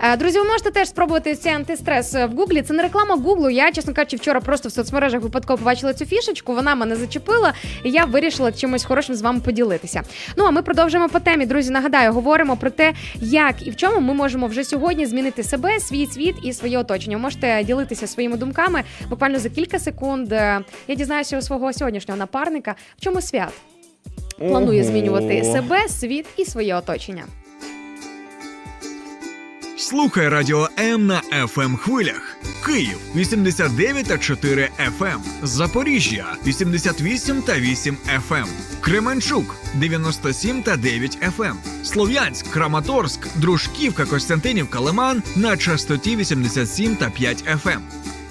Е, 0.00 0.16
друзі, 0.16 0.38
ви 0.38 0.44
можете 0.44 0.70
теж 0.70 0.88
спробувати 0.88 1.34
цей 1.34 1.52
антистрес 1.52 2.14
е, 2.14 2.26
в 2.26 2.36
Гуглі. 2.36 2.62
Це 2.62 2.74
не 2.74 2.82
реклама 2.82 3.16
Гуглу. 3.16 3.50
Я, 3.50 3.72
чесно 3.72 3.94
кажучи, 3.94 4.16
вчора 4.16 4.40
просто 4.40 4.68
в 4.68 4.72
соцмережах 4.72 5.22
випадково 5.22 5.58
побачила 5.58 5.94
цю 5.94 6.06
фішечку. 6.06 6.54
Вона 6.54 6.74
мене 6.74 6.96
зачепила, 6.96 7.52
і 7.84 7.90
я 7.90 8.04
вирішила 8.04 8.52
чимось 8.52 8.84
хорошим 8.84 9.14
з 9.14 9.22
вами 9.22 9.40
поділитися. 9.40 10.02
Ну 10.36 10.44
а 10.44 10.50
ми 10.50 10.62
продовжуємо 10.62 11.08
по 11.08 11.20
темі. 11.20 11.46
Друзі, 11.46 11.70
нагадаю, 11.70 12.12
говоримо 12.12 12.56
про 12.56 12.70
те, 12.70 12.92
як 13.20 13.66
і 13.66 13.70
в 13.70 13.76
чому 13.76 14.00
ми 14.00 14.14
можемо 14.14 14.46
вже 14.46 14.64
сьогодні 14.64 15.06
змінити 15.06 15.42
себе, 15.42 15.80
свій 15.80 16.06
світ 16.06 16.36
і 16.44 16.52
своє 16.52 16.78
оточення. 16.78 17.16
Ви 17.16 17.22
можете 17.22 17.64
ділитися 17.64 18.06
своїми 18.06 18.36
думками 18.36 18.82
буквально 19.10 19.38
за 19.38 19.48
кілька 19.48 19.78
секунд. 19.78 20.32
Е, 20.32 20.60
Я 20.88 20.94
дізнаюся 20.94 21.38
у 21.38 21.42
свого 21.42 21.72
сьогоднішнього 21.72 22.18
напарника, 22.18 22.74
в 22.98 23.04
чому 23.04 23.20
свят 23.20 23.52
планує 24.38 24.80
Ого. 24.82 24.90
змінювати 24.90 25.44
себе, 25.44 25.88
світ 25.88 26.26
і 26.36 26.44
своє 26.44 26.74
оточення. 26.74 27.24
Слухай 29.76 30.28
радіо 30.28 30.68
М 30.78 31.06
на 31.06 31.22
fm 31.42 31.76
хвилях. 31.76 32.36
Київ 32.66 32.98
89 33.16 34.06
та 34.06 34.18
4 34.18 34.70
FM. 35.00 35.18
Запоріжжя 35.42 36.36
88 36.46 37.42
та 37.42 37.58
8 37.58 37.96
FM. 38.30 38.46
Кременчук 38.80 39.56
97 39.74 40.62
та 40.62 40.76
9 40.76 41.18
FM. 41.38 41.54
Слов'янськ, 41.84 42.46
Краматорськ, 42.46 43.28
Дружківка, 43.36 44.04
Костянтинівка, 44.04 44.80
Лиман 44.80 45.22
на 45.36 45.56
частоті 45.56 46.16
87 46.16 46.96
та 46.96 47.10
5 47.10 47.44
FM. 47.44 47.80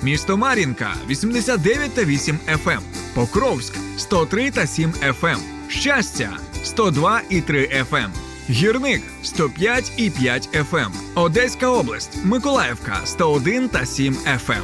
Місто 0.04 0.38
Мар'їнка 0.38 0.94
89 1.10 1.94
та 1.94 2.04
8 2.04 2.40
FM. 2.66 2.80
Покровськ 3.14 3.74
103 3.98 4.52
та 4.52 4.68
7 4.68 4.92
FM. 4.92 5.57
Щастя 5.70 6.38
102 6.64 7.22
і 7.30 7.42
3 7.42 7.86
FM. 7.92 8.10
Гірник 8.50 9.02
105 9.24 9.92
і 9.98 10.10
5 10.10 10.50
FM. 10.72 10.90
Одеська 11.16 11.68
область, 11.70 12.26
Миколаївка 12.26 13.02
101 13.06 13.70
та 13.70 13.86
7 13.86 14.14
FM. 14.14 14.64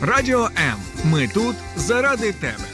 Радіо 0.00 0.50
М. 0.56 0.76
Ми 1.04 1.28
тут 1.28 1.56
заради 1.76 2.32
тебе. 2.32 2.69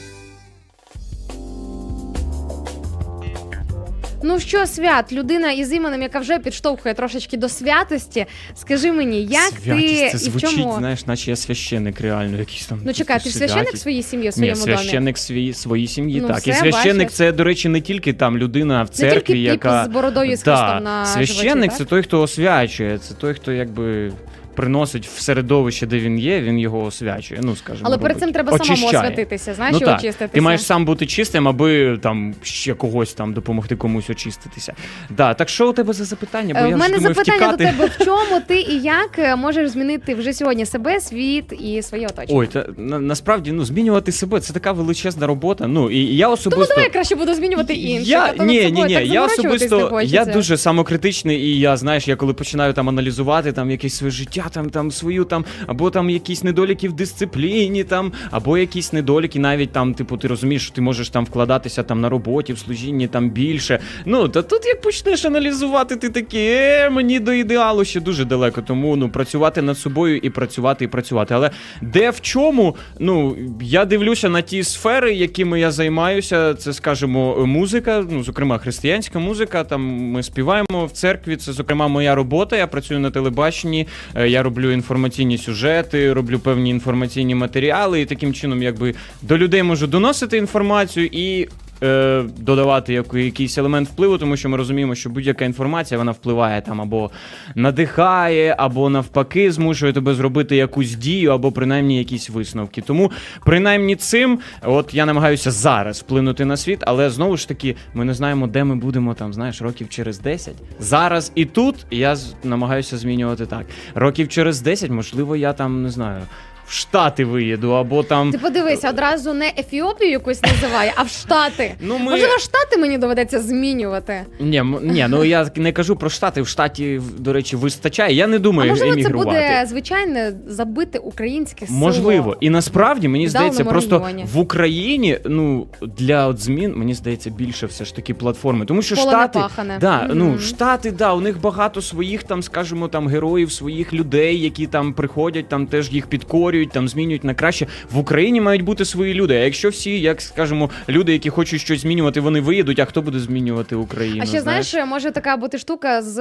Ну 4.28 4.40
що, 4.40 4.66
свят, 4.66 5.12
людина 5.12 5.52
із 5.52 5.72
іменем, 5.72 6.02
яка 6.02 6.18
вже 6.18 6.38
підштовхує 6.38 6.94
трошечки 6.94 7.36
до 7.36 7.48
святості. 7.48 8.26
Скажи 8.54 8.92
мені, 8.92 9.22
як 9.24 9.52
Святість, 9.64 10.12
ти 10.12 10.18
це 10.18 10.26
і 10.26 10.28
в 10.28 10.32
звучить, 10.32 10.50
чому? 10.50 10.74
знаєш, 10.78 11.06
наче 11.06 11.30
я 11.30 11.36
священник 11.36 12.00
реально, 12.00 12.38
якийсь 12.38 12.66
там. 12.66 12.80
Ну 12.84 12.92
чекай, 12.92 13.20
ти 13.22 13.30
ж 13.30 13.36
священник 13.36 13.74
в 13.74 13.78
своїй 13.78 14.02
сім'ї, 14.02 14.24
в 14.24 14.26
Ні, 14.26 14.32
своєму 14.32 14.60
домі. 14.60 14.76
священник 14.76 15.18
свій, 15.18 15.52
своїй 15.54 15.86
сім'ї, 15.86 16.20
Ну, 16.20 16.28
так. 16.28 16.38
все, 16.38 16.50
і 16.50 16.54
священник 16.54 17.02
бачиш. 17.06 17.16
це, 17.16 17.32
до 17.32 17.44
речі, 17.44 17.68
не 17.68 17.80
тільки 17.80 18.12
там 18.12 18.38
людина 18.38 18.82
в 18.82 18.86
Не 18.86 18.92
церкві, 18.92 19.20
тільки 19.20 19.32
піп 19.32 19.42
яка. 19.46 19.84
з 19.84 19.88
бородою 19.88 20.30
і 20.32 20.36
з 20.36 20.42
Да, 20.42 20.56
хрестом 20.56 20.84
на 20.84 21.06
Священник 21.06 21.54
животі, 21.70 21.78
це 21.78 21.84
той, 21.84 22.02
хто 22.02 22.20
освячує, 22.22 22.98
це 22.98 23.14
той, 23.14 23.34
хто 23.34 23.52
якби. 23.52 24.12
Приносить 24.56 25.06
в 25.06 25.20
середовище, 25.20 25.86
де 25.86 25.98
він 25.98 26.18
є, 26.18 26.40
він 26.40 26.58
його 26.58 26.84
освячує. 26.84 27.40
Ну 27.44 27.56
скажімо, 27.56 27.86
Але 27.88 27.98
перед 27.98 28.18
цим 28.18 28.32
треба 28.32 28.58
самому 28.58 28.86
освятитися, 28.86 29.54
знаєш, 29.54 29.72
ну, 29.72 29.78
і 29.78 29.84
так. 29.84 29.98
очиститися. 29.98 30.34
Ти 30.34 30.40
маєш 30.40 30.62
сам 30.62 30.84
бути 30.84 31.06
чистим, 31.06 31.48
аби 31.48 31.98
там 32.02 32.34
ще 32.42 32.74
когось 32.74 33.14
там 33.14 33.32
допомогти 33.32 33.76
комусь 33.76 34.10
очиститися. 34.10 34.74
Да, 35.10 35.34
так 35.34 35.48
що 35.48 35.70
у 35.70 35.72
тебе 35.72 35.92
за 35.92 36.04
запитання? 36.04 36.54
Бо 36.54 36.66
Е, 36.66 36.68
я 36.68 36.76
В 36.76 36.78
мене 36.78 36.98
запитання 36.98 37.48
втікати. 37.48 37.64
до 37.64 37.70
тебе: 37.70 37.90
в 37.98 38.04
чому 38.04 38.40
ти 38.46 38.60
і 38.60 38.80
як 38.80 39.18
е, 39.18 39.36
можеш 39.36 39.70
змінити 39.70 40.14
вже 40.14 40.32
сьогодні 40.32 40.66
себе, 40.66 41.00
світ 41.00 41.52
і 41.60 41.82
своє 41.82 42.06
оточення? 42.06 42.38
Ой, 42.38 42.46
та 42.46 42.66
на, 42.76 42.98
насправді 42.98 43.52
ну 43.52 43.64
змінювати 43.64 44.12
себе 44.12 44.40
це 44.40 44.52
така 44.52 44.72
величезна 44.72 45.26
робота. 45.26 45.66
Ну 45.66 45.90
і 45.90 46.16
я 46.16 46.24
Тому 46.24 46.34
особисто 46.34 46.66
давай 46.68 46.84
я 46.84 46.90
краще 46.90 47.14
буду 47.14 47.34
змінювати 47.34 47.74
інших. 47.74 48.08
Я, 48.08 48.34
а 48.38 48.44
ні, 48.44 48.64
ні, 48.64 48.84
ні, 48.84 48.94
так 48.94 49.06
я 49.06 49.24
особисто 49.24 50.00
я 50.04 50.24
дуже 50.24 50.56
самокритичний, 50.56 51.40
і 51.40 51.58
я 51.60 51.76
знаєш, 51.76 52.08
я 52.08 52.16
коли 52.16 52.34
починаю 52.34 52.72
там 52.72 52.88
аналізувати 52.88 53.52
там 53.52 53.70
якесь 53.70 53.94
своє 53.94 54.10
життя, 54.10 54.45
там 54.48 54.70
там 54.70 54.90
свою 54.90 55.24
там, 55.24 55.44
або 55.66 55.90
там 55.90 56.10
якісь 56.10 56.44
недоліки 56.44 56.88
в 56.88 56.92
дисципліні, 56.92 57.84
там, 57.84 58.12
або 58.30 58.58
якісь 58.58 58.92
недоліки, 58.92 59.38
навіть 59.38 59.72
там, 59.72 59.94
типу, 59.94 60.16
ти 60.16 60.28
розумієш, 60.28 60.62
що 60.62 60.74
ти 60.74 60.80
можеш 60.80 61.08
там 61.08 61.24
вкладатися 61.24 61.82
там 61.82 62.00
на 62.00 62.08
роботі, 62.08 62.52
в 62.52 62.58
служінні 62.58 63.08
там 63.08 63.30
більше. 63.30 63.78
Ну 64.04 64.28
та 64.28 64.42
тут 64.42 64.66
як 64.66 64.80
почнеш 64.80 65.24
аналізувати, 65.24 65.96
ти 65.96 66.08
такий, 66.08 66.48
е, 66.48 66.90
мені 66.90 67.20
до 67.20 67.32
ідеалу 67.32 67.84
ще 67.84 68.00
дуже 68.00 68.24
далеко. 68.24 68.62
Тому 68.62 68.96
ну 68.96 69.08
працювати 69.08 69.62
над 69.62 69.78
собою 69.78 70.16
і 70.16 70.30
працювати, 70.30 70.84
і 70.84 70.88
працювати. 70.88 71.34
Але 71.34 71.50
де 71.82 72.10
в 72.10 72.20
чому? 72.20 72.76
Ну 72.98 73.36
я 73.60 73.84
дивлюся 73.84 74.28
на 74.28 74.42
ті 74.42 74.62
сфери, 74.62 75.14
якими 75.14 75.60
я 75.60 75.70
займаюся. 75.70 76.54
Це, 76.54 76.72
скажімо, 76.72 77.46
музика, 77.46 78.04
ну 78.10 78.22
зокрема 78.22 78.58
християнська 78.58 79.18
музика. 79.18 79.64
Там 79.64 79.82
ми 79.86 80.22
співаємо 80.22 80.86
в 80.86 80.90
церкві. 80.90 81.36
Це 81.36 81.52
зокрема 81.52 81.88
моя 81.88 82.14
робота. 82.14 82.56
Я 82.56 82.66
працюю 82.66 83.00
на 83.00 83.10
телебаченні, 83.10 83.86
е, 84.14 84.28
я 84.36 84.42
роблю 84.42 84.70
інформаційні 84.72 85.38
сюжети, 85.38 86.12
роблю 86.12 86.38
певні 86.38 86.70
інформаційні 86.70 87.34
матеріали, 87.34 88.00
і 88.00 88.06
таким 88.06 88.34
чином, 88.34 88.62
якби 88.62 88.94
до 89.22 89.38
людей 89.38 89.62
можу 89.62 89.86
доносити 89.86 90.36
інформацію 90.36 91.06
і. 91.12 91.48
Е, 91.82 92.24
Додавати 92.38 92.92
яку- 92.92 93.18
якийсь 93.18 93.58
елемент 93.58 93.88
впливу, 93.88 94.18
тому 94.18 94.36
що 94.36 94.48
ми 94.48 94.56
розуміємо, 94.56 94.94
що 94.94 95.10
будь-яка 95.10 95.44
інформація 95.44 95.98
вона 95.98 96.12
впливає 96.12 96.60
там 96.62 96.80
або 96.80 97.10
надихає, 97.54 98.54
або 98.58 98.88
навпаки 98.90 99.52
змушує 99.52 99.92
тебе 99.92 100.14
зробити 100.14 100.56
якусь 100.56 100.94
дію, 100.94 101.30
або 101.30 101.52
принаймні 101.52 101.98
якісь 101.98 102.30
висновки. 102.30 102.80
Тому 102.80 103.10
принаймні 103.44 103.96
цим, 103.96 104.38
от 104.62 104.94
я 104.94 105.06
намагаюся 105.06 105.50
зараз 105.50 106.00
вплинути 106.00 106.44
на 106.44 106.56
світ, 106.56 106.78
але 106.86 107.10
знову 107.10 107.36
ж 107.36 107.48
таки, 107.48 107.76
ми 107.94 108.04
не 108.04 108.14
знаємо, 108.14 108.46
де 108.46 108.64
ми 108.64 108.76
будемо 108.76 109.14
там, 109.14 109.32
знаєш, 109.32 109.62
років 109.62 109.88
через 109.88 110.18
10. 110.18 110.54
Зараз 110.78 111.32
і 111.34 111.44
тут 111.44 111.86
я 111.90 112.16
намагаюся 112.44 112.98
змінювати 112.98 113.46
так. 113.46 113.66
Років 113.94 114.28
через 114.28 114.60
10, 114.60 114.90
можливо, 114.90 115.36
я 115.36 115.52
там 115.52 115.82
не 115.82 115.90
знаю. 115.90 116.20
В 116.66 116.72
Штати 116.72 117.24
виїду, 117.24 117.70
або 117.70 118.02
там. 118.02 118.32
Ти 118.32 118.38
подивися, 118.38 118.90
одразу 118.90 119.32
не 119.34 119.52
Ефіопію 119.58 120.10
якусь 120.10 120.42
називає, 120.42 120.92
а 120.96 121.02
в 121.02 121.08
Штати. 121.08 121.74
Ну, 121.80 121.98
ми- 121.98 122.10
Можливо, 122.10 122.38
Штати 122.38 122.76
мені 122.78 122.98
доведеться 122.98 123.40
змінювати. 123.40 124.24
Ні, 124.40 124.56
м- 124.56 124.78
ні, 124.82 125.06
ну 125.08 125.24
я 125.24 125.50
не 125.56 125.72
кажу 125.72 125.96
про 125.96 126.10
Штати. 126.10 126.42
В 126.42 126.48
Штаті, 126.48 127.00
до 127.18 127.32
речі, 127.32 127.56
вистачає. 127.56 128.14
Я 128.14 128.26
не 128.26 128.36
А 128.36 128.38
думаю 128.38 128.70
можливо, 128.70 128.94
це 128.94 129.00
емігрувати. 129.00 129.30
буде 129.30 129.66
звичайне 129.68 130.32
забите 130.46 130.98
українське 130.98 131.66
село. 131.66 131.78
Можливо, 131.78 132.36
і 132.40 132.50
насправді 132.50 133.08
мені 133.08 133.26
В 133.26 133.30
здається, 133.30 133.58
даному 133.58 133.72
просто 133.72 133.98
регіоні. 133.98 134.24
в 134.32 134.38
Україні 134.38 135.18
ну 135.26 135.66
для 135.98 136.26
от 136.26 136.38
змін 136.38 136.72
мені 136.76 136.94
здається 136.94 137.30
більше 137.30 137.66
все 137.66 137.84
ж 137.84 137.96
таки 137.96 138.14
платформи, 138.14 138.64
тому 138.64 138.82
що 138.82 138.94
Поле 138.96 139.08
штати 139.10 139.38
непахане. 139.38 139.78
да, 139.80 140.02
Мгм. 140.02 140.18
ну 140.18 140.38
штати, 140.38 140.90
да, 140.90 141.12
у 141.12 141.20
них 141.20 141.40
багато 141.40 141.82
своїх 141.82 142.22
там, 142.22 142.42
скажімо, 142.42 142.88
там 142.88 143.08
героїв, 143.08 143.52
своїх 143.52 143.92
людей, 143.92 144.40
які 144.40 144.66
там 144.66 144.92
приходять, 144.92 145.48
там 145.48 145.66
теж 145.66 145.90
їх 145.92 146.06
підкорюють, 146.06 146.55
там 146.64 146.88
змінюють 146.88 147.24
на 147.24 147.34
краще. 147.34 147.66
В 147.90 147.98
Україні 147.98 148.40
мають 148.40 148.62
бути 148.62 148.84
свої 148.84 149.14
люди. 149.14 149.34
А 149.34 149.38
якщо 149.38 149.68
всі, 149.68 150.00
як 150.00 150.20
скажімо, 150.20 150.70
люди, 150.88 151.12
які 151.12 151.30
хочуть 151.30 151.60
щось 151.60 151.80
змінювати, 151.80 152.20
вони 152.20 152.40
виїдуть, 152.40 152.78
а 152.78 152.84
хто 152.84 153.02
буде 153.02 153.18
змінювати 153.18 153.76
Україну? 153.76 154.20
А 154.22 154.26
ще 154.26 154.40
знаєш, 154.40 154.74
може 154.86 155.10
така 155.10 155.36
бути 155.36 155.58
штука 155.58 156.02
з 156.02 156.18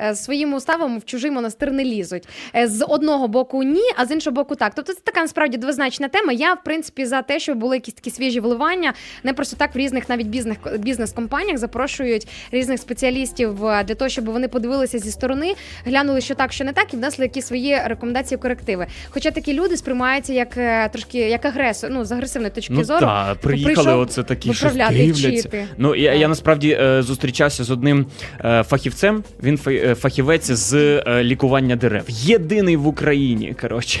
е, 0.00 0.14
своїм 0.14 0.54
уставом 0.54 0.98
в 0.98 1.04
чужий 1.04 1.30
монастир 1.30 1.72
не 1.72 1.84
лізуть. 1.84 2.28
Е, 2.56 2.68
З 2.68 2.84
одного 2.84 3.28
боку 3.28 3.62
ні, 3.62 3.90
а 3.96 4.06
з 4.06 4.10
іншого 4.10 4.34
боку 4.34 4.54
так. 4.54 4.72
Тобто 4.74 4.92
це 4.92 5.00
така 5.04 5.20
насправді 5.20 5.56
двозначна 5.56 6.08
тема. 6.08 6.32
Я 6.32 6.54
в 6.54 6.64
принципі 6.64 7.06
за 7.06 7.22
те, 7.22 7.38
щоб 7.38 7.58
були 7.58 7.76
якісь 7.76 7.94
такі 7.94 8.10
свіжі 8.10 8.40
вливання. 8.40 8.92
Не 9.24 9.32
просто 9.32 9.56
так 9.56 9.74
в 9.74 9.78
різних 9.78 10.08
навіть 10.08 10.26
бізнес 10.26 10.56
бізнес-компаніях 10.78 11.58
запрошують 11.58 12.28
різних 12.52 12.80
спеціалістів 12.80 13.66
е, 13.66 13.84
для 13.84 13.94
того, 13.94 14.08
щоб 14.08 14.24
вони 14.24 14.48
подивилися 14.48 14.98
зі 14.98 15.10
сторони, 15.10 15.54
глянули, 15.84 16.20
що 16.20 16.34
так, 16.34 16.52
що 16.52 16.64
не 16.64 16.72
так, 16.72 16.94
і 16.94 16.96
внесли 16.96 17.24
якісь 17.24 17.46
свої 17.46 17.78
рекомендації, 17.84 18.38
корективи. 18.38 18.86
Хоча 19.10 19.30
такі 19.30 19.52
люди 19.52 19.67
сприймаються 19.76 20.32
як 20.32 20.56
е, 20.56 20.88
трошки 20.88 21.18
як 21.18 21.44
агресор, 21.44 21.90
ну 21.92 22.04
з 22.04 22.12
агресивної 22.12 22.50
точки 22.54 22.72
Ну 22.76 22.84
зору. 22.84 23.00
так, 23.00 23.36
приїхали, 23.38 23.74
прийшов 23.74 24.00
оце 24.00 24.22
такі 24.22 24.54
що 24.54 24.68
дивляться. 24.68 25.66
Ну 25.78 25.94
я, 25.94 26.14
я 26.14 26.28
насправді 26.28 26.78
е, 26.80 27.02
зустрічався 27.02 27.64
з 27.64 27.70
одним 27.70 28.06
е, 28.44 28.62
фахівцем. 28.62 29.24
Він 29.42 29.56
фа- 29.56 29.94
фахівець 29.94 30.50
з 30.50 31.02
лікування 31.22 31.76
дерев. 31.76 32.04
Єдиний 32.08 32.76
в 32.76 32.86
Україні. 32.86 33.54
Коротше, 33.60 34.00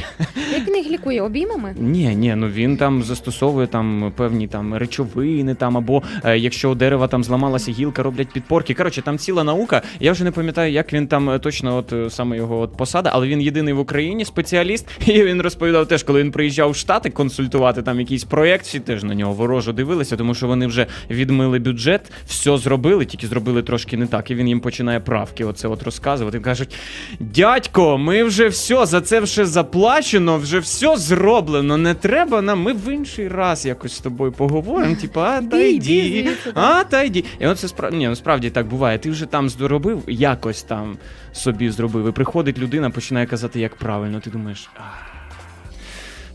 Як 0.52 0.68
він 0.68 0.76
їх 0.76 0.90
лікує 0.90 1.22
обіймами? 1.22 1.74
ні, 1.78 2.16
ні, 2.16 2.34
ну 2.36 2.48
він 2.48 2.76
там 2.76 3.02
застосовує 3.02 3.66
там 3.66 4.12
певні 4.16 4.48
там 4.48 4.74
речовини, 4.76 5.54
там 5.54 5.76
або 5.76 6.02
якщо 6.36 6.70
у 6.70 6.74
дерева 6.74 7.08
там 7.08 7.24
зламалася 7.24 7.72
гілка, 7.72 8.02
роблять 8.02 8.28
підпорки. 8.32 8.74
Коротше, 8.74 9.02
там 9.02 9.18
ціла 9.18 9.44
наука. 9.44 9.82
Я 10.00 10.12
вже 10.12 10.24
не 10.24 10.30
пам'ятаю, 10.30 10.72
як 10.72 10.92
він 10.92 11.06
там 11.06 11.38
точно, 11.40 11.76
от 11.76 12.12
саме 12.12 12.36
його 12.36 12.60
от 12.60 12.76
посада, 12.76 13.10
але 13.12 13.26
він 13.26 13.40
єдиний 13.40 13.74
в 13.74 13.78
Україні 13.78 14.24
спеціаліст. 14.24 14.86
І 15.06 15.22
він 15.22 15.42
розповідав 15.58 15.88
теж, 15.88 16.02
коли 16.02 16.22
він 16.22 16.30
приїжджав 16.30 16.70
в 16.70 16.76
Штати 16.76 17.10
консультувати 17.10 17.82
там 17.82 18.00
якийсь 18.00 18.24
проєкт, 18.24 18.64
всі 18.64 18.80
теж 18.80 19.04
на 19.04 19.14
нього 19.14 19.32
ворожо 19.32 19.72
дивилися, 19.72 20.16
тому 20.16 20.34
що 20.34 20.46
вони 20.46 20.66
вже 20.66 20.86
відмили 21.10 21.58
бюджет, 21.58 22.12
все 22.26 22.58
зробили, 22.58 23.04
тільки 23.04 23.26
зробили 23.26 23.62
трошки 23.62 23.96
не 23.96 24.06
так. 24.06 24.30
І 24.30 24.34
він 24.34 24.48
їм 24.48 24.60
починає 24.60 25.00
правки. 25.00 25.44
Оце 25.44 25.68
от 25.68 25.82
розказувати. 25.82 26.40
Кажуть: 26.40 26.74
дядько, 27.20 27.98
ми 27.98 28.24
вже 28.24 28.48
все, 28.48 28.86
за 28.86 29.00
це 29.00 29.20
вже 29.20 29.46
заплачено, 29.46 30.38
вже 30.38 30.58
все 30.58 30.96
зроблено. 30.96 31.76
Не 31.76 31.94
треба 31.94 32.42
нам. 32.42 32.62
Ми 32.62 32.72
в 32.72 32.92
інший 32.92 33.28
раз 33.28 33.66
якось 33.66 33.92
з 33.92 34.00
тобою 34.00 34.32
поговоримо. 34.32 34.96
Типа, 34.96 35.38
а 35.38 35.42
та 35.42 35.58
йди, 35.58 36.28
а 36.54 36.84
та 36.84 37.02
йди. 37.02 37.24
І 37.40 37.46
от 37.46 37.58
це 37.58 37.68
справді, 37.68 37.96
ні, 37.96 38.08
насправді 38.08 38.50
так 38.50 38.66
буває. 38.66 38.98
Ти 38.98 39.10
вже 39.10 39.26
там 39.26 39.48
зробив, 39.48 40.02
якось 40.06 40.62
там 40.62 40.98
собі 41.32 41.70
зробив. 41.70 42.08
І 42.08 42.12
приходить 42.12 42.58
людина, 42.58 42.90
починає 42.90 43.26
казати, 43.26 43.60
як 43.60 43.76
правильно. 43.76 44.20
Ти 44.20 44.30
думаєш. 44.30 44.68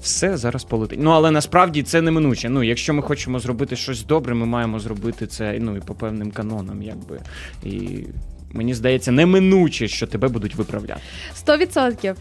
«А, 0.03 0.05
Все 0.05 0.37
зараз 0.37 0.63
полетить. 0.63 0.99
Ну 1.01 1.11
але 1.11 1.31
насправді 1.31 1.83
це 1.83 2.01
неминуче. 2.01 2.49
Ну, 2.49 2.63
якщо 2.63 2.93
ми 2.93 3.01
хочемо 3.01 3.39
зробити 3.39 3.75
щось 3.75 4.03
добре, 4.05 4.33
ми 4.33 4.45
маємо 4.45 4.79
зробити 4.79 5.27
це 5.27 5.57
ну 5.59 5.77
і 5.77 5.79
по 5.79 5.95
певним 5.95 6.31
канонам, 6.31 6.81
якби. 6.81 7.19
І 7.63 8.05
мені 8.53 8.73
здається, 8.73 9.11
неминуче, 9.11 9.87
що 9.87 10.07
тебе 10.07 10.27
будуть 10.27 10.55
виправляти. 10.55 11.01
Сто 11.35 11.57
відсотків. 11.57 12.15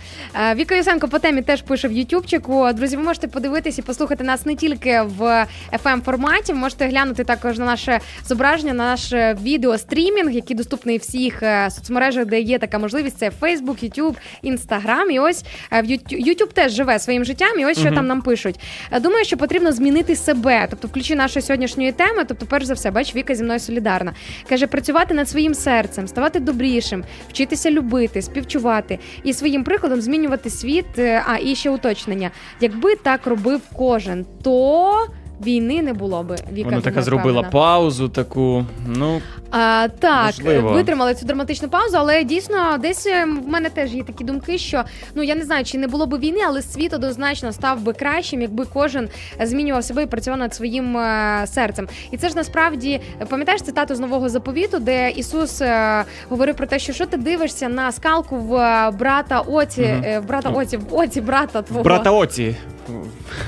Е, 0.50 0.54
Віка 0.54 0.76
Юсенко 0.76 1.08
по 1.08 1.18
темі 1.18 1.42
теж 1.42 1.62
пише 1.62 1.88
в 1.88 1.92
Ютубчику. 1.92 2.72
Друзі, 2.72 2.96
ви 2.96 3.02
можете 3.02 3.28
подивитись 3.28 3.78
і 3.78 3.82
послухати 3.82 4.24
нас 4.24 4.46
не 4.46 4.54
тільки 4.56 5.02
в 5.02 5.46
fm 5.84 6.00
форматі. 6.02 6.54
Можете 6.54 6.86
глянути 6.86 7.24
також 7.24 7.58
на 7.58 7.64
наше 7.64 8.00
зображення, 8.26 8.72
на 8.72 8.84
наш 8.84 9.12
відеострімінг, 9.42 10.30
який 10.32 10.56
доступний 10.56 10.98
в 10.98 11.00
всіх 11.00 11.42
е, 11.42 11.70
соцмережах, 11.70 12.26
де 12.26 12.40
є 12.40 12.58
така 12.58 12.78
можливість. 12.78 13.18
Це 13.18 13.30
Facebook, 13.40 13.84
YouTube, 13.84 14.14
Instagram. 14.44 15.04
І 15.10 15.18
ось 15.18 15.44
е, 15.72 15.82
в 15.82 15.84
YouTube, 15.86 16.52
теж 16.52 16.72
живе 16.72 16.98
своїм 16.98 17.24
життям. 17.24 17.60
І 17.60 17.66
ось 17.66 17.78
що 17.78 17.86
Мгм. 17.86 17.94
там 17.94 18.06
нам 18.06 18.22
пишуть. 18.22 18.60
Думаю, 19.00 19.24
що 19.24 19.36
потрібно 19.36 19.72
змінити 19.72 20.16
себе, 20.16 20.66
тобто 20.70 20.88
в 20.88 20.92
ключі 20.92 21.14
нашої 21.14 21.42
сьогоднішньої 21.42 21.92
теми. 21.92 22.24
Тобто, 22.28 22.46
перш 22.46 22.64
за 22.64 22.74
все, 22.74 22.90
бач, 22.90 23.14
Віка 23.14 23.34
зі 23.34 23.44
мною 23.44 23.58
солідарна. 23.60 24.12
Каже, 24.48 24.66
працювати 24.66 25.14
над 25.14 25.28
своїм 25.28 25.54
серцем, 25.54 26.08
ставати 26.22 26.40
добрішим, 26.40 27.04
вчитися 27.28 27.70
любити, 27.70 28.22
співчувати 28.22 28.98
і 29.24 29.32
своїм 29.32 29.64
прикладом 29.64 30.00
змінювати 30.00 30.50
світ. 30.50 30.98
Е, 30.98 31.22
А 31.26 31.38
і 31.38 31.54
ще 31.54 31.70
уточнення: 31.70 32.30
якби 32.60 32.96
так 32.96 33.26
робив 33.26 33.60
кожен, 33.76 34.26
то. 34.42 35.06
Війни 35.46 35.82
не 35.82 35.92
було 35.92 36.22
би. 36.22 36.36
Віка 36.52 36.68
Вона 36.68 36.80
така 36.80 37.02
зробила 37.02 37.42
паузу, 37.42 38.08
таку. 38.08 38.66
Ну 38.86 39.20
А, 39.50 39.88
так, 39.98 40.26
Можливо. 40.26 40.72
витримали 40.72 41.14
цю 41.14 41.26
драматичну 41.26 41.68
паузу, 41.68 41.96
але 41.98 42.24
дійсно 42.24 42.78
десь 42.78 43.06
е, 43.06 43.24
в 43.24 43.48
мене 43.48 43.70
теж 43.70 43.94
є 43.94 44.02
такі 44.02 44.24
думки, 44.24 44.58
що 44.58 44.84
ну 45.14 45.22
я 45.22 45.34
не 45.34 45.44
знаю, 45.44 45.64
чи 45.64 45.78
не 45.78 45.86
було 45.88 46.06
б 46.06 46.18
війни, 46.18 46.38
але 46.46 46.62
світ 46.62 46.92
однозначно 46.94 47.52
став 47.52 47.80
би 47.80 47.92
кращим, 47.92 48.42
якби 48.42 48.64
кожен 48.72 49.08
змінював 49.42 49.84
себе 49.84 50.02
і 50.02 50.06
працював 50.06 50.38
над 50.38 50.54
своїм 50.54 50.96
е, 50.96 51.44
серцем. 51.46 51.88
І 52.10 52.16
це 52.16 52.28
ж 52.28 52.36
насправді 52.36 53.00
пам'ятаєш 53.28 53.62
цитату 53.62 53.94
з 53.94 54.00
нового 54.00 54.28
заповіту, 54.28 54.78
де 54.78 55.10
Ісус 55.10 55.60
е, 55.60 56.04
говорив 56.28 56.56
про 56.56 56.66
те, 56.66 56.78
що 56.78 56.92
що 56.92 57.06
ти 57.06 57.16
дивишся 57.16 57.68
на 57.68 57.92
скалку 57.92 58.36
в 58.36 58.54
е, 58.54 58.90
брата 58.90 59.40
оці, 59.40 59.82
е, 59.82 60.20
в 60.24 60.28
брата 60.28 60.48
оці, 60.50 60.76
в 60.76 60.94
оці 60.94 61.20
брата 61.20 61.62
твого. 61.62 61.84
брата 61.84 62.10
оці. 62.10 62.56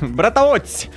Брата 0.02 0.42
оці. 0.46 0.88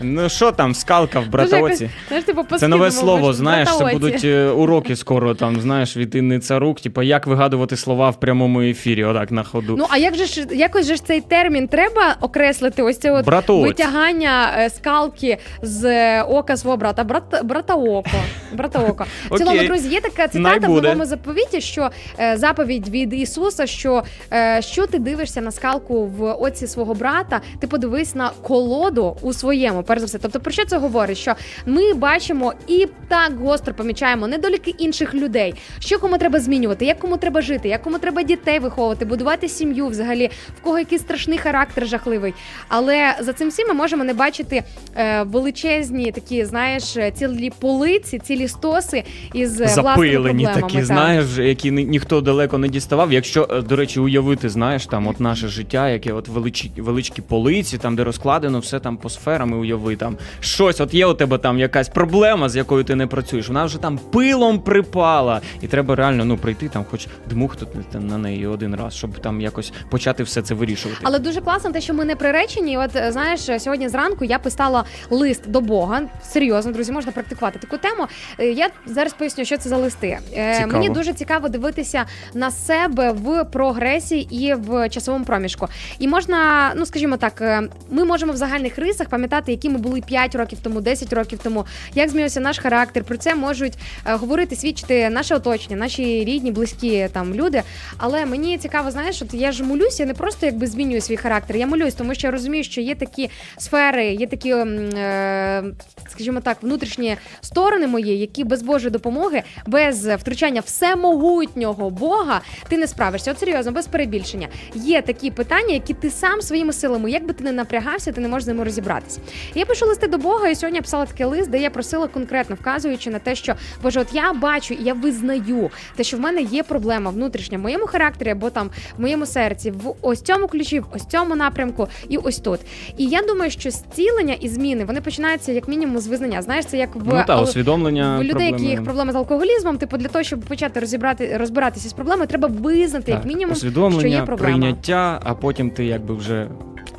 Ну 0.00 0.28
що 0.28 0.52
там, 0.52 0.74
скалка 0.74 1.20
в 1.20 1.28
Дуже 1.28 1.30
брата 1.30 1.60
оці? 1.60 1.90
Знаєш, 2.08 2.24
типу, 2.24 2.44
Це 2.56 2.68
нове 2.68 2.84
по-східному 2.84 2.90
слово, 2.90 3.32
знаєш, 3.32 3.76
це 3.78 3.84
будуть 3.92 4.24
е, 4.24 4.48
уроки 4.48 4.96
скоро, 4.96 5.34
там, 5.34 5.60
знаєш, 5.60 5.96
від 5.96 6.14
Інни 6.14 6.38
Царук, 6.38 6.80
типу, 6.80 7.02
як 7.02 7.26
вигадувати 7.26 7.76
слова 7.76 8.10
в 8.10 8.20
прямому 8.20 8.60
ефірі, 8.62 9.04
отак 9.04 9.30
на 9.30 9.42
ходу. 9.42 9.76
Ну 9.78 9.86
а 9.90 9.98
як 9.98 10.14
же 10.14 10.26
ж 10.26 10.46
якось 10.50 10.86
же 10.86 10.96
ж 10.96 11.04
цей 11.04 11.20
термін 11.20 11.68
треба 11.68 12.16
окреслити? 12.20 12.82
Ось 12.82 12.98
це 12.98 13.12
от 13.12 13.26
Братоць. 13.26 13.66
витягання 13.68 14.52
е, 14.58 14.70
скалки 14.70 15.38
з 15.62 15.84
е, 15.84 16.22
ока 16.22 16.56
свого 16.56 16.76
брата. 16.76 17.04
Брат 17.04 17.44
брата 17.44 17.74
око. 17.74 18.10
В 19.30 19.38
цілому, 19.38 19.56
Окей. 19.56 19.68
друзі, 19.68 19.88
є 19.88 20.00
така 20.00 20.18
Най 20.18 20.28
цитата 20.28 20.66
в 20.66 20.70
буде. 20.70 20.88
новому 20.88 21.04
заповіті, 21.04 21.60
що 21.60 21.90
е, 22.20 22.36
заповідь 22.36 22.88
від 22.88 23.14
Ісуса, 23.14 23.66
що 23.66 24.02
е, 24.32 24.62
що 24.62 24.86
ти 24.86 24.98
дивишся 24.98 25.40
на 25.40 25.50
скалку 25.50 26.06
в 26.06 26.32
оці 26.32 26.66
свого 26.66 26.94
брата, 26.94 27.40
ти 27.60 27.66
подивись 27.66 28.14
на 28.14 28.30
колоду 28.42 29.16
у 29.22 29.32
своєму, 29.32 29.82
перш 29.92 30.00
за 30.00 30.06
все. 30.06 30.18
Тобто, 30.18 30.40
про 30.40 30.52
що 30.52 30.64
це 30.64 30.78
говорить? 30.78 31.18
Що 31.18 31.34
ми 31.66 31.94
бачимо 31.94 32.52
і 32.66 32.88
так 33.08 33.38
гостро 33.38 33.74
помічаємо 33.74 34.26
недоліки 34.26 34.74
інших 34.78 35.14
людей, 35.14 35.54
що 35.78 35.98
кому 35.98 36.18
треба 36.18 36.40
змінювати, 36.40 36.84
як 36.84 36.98
кому 36.98 37.16
треба 37.16 37.40
жити, 37.42 37.68
як 37.68 37.82
кому 37.82 37.98
треба 37.98 38.22
дітей 38.22 38.58
виховувати, 38.58 39.04
будувати 39.04 39.48
сім'ю 39.48 39.86
взагалі, 39.86 40.30
в 40.58 40.62
кого 40.62 40.78
який 40.78 40.98
страшний 40.98 41.38
характер 41.38 41.86
жахливий. 41.86 42.34
Але 42.68 43.16
за 43.20 43.32
цим 43.32 43.48
всім 43.48 43.68
ми 43.68 43.74
можемо 43.74 44.04
не 44.04 44.14
бачити 44.14 44.62
е, 44.96 45.22
величезні 45.22 46.12
такі, 46.12 46.44
знаєш, 46.44 46.96
е, 46.96 47.10
цілі 47.10 47.50
полиці, 47.60 48.18
цілі 48.18 48.48
стоси 48.48 49.04
із 49.34 49.60
е, 49.60 49.64
власними 49.64 49.88
Запилені 49.88 50.22
проблемами. 50.44 50.60
такі, 50.62 50.76
так. 50.76 50.84
знаєш, 50.84 51.26
які 51.38 51.70
ні- 51.70 51.84
ніхто 51.84 52.20
далеко 52.20 52.58
не 52.58 52.68
діставав. 52.68 53.12
Якщо, 53.12 53.46
до 53.68 53.76
речі, 53.76 54.00
уявити, 54.00 54.48
знаєш, 54.48 54.86
там 54.86 55.06
от 55.06 55.20
наше 55.20 55.48
життя, 55.48 55.88
яке 55.88 56.12
от 56.12 56.28
величі, 56.28 56.72
величкі 56.76 57.22
полиці, 57.22 57.78
там 57.78 57.96
де 57.96 58.04
розкладено 58.04 58.58
все 58.58 58.80
там 58.80 58.96
по 58.96 59.10
сферам, 59.10 59.64
і 59.64 59.71
уяви 59.74 59.96
там 59.96 60.16
щось. 60.40 60.80
От 60.80 60.94
є 60.94 61.06
у 61.06 61.14
тебе 61.14 61.38
там 61.38 61.58
якась 61.58 61.88
проблема, 61.88 62.48
з 62.48 62.56
якою 62.56 62.84
ти 62.84 62.94
не 62.94 63.06
працюєш. 63.06 63.48
Вона 63.48 63.64
вже 63.64 63.78
там 63.78 63.98
пилом 63.98 64.58
припала, 64.58 65.40
і 65.60 65.66
треба 65.66 65.96
реально 65.96 66.24
ну 66.24 66.36
прийти 66.36 66.68
там, 66.68 66.84
хоч 66.90 67.06
дмухнути 67.30 67.98
на 67.98 68.18
неї 68.18 68.46
один 68.46 68.76
раз, 68.76 68.94
щоб 68.94 69.18
там 69.18 69.40
якось 69.40 69.72
почати 69.90 70.22
все 70.22 70.42
це 70.42 70.54
вирішувати. 70.54 71.00
Але 71.02 71.18
дуже 71.18 71.40
класно 71.40 71.72
те, 71.72 71.80
що 71.80 71.94
ми 71.94 72.04
не 72.04 72.16
приречені. 72.16 72.78
От 72.78 72.96
е, 72.96 73.12
знаєш, 73.12 73.40
сьогодні 73.58 73.88
зранку 73.88 74.24
я 74.24 74.38
писала 74.38 74.84
лист 75.10 75.50
до 75.50 75.60
Бога. 75.60 76.00
Серйозно, 76.22 76.72
друзі, 76.72 76.92
можна 76.92 77.12
практикувати 77.12 77.58
таку 77.58 77.76
тему. 77.76 78.06
Е, 78.38 78.46
Я 78.46 78.70
зараз 78.86 79.12
поясню, 79.12 79.44
що 79.44 79.58
це 79.58 79.68
за 79.68 79.76
листи. 79.76 80.18
Е, 80.36 80.54
Цікаво. 80.54 80.72
Мені 80.72 80.88
дуже 80.88 81.12
цікаво 81.12 81.48
дивитися 81.48 82.04
на 82.34 82.50
себе 82.50 83.12
в 83.12 83.44
прогресії 83.44 84.28
і 84.30 84.54
в 84.54 84.88
часовому 84.88 85.24
проміжку. 85.24 85.68
І 85.98 86.08
можна, 86.08 86.72
ну 86.76 86.86
скажімо 86.86 87.16
так, 87.16 87.62
ми 87.90 88.04
можемо 88.04 88.32
в 88.32 88.36
загальних 88.36 88.78
рисах 88.78 89.08
пам'ятати 89.08 89.52
які 89.62 89.74
ми 89.74 89.78
були 89.78 90.00
5 90.00 90.34
років 90.34 90.58
тому, 90.62 90.80
10 90.80 91.12
років 91.12 91.38
тому, 91.42 91.64
як 91.94 92.08
змінився 92.08 92.40
наш 92.40 92.58
характер. 92.58 93.04
Про 93.04 93.16
це 93.16 93.34
можуть 93.34 93.72
е, 94.06 94.14
говорити, 94.14 94.56
свідчити 94.56 95.10
наше 95.10 95.34
оточення, 95.34 95.76
наші 95.76 96.24
рідні, 96.24 96.50
близькі 96.50 97.08
там 97.12 97.34
люди. 97.34 97.62
Але 97.98 98.26
мені 98.26 98.58
цікаво, 98.58 98.90
знаєш, 98.90 99.22
от 99.22 99.34
я 99.34 99.52
ж 99.52 99.64
молюсь, 99.64 100.00
я 100.00 100.06
не 100.06 100.14
просто 100.14 100.46
якби 100.46 100.66
змінюю 100.66 101.00
свій 101.00 101.16
характер. 101.16 101.56
Я 101.56 101.66
молюсь, 101.66 101.94
тому 101.94 102.14
що 102.14 102.26
я 102.26 102.30
розумію, 102.30 102.64
що 102.64 102.80
є 102.80 102.94
такі 102.94 103.30
сфери, 103.58 104.06
є 104.06 104.26
такі, 104.26 104.50
е, 104.52 105.64
скажімо 106.08 106.40
так, 106.40 106.62
внутрішні 106.62 107.16
сторони 107.40 107.86
мої, 107.86 108.18
які 108.18 108.44
без 108.44 108.62
Божої 108.62 108.90
допомоги, 108.90 109.42
без 109.66 110.06
втручання 110.06 110.60
всемогутнього 110.60 111.90
Бога, 111.90 112.40
ти 112.68 112.78
не 112.78 112.86
справишся. 112.86 113.30
От 113.30 113.38
серйозно, 113.38 113.72
без 113.72 113.86
перебільшення. 113.86 114.48
Є 114.74 115.02
такі 115.02 115.30
питання, 115.30 115.74
які 115.74 115.94
ти 115.94 116.10
сам 116.10 116.42
своїми 116.42 116.72
силами, 116.72 117.10
як 117.10 117.26
би 117.26 117.32
ти 117.32 117.44
не 117.44 117.52
напрягався, 117.52 118.12
ти 118.12 118.20
не 118.20 118.28
можеш 118.28 118.44
з 118.44 118.48
ними 118.48 118.64
розібратися. 118.64 119.20
Я 119.54 119.66
пишу 119.66 119.86
листи 119.86 120.06
до 120.06 120.18
Бога, 120.18 120.48
і 120.48 120.54
сьогодні 120.54 120.76
я 120.76 120.82
писала 120.82 121.06
такий 121.06 121.26
лист, 121.26 121.50
де 121.50 121.58
я 121.58 121.70
просила 121.70 122.08
конкретно 122.08 122.56
вказуючи 122.60 123.10
на 123.10 123.18
те, 123.18 123.34
що 123.34 123.54
Боже, 123.82 124.00
от 124.00 124.06
я 124.12 124.32
бачу 124.32 124.74
і 124.74 124.82
я 124.84 124.94
визнаю 124.94 125.70
те, 125.96 126.04
що 126.04 126.16
в 126.16 126.20
мене 126.20 126.42
є 126.42 126.62
проблема 126.62 127.10
внутрішня 127.10 127.58
в 127.58 127.60
моєму 127.60 127.86
характері 127.86 128.30
або 128.30 128.50
там 128.50 128.70
в 128.98 129.00
моєму 129.00 129.26
серці, 129.26 129.70
в 129.70 129.94
ось 130.02 130.22
цьому 130.22 130.48
ключі, 130.48 130.80
в 130.80 130.84
ось 130.94 131.06
цьому 131.06 131.36
напрямку 131.36 131.88
і 132.08 132.16
ось 132.16 132.38
тут. 132.38 132.60
І 132.96 133.06
я 133.06 133.22
думаю, 133.22 133.50
що 133.50 133.70
зцілення 133.70 134.34
і 134.40 134.48
зміни 134.48 134.84
вони 134.84 135.00
починаються 135.00 135.52
як 135.52 135.68
мінімум 135.68 135.98
з 135.98 136.06
визнання. 136.06 136.42
Знаєш, 136.42 136.66
це 136.66 136.78
як 136.78 136.96
в 136.96 137.14
Ну 137.14 137.24
та 137.26 137.42
усвідомлення 137.42 138.18
в 138.18 138.22
людей, 138.22 138.30
проблеми. 138.32 138.50
які 138.50 138.64
їх 138.64 138.84
проблеми 138.84 139.12
з 139.12 139.16
алкоголізмом, 139.16 139.78
типу 139.78 139.96
для 139.96 140.08
того, 140.08 140.22
щоб 140.22 140.40
почати 140.40 140.80
розібрати 140.80 141.36
розбиратися 141.36 141.88
з 141.88 141.92
проблемою, 141.92 142.26
треба 142.26 142.48
визнати 142.48 143.10
як 143.12 143.24
мінімум, 143.24 143.54
що 143.56 143.66
є 143.66 144.22
проблема. 144.22 144.36
прийняття, 144.36 145.20
а 145.24 145.34
потім 145.34 145.70
ти 145.70 145.84
якби 145.84 146.14
вже 146.14 146.48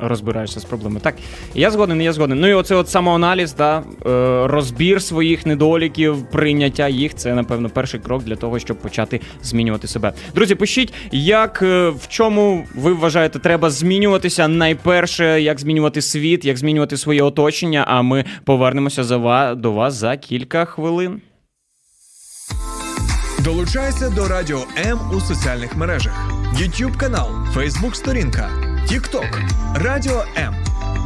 розбираєшся 0.08 0.60
з 0.60 0.64
проблемою. 0.64 1.00
Так, 1.00 1.14
я 1.54 1.70
згоден, 1.70 2.02
я 2.02 2.12
згоден. 2.12 2.40
Ну 2.40 2.48
і 2.48 2.52
оце 2.52 2.74
от 2.74 2.88
самоаналіз, 2.88 3.54
да, 3.54 3.78
е, 3.78 3.82
розбір 4.46 5.02
своїх 5.02 5.46
недоліків, 5.46 6.30
прийняття 6.30 6.88
їх 6.88 7.14
це, 7.14 7.34
напевно, 7.34 7.68
перший 7.68 8.00
крок 8.00 8.24
для 8.24 8.36
того, 8.36 8.58
щоб 8.58 8.76
почати 8.76 9.20
змінювати 9.42 9.88
себе. 9.88 10.12
Друзі, 10.34 10.54
пишіть, 10.54 10.92
як 11.12 11.62
е, 11.62 11.88
в 11.88 12.08
чому 12.08 12.66
ви 12.74 12.92
вважаєте, 12.92 13.38
треба 13.38 13.70
змінюватися 13.70 14.48
найперше, 14.48 15.42
як 15.42 15.60
змінювати 15.60 16.02
світ, 16.02 16.44
як 16.44 16.56
змінювати 16.56 16.96
своє 16.96 17.22
оточення. 17.22 17.84
А 17.88 18.02
ми 18.02 18.24
повернемося 18.44 19.04
за 19.04 19.54
до 19.54 19.72
вас 19.72 19.94
за 19.94 20.16
кілька 20.16 20.64
хвилин. 20.64 21.20
Долучайся 23.44 24.10
до 24.10 24.28
Радіо 24.28 24.64
М 24.86 24.98
у 25.16 25.20
соціальних 25.20 25.76
мережах: 25.76 26.12
YouTube 26.54 26.96
канал, 26.96 27.28
Facebook 27.56 27.94
сторінка, 27.94 28.50
TikTok, 28.90 29.42
Радіо 29.74 30.24
М, 30.36 30.54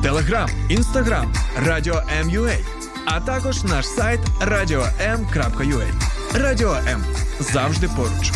Телеграм, 0.03 0.49
Інстаграм, 0.69 1.33
Радіо 1.67 2.03
М.Ю.А. 2.21 2.53
а 3.05 3.21
також 3.21 3.65
наш 3.65 3.87
сайт 3.87 4.21
radio.m.ua. 4.41 5.87
Радіо 6.35 6.77
М 6.89 7.05
завжди 7.41 7.89
поруч. 7.97 8.33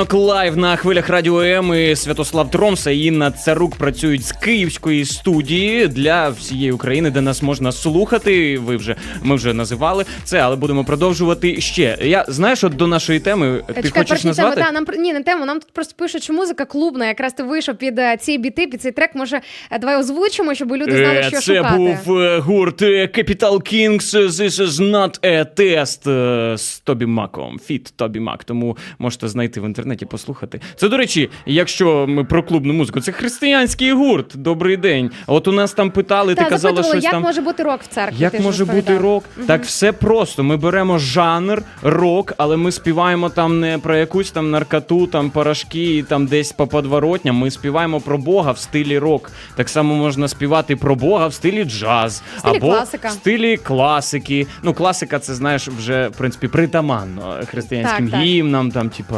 Що 0.00 0.14
ранок 0.14 0.28
live 0.28 0.56
на 0.56 0.76
хвилях 0.76 1.08
радіо 1.08 1.40
М 1.42 1.74
і 1.74 1.96
Святослав 1.96 2.50
Тромса 2.50 2.90
і 2.90 3.00
Інна 3.04 3.30
Царук 3.30 3.76
працюють 3.76 4.24
з 4.24 4.32
київської 4.32 5.04
студії 5.04 5.88
для 5.88 6.28
всієї 6.28 6.72
України, 6.72 7.10
де 7.10 7.20
нас 7.20 7.42
можна 7.42 7.72
слухати. 7.72 8.58
Ви 8.58 8.76
вже 8.76 8.96
ми 9.22 9.36
вже 9.36 9.54
називали 9.54 10.04
це, 10.24 10.38
але 10.38 10.56
будемо 10.56 10.84
продовжувати 10.84 11.60
ще. 11.60 11.98
Я 12.02 12.24
знаєш, 12.28 12.64
от 12.64 12.76
до 12.76 12.86
нашої 12.86 13.20
теми 13.20 13.62
ти 13.66 13.82
Чекай, 13.82 14.02
хочеш 14.02 14.24
назвати? 14.24 14.56
теми, 14.56 14.66
та, 14.66 14.72
нам 14.72 15.02
ні, 15.02 15.12
не 15.12 15.22
тему. 15.22 15.44
Нам 15.46 15.60
тут 15.60 15.72
просто 15.72 15.94
пишуть, 15.96 16.22
що 16.22 16.32
музика 16.32 16.64
клубна. 16.64 17.06
Якраз 17.06 17.32
ти 17.32 17.42
вийшов 17.42 17.74
під 17.74 17.98
е, 17.98 18.16
ці 18.20 18.38
біти, 18.38 18.66
під 18.66 18.82
цей 18.82 18.92
трек. 18.92 19.10
Може, 19.14 19.40
е, 19.70 19.78
давай 19.78 19.96
озвучимо, 19.96 20.54
щоб 20.54 20.72
люди 20.72 20.90
знали, 20.96 21.14
Е, 21.18 21.22
що 21.22 21.40
Це 21.40 21.56
шукати. 21.56 21.76
був 21.76 21.96
гурт 22.40 22.82
Capital 22.82 23.54
Kings 23.74 24.28
This 24.28 24.60
is 24.66 24.90
not 24.90 25.20
a 25.24 25.46
test 25.60 26.56
з 26.56 26.80
Тобі 26.80 27.06
Маком. 27.06 27.58
Feat 27.66 27.92
Тобі 27.96 28.20
Мак. 28.20 28.44
Тому 28.44 28.76
можете 28.98 29.28
знайти 29.28 29.60
в 29.60 29.64
інтернеті, 29.64 29.89
послухати. 29.96 30.60
Це, 30.76 30.88
до 30.88 30.96
речі, 30.96 31.30
якщо 31.46 32.06
ми 32.08 32.24
про 32.24 32.42
клубну 32.42 32.72
музику, 32.72 33.00
це 33.00 33.12
християнський 33.12 33.92
гурт. 33.92 34.26
Добрий 34.34 34.76
день. 34.76 35.10
От 35.26 35.48
у 35.48 35.52
нас 35.52 35.72
там 35.72 35.90
питали, 35.90 36.34
Та, 36.34 36.44
ти 36.44 36.50
казала 36.50 36.60
запитували, 36.74 36.92
щось 36.94 37.04
як 37.04 37.12
там. 37.12 37.22
може 37.22 37.40
бути 37.40 37.62
рок 37.62 37.82
в 37.82 37.86
церкві? 37.86 38.16
Як 38.18 38.32
ти 38.32 38.38
ж 38.38 38.44
може 38.44 38.64
бути 38.64 38.76
розповідав. 38.76 39.02
рок? 39.02 39.24
Так 39.46 39.64
все 39.64 39.92
просто. 39.92 40.42
Ми 40.42 40.56
беремо 40.56 40.98
жанр 40.98 41.62
рок, 41.82 42.32
але 42.36 42.56
ми 42.56 42.72
співаємо 42.72 43.28
там 43.28 43.60
не 43.60 43.78
про 43.78 43.96
якусь 43.96 44.30
там 44.30 44.50
наркоту, 44.50 45.06
там 45.06 45.30
порошки, 45.30 45.96
і 45.96 46.02
там 46.02 46.26
десь 46.26 46.52
по 46.52 46.66
подворотням. 46.66 47.36
Ми 47.36 47.50
співаємо 47.50 48.00
про 48.00 48.18
Бога 48.18 48.52
в 48.52 48.58
стилі 48.58 48.98
рок. 48.98 49.30
Так 49.56 49.68
само 49.68 49.94
можна 49.94 50.28
співати 50.28 50.76
про 50.76 50.94
Бога 50.94 51.26
в 51.26 51.34
стилі 51.34 51.64
джаз 51.64 52.22
В 52.36 52.38
стилі 52.38 52.56
або 52.56 52.66
класика. 52.66 53.08
в 53.08 53.12
стилі 53.12 53.56
класики. 53.56 54.46
Ну, 54.62 54.74
класика, 54.74 55.18
це 55.18 55.34
знаєш, 55.34 55.68
вже 55.68 56.08
в 56.08 56.12
принципі 56.16 56.48
притаманно 56.48 57.40
християнським 57.46 58.04
Так, 58.08 58.10
так. 58.10 58.20
гімнам, 58.20 58.70
там, 58.70 58.88
типу, 58.90 59.14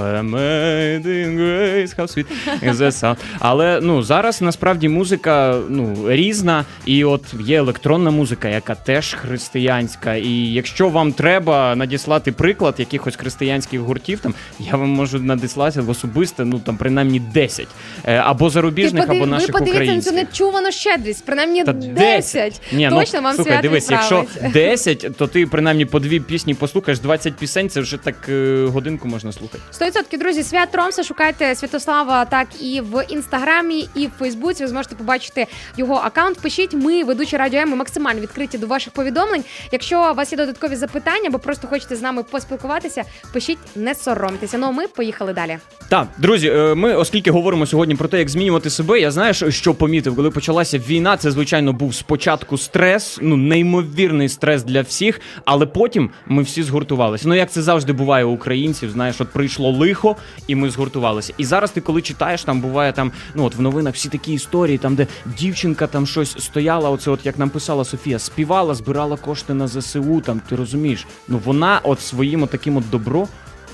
In 0.63 1.37
grace, 1.37 1.97
how 1.97 2.07
sweet 2.07 2.27
is 2.63 2.75
the 2.75 2.91
sound. 2.91 3.17
Але 3.39 3.81
ну 3.83 4.03
зараз 4.03 4.43
насправді 4.43 4.89
музика 4.89 5.59
ну 5.69 5.97
різна, 6.09 6.65
і 6.87 7.05
от 7.05 7.25
є 7.41 7.59
електронна 7.59 8.11
музика, 8.11 8.49
яка 8.49 8.75
теж 8.75 9.15
християнська. 9.15 10.15
І 10.15 10.31
якщо 10.31 10.89
вам 10.89 11.13
треба 11.13 11.75
надіслати 11.77 12.33
приклад 12.33 12.75
якихось 12.79 13.17
християнських 13.17 13.81
гуртів, 13.81 14.21
там 14.21 14.35
я 14.59 14.77
вам 14.77 14.89
можу 14.89 15.19
надіслати 15.19 15.81
в 15.81 15.91
особисте, 15.91 16.45
ну 16.45 16.59
там 16.59 16.77
принаймні 16.77 17.21
10. 17.21 17.67
Е, 18.05 18.17
або 18.17 18.51
зарубіжних, 18.51 19.07
подив- 19.07 19.17
або 19.17 19.27
наших 19.27 19.49
ви 19.49 19.53
подивіться 19.53 19.83
українських. 19.83 20.15
нечувану 20.15 20.73
щедрість, 20.73 21.25
принаймні 21.27 21.65
Та 21.65 21.73
10. 21.73 22.61
Ні, 22.73 22.89
Точно 22.91 23.19
ну, 23.19 23.25
вам 23.25 23.35
слухай, 23.35 23.53
свят 23.53 23.63
дивись, 23.63 23.91
якщо 23.91 24.25
10, 24.53 25.07
то 25.17 25.27
ти 25.27 25.47
принаймні 25.47 25.85
по 25.85 26.01
дві 26.01 26.21
пісні 26.21 26.55
послухаєш, 26.55 26.99
20 26.99 27.35
пісень, 27.35 27.69
це 27.69 27.81
вже 27.81 27.97
так 27.97 28.29
е, 28.29 28.67
годинку 28.67 29.09
можна 29.09 29.33
слухати. 29.33 29.63
100% 29.81 30.19
друзі, 30.19 30.43
свят 30.53 30.71
Тромса, 30.71 31.03
шукайте 31.03 31.55
Святослава 31.55 32.25
так 32.25 32.49
і 32.61 32.81
в 32.81 33.05
інстаграмі, 33.09 33.89
і 33.95 34.07
в 34.07 34.11
Фейсбуці. 34.19 34.63
Ви 34.63 34.69
зможете 34.69 34.95
побачити 34.95 35.47
його 35.77 35.95
аккаунт. 35.95 36.39
Пишіть, 36.41 36.75
ми, 36.75 37.05
ведучі 37.05 37.37
радіо 37.37 37.67
ми 37.67 37.77
максимально 37.77 38.21
відкриті 38.21 38.59
до 38.59 38.67
ваших 38.67 38.93
повідомлень. 38.93 39.45
Якщо 39.73 40.11
у 40.13 40.15
вас 40.15 40.33
є 40.33 40.39
додаткові 40.39 40.77
запитання, 40.77 41.25
або 41.27 41.39
просто 41.39 41.69
хочете 41.69 41.97
з 41.97 42.03
нами 42.03 42.23
поспілкуватися, 42.23 43.05
пишіть, 43.33 43.59
не 43.77 43.95
соромтеся. 43.95 44.59
Ну 44.59 44.67
а 44.67 44.71
ми 44.71 44.87
поїхали 44.87 45.33
далі. 45.33 45.59
Так, 45.89 46.07
друзі, 46.19 46.49
е, 46.49 46.75
ми, 46.75 46.95
оскільки 46.95 47.31
говоримо 47.31 47.67
сьогодні 47.67 47.95
про 47.95 48.09
те, 48.09 48.19
як 48.19 48.29
змінювати 48.29 48.71
себе, 48.71 49.01
я 49.01 49.11
знаю, 49.11 49.35
що 49.35 49.75
помітив, 49.75 50.17
коли 50.17 50.31
почалася 50.31 50.79
війна, 50.79 51.17
це 51.17 51.31
звичайно 51.31 51.73
був 51.73 51.95
спочатку 51.95 52.59
стрес, 52.59 53.19
ну 53.23 53.37
неймовірний 53.37 54.29
стрес 54.29 54.63
для 54.63 54.83
всіх, 54.83 55.21
але 55.45 55.67
потім 55.67 56.11
ми 56.27 56.43
всі 56.43 56.63
згуртувалися. 56.63 57.29
Ну 57.29 57.35
як 57.35 57.51
це 57.51 57.63
завжди 57.63 57.93
буває 57.93 58.25
у 58.25 58.31
українців, 58.31 58.91
знаєш, 58.91 59.21
от 59.21 59.29
прийшло 59.29 59.71
лихо, 59.71 60.17
і 60.47 60.55
ми 60.55 60.71
згуртувалися. 60.71 61.35
І 61.39 61.45
зараз 61.45 61.71
ти, 61.71 61.81
коли 61.81 62.03
читаєш, 62.03 62.45
там 62.45 62.61
буває 62.61 62.93
там, 62.93 63.13
ну 63.35 63.45
от 63.45 63.55
в 63.55 63.61
новинах 63.61 63.95
всі 63.95 64.09
такі 64.09 64.33
історії, 64.33 64.79
там 64.79 64.95
де 64.95 65.07
дівчинка 65.39 65.87
там 65.87 66.07
щось 66.07 66.45
стояла, 66.45 66.91
оце, 66.91 67.11
от 67.11 67.27
як 67.27 67.39
нам 67.39 67.51
писала 67.51 67.85
Софія, 67.85 68.19
співала, 68.19 68.75
збирала 68.75 69.17
кошти 69.17 69.55
на 69.55 69.69
ЗСУ. 69.69 70.21
Там 70.21 70.41
ти 70.49 70.57
розумієш, 70.57 71.07
ну 71.29 71.41
вона 71.45 71.81
от 71.83 72.01
своїм 72.01 72.47
таким 72.47 72.77
от 72.77 72.91
добро. 72.91 73.29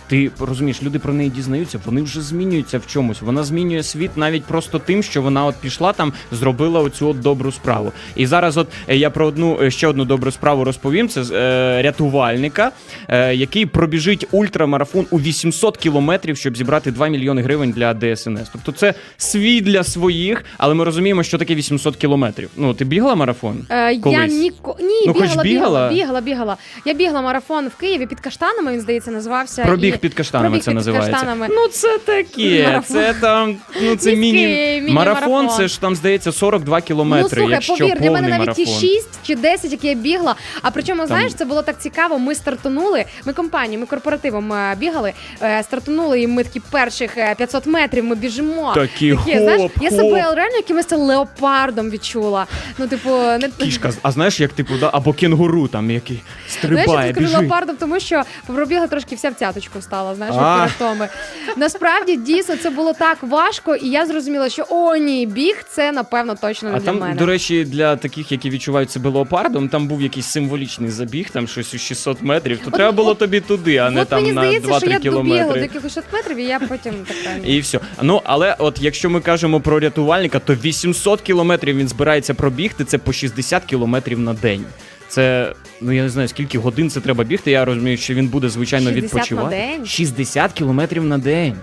Ти 0.09 0.31
розумієш, 0.41 0.83
люди 0.83 0.99
про 0.99 1.13
неї 1.15 1.31
дізнаються, 1.31 1.81
вони 1.87 2.03
вже 2.03 2.21
змінюються 2.21 2.79
в 2.79 2.87
чомусь. 2.87 3.23
Вона 3.23 3.45
змінює 3.45 3.83
світ 3.83 4.11
навіть 4.17 4.45
просто 4.45 4.79
тим, 4.79 5.03
що 5.03 5.23
вона 5.23 5.45
от 5.45 5.55
пішла 5.57 5.93
там, 5.93 6.13
зробила 6.33 6.81
оцю 6.81 7.09
от 7.09 7.21
добру 7.21 7.53
справу. 7.53 7.93
І 8.17 8.27
зараз, 8.27 8.57
от 8.57 8.69
е, 8.89 8.97
я 8.97 9.11
про 9.11 9.27
одну 9.27 9.59
е, 9.63 9.71
ще 9.71 9.87
одну 9.87 10.05
добру 10.05 10.31
справу 10.31 10.65
розповім. 10.65 11.09
Це 11.09 11.21
е, 11.33 11.83
рятувальника, 11.83 12.71
е, 13.09 13.35
який 13.35 13.67
пробіжить 13.67 14.27
ультрамарафон 14.33 15.07
у 15.11 15.21
800 15.21 15.77
кілометрів, 15.77 16.37
щоб 16.37 16.57
зібрати 16.57 16.91
2 16.91 17.09
мільйони 17.09 17.43
гривень 17.43 17.71
для 17.71 17.95
ДСНС. 17.95 18.49
Тобто 18.53 18.73
це 18.73 18.95
свій 19.17 19.61
для 19.61 19.85
своїх, 19.85 20.45
але 20.59 20.75
ми 20.75 20.85
розуміємо, 20.85 21.23
що 21.23 21.39
таке 21.39 21.55
800 21.55 21.97
кілометрів. 21.97 22.51
Ну 22.57 22.75
ти 22.75 22.85
бігла 22.85 23.15
марафон? 23.15 23.67
Е, 23.71 23.93
я 23.95 24.27
ніко... 24.27 24.77
Ні, 24.81 25.05
Ну, 25.07 25.13
бігала, 25.13 25.43
бігала? 25.43 25.43
бігала, 25.43 25.91
бігала, 25.91 26.21
бігала. 26.21 26.57
Я 26.85 26.95
бігла 26.95 27.23
марафон 27.23 27.69
в 27.69 27.75
Києві 27.77 28.07
під 28.07 28.21
каштанами, 28.21 28.73
він 28.73 28.81
здається, 28.81 29.11
називався. 29.11 29.65
Пробіг 29.65 29.98
під 29.99 30.15
каштанами 30.15 30.49
Пробіг 30.51 30.65
це 30.65 30.71
під 30.71 30.75
називається. 30.77 31.13
каштанами. 31.13 31.47
Ну 31.51 31.69
це 31.69 31.99
таке. 31.99 32.63
Марафон. 32.67 32.97
Це 32.97 33.15
там, 33.21 33.57
ну 33.83 33.97
це 33.97 34.17
міні-марафон. 34.17 35.49
Це 35.49 35.69
ж 35.69 35.81
там 35.81 35.97
здається 35.97 36.33
42 36.33 36.81
кілометри. 36.81 37.23
Ну 37.23 37.29
слухай, 37.37 37.51
якщо 37.53 37.77
повір, 37.77 38.01
для 38.01 38.11
мене 38.11 38.29
навіть 38.29 38.55
ті 38.55 38.67
6 38.67 39.09
чи 39.27 39.37
10, 39.37 39.73
які 39.73 39.87
я 39.89 39.95
бігла. 39.95 40.35
А 40.63 40.71
причому, 40.71 40.99
Там- 40.99 41.07
знаєш, 41.07 41.35
це 41.35 41.45
було 41.45 41.63
так 41.63 41.81
цікаво. 41.81 42.19
Ми 42.19 42.35
стартанули. 42.35 43.05
Ми 43.25 43.33
компанією, 43.33 43.81
ми 43.81 43.87
корпоративом 43.87 44.53
е, 44.53 44.77
бігали, 44.79 45.13
е, 45.43 45.63
стартанули, 45.63 46.21
і 46.21 46.27
ми 46.27 46.45
такі 46.45 46.61
перших 46.71 47.17
е, 47.19 47.35
500 47.39 47.67
метрів. 47.67 48.05
Ми 48.05 48.15
біжимо. 48.15 48.73
Такі 48.75 49.15
Такі, 49.15 49.39
знаєш, 49.39 49.61
хоп, 49.63 49.73
я 49.81 49.91
себе 49.91 50.35
реально 50.35 50.57
якимось 50.57 50.91
леопардом 50.91 51.91
відчула. 51.91 52.47
Ну, 52.79 52.89
типу, 52.89 53.11
не 53.11 53.51
Кішка, 53.59 53.93
а 54.03 54.11
знаєш, 54.11 54.41
як 54.41 54.53
типу, 54.53 54.75
да, 54.81 54.91
або 54.93 55.13
кенгуру 55.13 55.69
там, 55.69 55.91
який 55.91 56.17
Знаєш, 56.17 56.77
я 56.77 56.83
стрибає, 56.83 57.09
тут 57.09 57.15
кажу 57.15 57.27
біжить. 57.27 57.41
леопардом, 57.41 57.77
тому 57.77 58.01
що 58.01 58.23
пробігла 58.47 58.87
трошки 58.87 59.15
вся 59.15 59.31
в 59.31 59.35
цяточку 59.35 59.81
стала, 59.89 60.15
знаєш, 60.15 60.35
А. 60.39 60.65
від 60.67 60.73
перетоми. 60.79 61.09
Насправді 61.57 62.17
дійсно 62.17 62.57
це 62.57 62.71
було 62.71 62.93
так 62.93 63.19
важко, 63.23 63.77
і 63.77 63.89
я 63.89 64.07
зрозуміла, 64.07 64.49
що 64.49 64.67
о, 64.69 64.97
ні, 64.97 65.27
біг 65.27 65.65
це 65.69 65.93
напевно 65.93 66.35
точно 66.41 66.71
не 66.71 66.77
А 66.77 66.79
для 66.79 66.87
там, 66.87 66.99
мене. 66.99 67.15
до 67.15 67.27
речі, 67.27 67.65
для 67.65 67.97
таких, 67.97 68.33
які 68.33 68.51
відчувають 68.51 68.91
себе 68.91 69.11
леопардом, 69.11 69.69
там 69.69 69.89
був 69.89 70.03
якийсь 70.03 70.27
символічний 70.27 70.91
забіг, 70.91 71.31
там 71.31 71.49
щось 71.49 71.75
у 71.75 71.79
600 71.79 72.23
метрів. 72.23 72.59
То 72.59 72.65
От- 72.69 72.75
треба 72.75 72.93
було 72.93 73.11
от- 73.11 73.19
тобі 73.19 73.41
туди, 73.41 73.77
а 73.77 73.91
не 73.91 74.03
От 74.03 74.09
там 74.09 74.21
мені 74.23 74.33
на 74.33 74.41
здається, 74.43 74.69
2-3 74.69 74.81
що 74.81 74.91
я 74.91 74.99
добігла 74.99 75.23
до 75.23 75.29
кілометри. 75.29 75.61
якихось 75.61 75.95
600 75.95 76.05
метрів, 76.13 76.37
і 76.37 76.45
я 76.45 76.61
потім 76.61 76.95
така. 77.09 77.37
І 77.47 77.61
все. 77.61 77.81
Ну 78.03 78.21
але 78.25 78.57
от 78.59 78.79
якщо 78.83 79.11
ми 79.11 79.21
кажемо 79.21 79.61
про 79.61 79.81
рятувальника, 79.81 80.39
то 80.39 80.55
800 80.55 81.21
кілометрів 81.21 81.77
він 81.77 81.89
збирається 81.89 82.35
пробігти. 82.35 82.85
Це 82.85 82.99
по 82.99 83.13
60 83.13 83.65
кілометрів 83.65 84.19
на 84.19 84.33
день. 84.35 84.65
Це 85.09 85.55
ну 85.81 85.93
я 85.93 86.03
не 86.03 86.09
знаю 86.09 86.29
скільки 86.29 86.59
годин 86.59 86.91
це 86.91 87.01
треба 87.01 87.25
бігти. 87.25 87.51
Я 87.51 87.65
розумію, 87.65 87.97
що 87.97 88.15
він 88.15 88.29
буде 88.29 88.49
звичайно 88.49 88.91
60 88.91 89.15
на 89.15 89.21
відпочивати. 89.21 89.57
день? 89.57 89.87
60 89.87 90.53
кілометрів 90.53 91.05
на 91.05 91.19
день. 91.19 91.57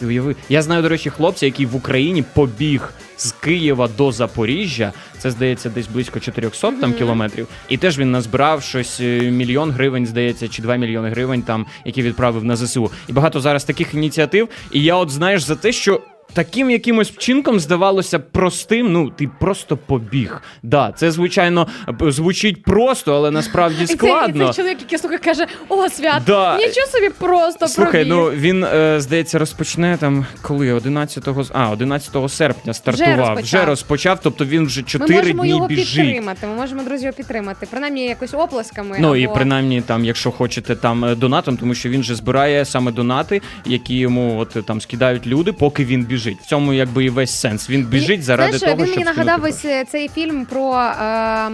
Ти 0.00 0.06
уяви. 0.06 0.36
Я 0.48 0.62
знаю, 0.62 0.82
до 0.82 0.88
речі, 0.88 1.10
хлопця, 1.10 1.46
який 1.46 1.66
в 1.66 1.76
Україні 1.76 2.24
побіг 2.34 2.92
з 3.16 3.32
Києва 3.32 3.88
до 3.98 4.12
Запоріжжя. 4.12 4.92
Це 5.18 5.30
здається 5.30 5.68
десь 5.70 5.86
близько 5.86 6.20
400 6.20 6.72
там 6.72 6.92
кілометрів. 6.92 7.46
І 7.68 7.76
теж 7.76 7.98
він 7.98 8.10
назбирав 8.10 8.62
щось 8.62 9.00
е, 9.00 9.20
мільйон 9.30 9.70
гривень, 9.70 10.06
здається, 10.06 10.48
чи 10.48 10.62
2 10.62 10.76
мільйони 10.76 11.08
гривень, 11.10 11.42
там 11.42 11.66
які 11.84 12.02
відправив 12.02 12.44
на 12.44 12.56
ЗСУ. 12.56 12.90
І 13.08 13.12
багато 13.12 13.40
зараз 13.40 13.64
таких 13.64 13.94
ініціатив. 13.94 14.48
І 14.72 14.82
я, 14.82 14.96
от 14.96 15.10
знаєш, 15.10 15.42
за 15.42 15.56
те, 15.56 15.72
що. 15.72 16.02
Таким 16.32 16.70
якимось 16.70 17.10
вчинком 17.10 17.60
здавалося 17.60 18.18
простим, 18.18 18.92
ну 18.92 19.10
ти 19.10 19.30
просто 19.40 19.76
побіг. 19.76 20.42
Да, 20.62 20.92
це 20.96 21.10
звичайно 21.10 21.66
звучить 22.00 22.62
просто, 22.62 23.14
але 23.14 23.30
насправді 23.30 23.86
цей, 23.86 23.96
і 23.96 23.98
цей 23.98 24.52
чоловік, 24.52 24.76
який 24.80 24.98
слухає, 24.98 25.18
каже: 25.18 25.46
О, 25.68 25.88
свят, 25.88 26.22
Да. 26.26 26.56
нічого 26.58 26.86
собі 26.86 27.10
просто 27.18 27.68
Слухай, 27.68 28.04
пробіг. 28.06 28.08
ну 28.14 28.30
він 28.40 28.64
е, 28.64 29.00
здається 29.00 29.38
розпочне 29.38 29.96
там 30.00 30.26
коли 30.42 30.72
11 30.72 31.24
з- 31.44 31.50
а 31.54 31.70
11 31.70 32.28
серпня 32.28 32.74
стартував. 32.74 33.18
розпочав. 33.18 33.44
Вже 33.60 33.64
розпочав, 33.64 34.18
тобто 34.22 34.44
він 34.44 34.66
вже 34.66 34.84
Ми 35.00 35.06
можемо 35.08 35.42
дні 35.42 35.50
його 35.50 35.66
біжить. 35.66 35.86
підтримати. 36.04 36.46
Ми 36.46 36.54
можемо 36.54 36.82
друзі 36.82 37.04
його 37.04 37.16
підтримати. 37.16 37.66
Принаймні 37.70 38.04
якось 38.06 38.34
оплесками. 38.34 38.96
Ну 39.00 39.06
або... 39.08 39.16
і 39.16 39.28
принаймні 39.34 39.80
там, 39.80 40.04
якщо 40.04 40.30
хочете 40.30 40.76
там 40.76 41.04
е, 41.04 41.14
донатом, 41.14 41.56
тому 41.56 41.74
що 41.74 41.88
він 41.88 42.02
же 42.02 42.14
збирає 42.14 42.64
саме 42.64 42.92
донати, 42.92 43.42
які 43.66 43.98
йому 43.98 44.38
от 44.38 44.56
е, 44.56 44.62
там 44.62 44.80
скидають 44.80 45.26
люди, 45.26 45.52
поки 45.52 45.84
він 45.84 46.04
біжить. 46.04 46.19
В 46.26 46.46
цьому 46.46 46.72
якби 46.72 47.04
і 47.04 47.10
весь 47.10 47.40
сенс. 47.40 47.70
Він 47.70 47.84
біжить 47.86 48.22
заради 48.24 48.58
Знаєш, 48.58 48.76
того, 48.76 48.86
він 48.86 48.92
щоб 48.92 49.04
мені 49.04 49.16
нагадав 49.16 49.40
гроші. 49.40 49.54
ось 49.54 49.64
е, 49.64 49.84
цей 49.84 50.08
фільм 50.08 50.46
про 50.46 50.74
е, 50.78 51.50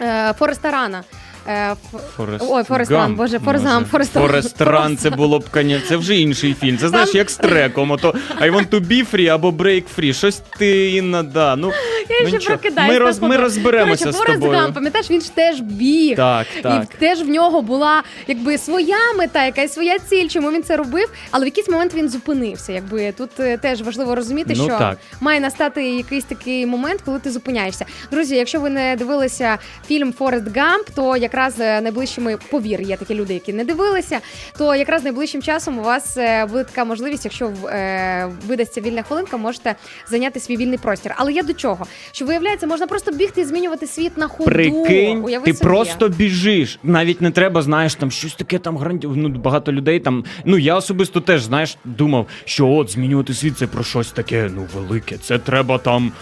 е, 0.00 0.34
Фореста 0.38 0.70
Рана. 0.70 1.04
Е, 1.48 1.70
Ф- 1.72 2.00
Форест 2.16 2.44
Ой, 2.48 2.64
Форест 2.64 2.90
Гамп, 2.92 3.16
боже, 3.16 3.38
Форест 3.38 3.64
може. 3.64 3.74
Гамп, 3.74 3.88
Форест 4.12 4.60
Run, 4.60 4.96
це 4.96 5.10
було 5.10 5.38
б 5.38 5.50
коня. 5.50 5.80
Це 5.88 5.96
вже 5.96 6.16
інший 6.16 6.54
фільм. 6.54 6.78
Це 6.78 6.88
знаєш, 6.88 7.14
як 7.14 7.30
з 7.30 7.36
треком. 7.36 7.90
Ото 7.90 8.14
I 8.40 8.50
want 8.54 8.68
to 8.68 8.80
be 8.80 9.14
free 9.14 9.26
або 9.26 9.50
break 9.50 9.84
free. 9.98 10.12
Щось 10.12 10.42
ти 10.58 10.90
Інна, 10.90 11.22
да. 11.22 11.56
Ну, 11.56 11.68
Я 12.08 12.16
ну, 12.22 12.28
ще 12.28 12.36
нічого. 12.38 12.58
прокидаюсь. 12.58 12.92
Ми, 12.92 12.98
роз, 12.98 13.18
ми 13.22 13.36
розберемося 13.36 14.04
Коротше, 14.04 14.12
з 14.18 14.22
Форест 14.22 14.40
тобою. 14.40 14.58
Гамп, 14.60 14.74
пам'ятаєш, 14.74 15.10
він 15.10 15.20
ж 15.20 15.34
теж 15.34 15.60
біг. 15.60 16.16
Так, 16.16 16.46
так. 16.62 16.84
І 16.94 16.98
теж 17.00 17.20
в 17.22 17.28
нього 17.28 17.62
була 17.62 18.02
якби 18.26 18.58
своя 18.58 19.12
мета, 19.18 19.44
якась 19.44 19.72
своя 19.72 19.98
ціль, 19.98 20.28
чому 20.28 20.50
він 20.52 20.62
це 20.62 20.76
робив, 20.76 21.10
але 21.30 21.44
в 21.44 21.46
якийсь 21.48 21.68
момент 21.68 21.94
він 21.94 22.08
зупинився. 22.08 22.72
Якби 22.72 23.12
тут 23.12 23.30
е, 23.40 23.56
теж 23.56 23.82
важливо 23.82 24.14
розуміти, 24.14 24.54
Ну, 24.56 24.64
що 24.64 24.78
так. 24.78 24.98
має 25.20 25.40
настати 25.40 25.84
якийсь 25.90 26.24
такий 26.24 26.66
момент, 26.66 27.00
коли 27.04 27.18
ти 27.18 27.30
зупиняєшся. 27.30 27.86
Друзі, 28.10 28.36
якщо 28.36 28.60
ви 28.60 28.70
не 28.70 28.96
дивилися 28.98 29.58
фільм 29.88 30.12
Форест 30.12 30.56
Гамп, 30.56 30.86
то 30.94 31.16
якраз 31.32 31.60
е, 31.60 31.80
найближчими 31.80 32.36
повір, 32.50 32.80
є 32.80 32.96
такі 32.96 33.14
люди, 33.14 33.34
які 33.34 33.52
не 33.52 33.64
дивилися. 33.64 34.20
То 34.58 34.74
якраз 34.74 35.04
найближчим 35.04 35.42
часом 35.42 35.78
у 35.78 35.82
вас 35.82 36.16
е, 36.16 36.46
буде 36.46 36.64
така 36.64 36.84
можливість, 36.84 37.24
якщо 37.24 37.46
е, 37.46 38.28
видасться 38.46 38.80
вільна 38.80 39.02
хвилинка, 39.02 39.36
можете 39.36 39.74
зайняти 40.08 40.40
свій 40.40 40.56
вільний 40.56 40.78
простір. 40.78 41.14
Але 41.16 41.32
я 41.32 41.42
до 41.42 41.52
чого? 41.52 41.86
Що 42.12 42.24
виявляється, 42.24 42.66
можна 42.66 42.86
просто 42.86 43.12
бігти 43.12 43.40
і 43.40 43.44
змінювати 43.44 43.86
світ 43.86 44.16
на 44.16 44.28
ходу. 44.28 44.50
Прикинь, 44.50 45.24
Уяви 45.24 45.44
ти 45.44 45.54
собі. 45.54 45.64
просто 45.64 46.08
біжиш. 46.08 46.78
Навіть 46.82 47.20
не 47.20 47.30
треба, 47.30 47.62
знаєш, 47.62 47.94
там 47.94 48.10
щось 48.10 48.34
таке 48.34 48.58
там 48.58 48.78
гранді... 48.78 49.08
Ну, 49.14 49.28
багато 49.28 49.72
людей 49.72 50.00
там. 50.00 50.24
Ну 50.44 50.58
я 50.58 50.76
особисто 50.76 51.20
теж 51.20 51.42
знаєш, 51.42 51.76
думав, 51.84 52.26
що 52.44 52.68
от 52.68 52.90
змінювати 52.90 53.34
світ 53.34 53.58
це 53.58 53.66
про 53.66 53.84
щось 53.84 54.12
таке, 54.12 54.50
ну 54.54 54.66
велике. 54.74 55.18
Це 55.18 55.38
треба 55.38 55.78
там. 55.78 56.12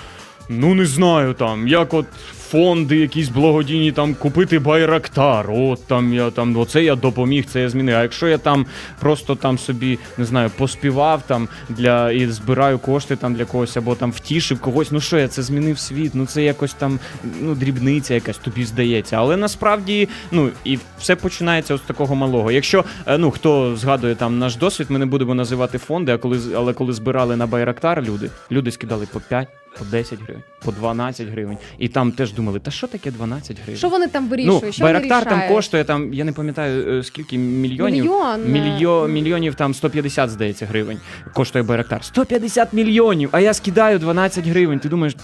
Ну 0.49 0.75
не 0.75 0.87
знаю 0.87 1.35
там, 1.35 1.69
як 1.69 1.95
от 1.95 2.07
фонди, 2.51 2.97
якісь 2.97 3.29
благодійні, 3.29 3.93
там 3.93 4.15
купити 4.15 4.59
байрактар. 4.59 5.51
От 5.51 5.87
там 5.87 6.15
я 6.15 6.31
там, 6.31 6.57
оце 6.57 6.85
я 6.85 6.97
допоміг, 6.97 7.45
це 7.47 7.61
я 7.61 7.69
змінив. 7.69 7.97
А 7.97 8.03
якщо 8.03 8.29
я 8.29 8.39
там 8.39 8.67
просто 9.01 9.35
там 9.35 9.59
собі 9.59 9.99
не 10.19 10.25
знаю, 10.25 10.51
поспівав 10.59 11.23
там 11.27 11.49
для 11.69 12.13
і 12.13 12.27
збираю 12.27 12.79
кошти 12.79 13.17
там 13.17 13.35
для 13.35 13.45
когось, 13.45 13.77
або 13.77 13.95
там 13.95 14.13
втішив 14.13 14.61
когось, 14.61 14.91
ну 14.91 15.01
що 15.01 15.19
я 15.19 15.29
це 15.29 15.43
змінив 15.43 15.79
світ? 15.79 16.15
Ну 16.15 16.27
це 16.27 16.43
якось 16.43 16.75
там 16.75 16.99
ну 17.41 17.55
дрібниця, 17.55 18.15
якась 18.15 18.39
тобі 18.39 18.65
здається. 18.65 19.17
Але 19.17 19.37
насправді, 19.37 20.09
ну 20.31 20.51
і 20.65 20.79
все 20.99 21.17
починається 21.17 21.77
з 21.77 21.81
такого 21.81 22.15
малого. 22.15 22.51
Якщо 22.51 22.85
е, 23.07 23.19
ну 23.19 23.31
хто 23.31 23.77
згадує 23.77 24.15
там 24.15 24.39
наш 24.39 24.57
досвід, 24.57 24.87
ми 24.91 24.99
не 24.99 25.07
будемо 25.07 25.35
називати 25.35 25.79
фонди, 25.79 26.13
а 26.13 26.19
коли 26.19 26.39
але 26.57 26.73
коли 26.73 26.93
збирали 26.93 27.37
на 27.37 27.47
байрактар 27.47 28.03
люди, 28.03 28.31
люди 28.51 28.71
скидали 28.71 29.07
по 29.13 29.21
5, 29.21 29.49
по 29.79 29.85
10 29.85 30.19
гривень, 30.21 30.43
по 30.65 30.73
12 30.73 31.29
гривень. 31.29 31.59
І 31.79 31.89
там 31.89 32.13
теж 32.13 32.33
думали, 32.41 32.59
та 32.59 32.71
що 32.71 32.87
таке 32.87 33.11
12 33.11 33.57
гривень? 33.63 33.79
Що 33.79 33.89
вони 33.89 34.07
там 34.07 34.29
вирішують? 34.29 34.63
Ну, 34.65 34.73
що 34.73 34.85
Байрактар 34.85 35.25
там 35.25 35.49
коштує 35.49 35.85
там, 35.85 36.15
я 36.15 36.25
не 36.25 36.33
пам'ятаю 36.33 36.99
е, 36.99 37.03
скільки 37.03 37.39
мільйонів. 37.39 38.05
Мільйон. 38.05 38.45
Мільйо, 38.47 39.09
мільйонів 39.09 39.55
там 39.55 39.75
150, 39.75 40.31
здається, 40.31 40.67
гривень. 40.67 41.01
Коштує 41.35 41.63
Байрактар. 41.63 42.05
150 42.05 42.73
мільйонів, 42.73 43.29
а 43.33 43.41
я 43.41 43.55
скидаю 43.55 43.99
12 43.99 44.47
гривень. 44.47 44.79
Ти 44.79 44.89
думаєш, 44.89 45.17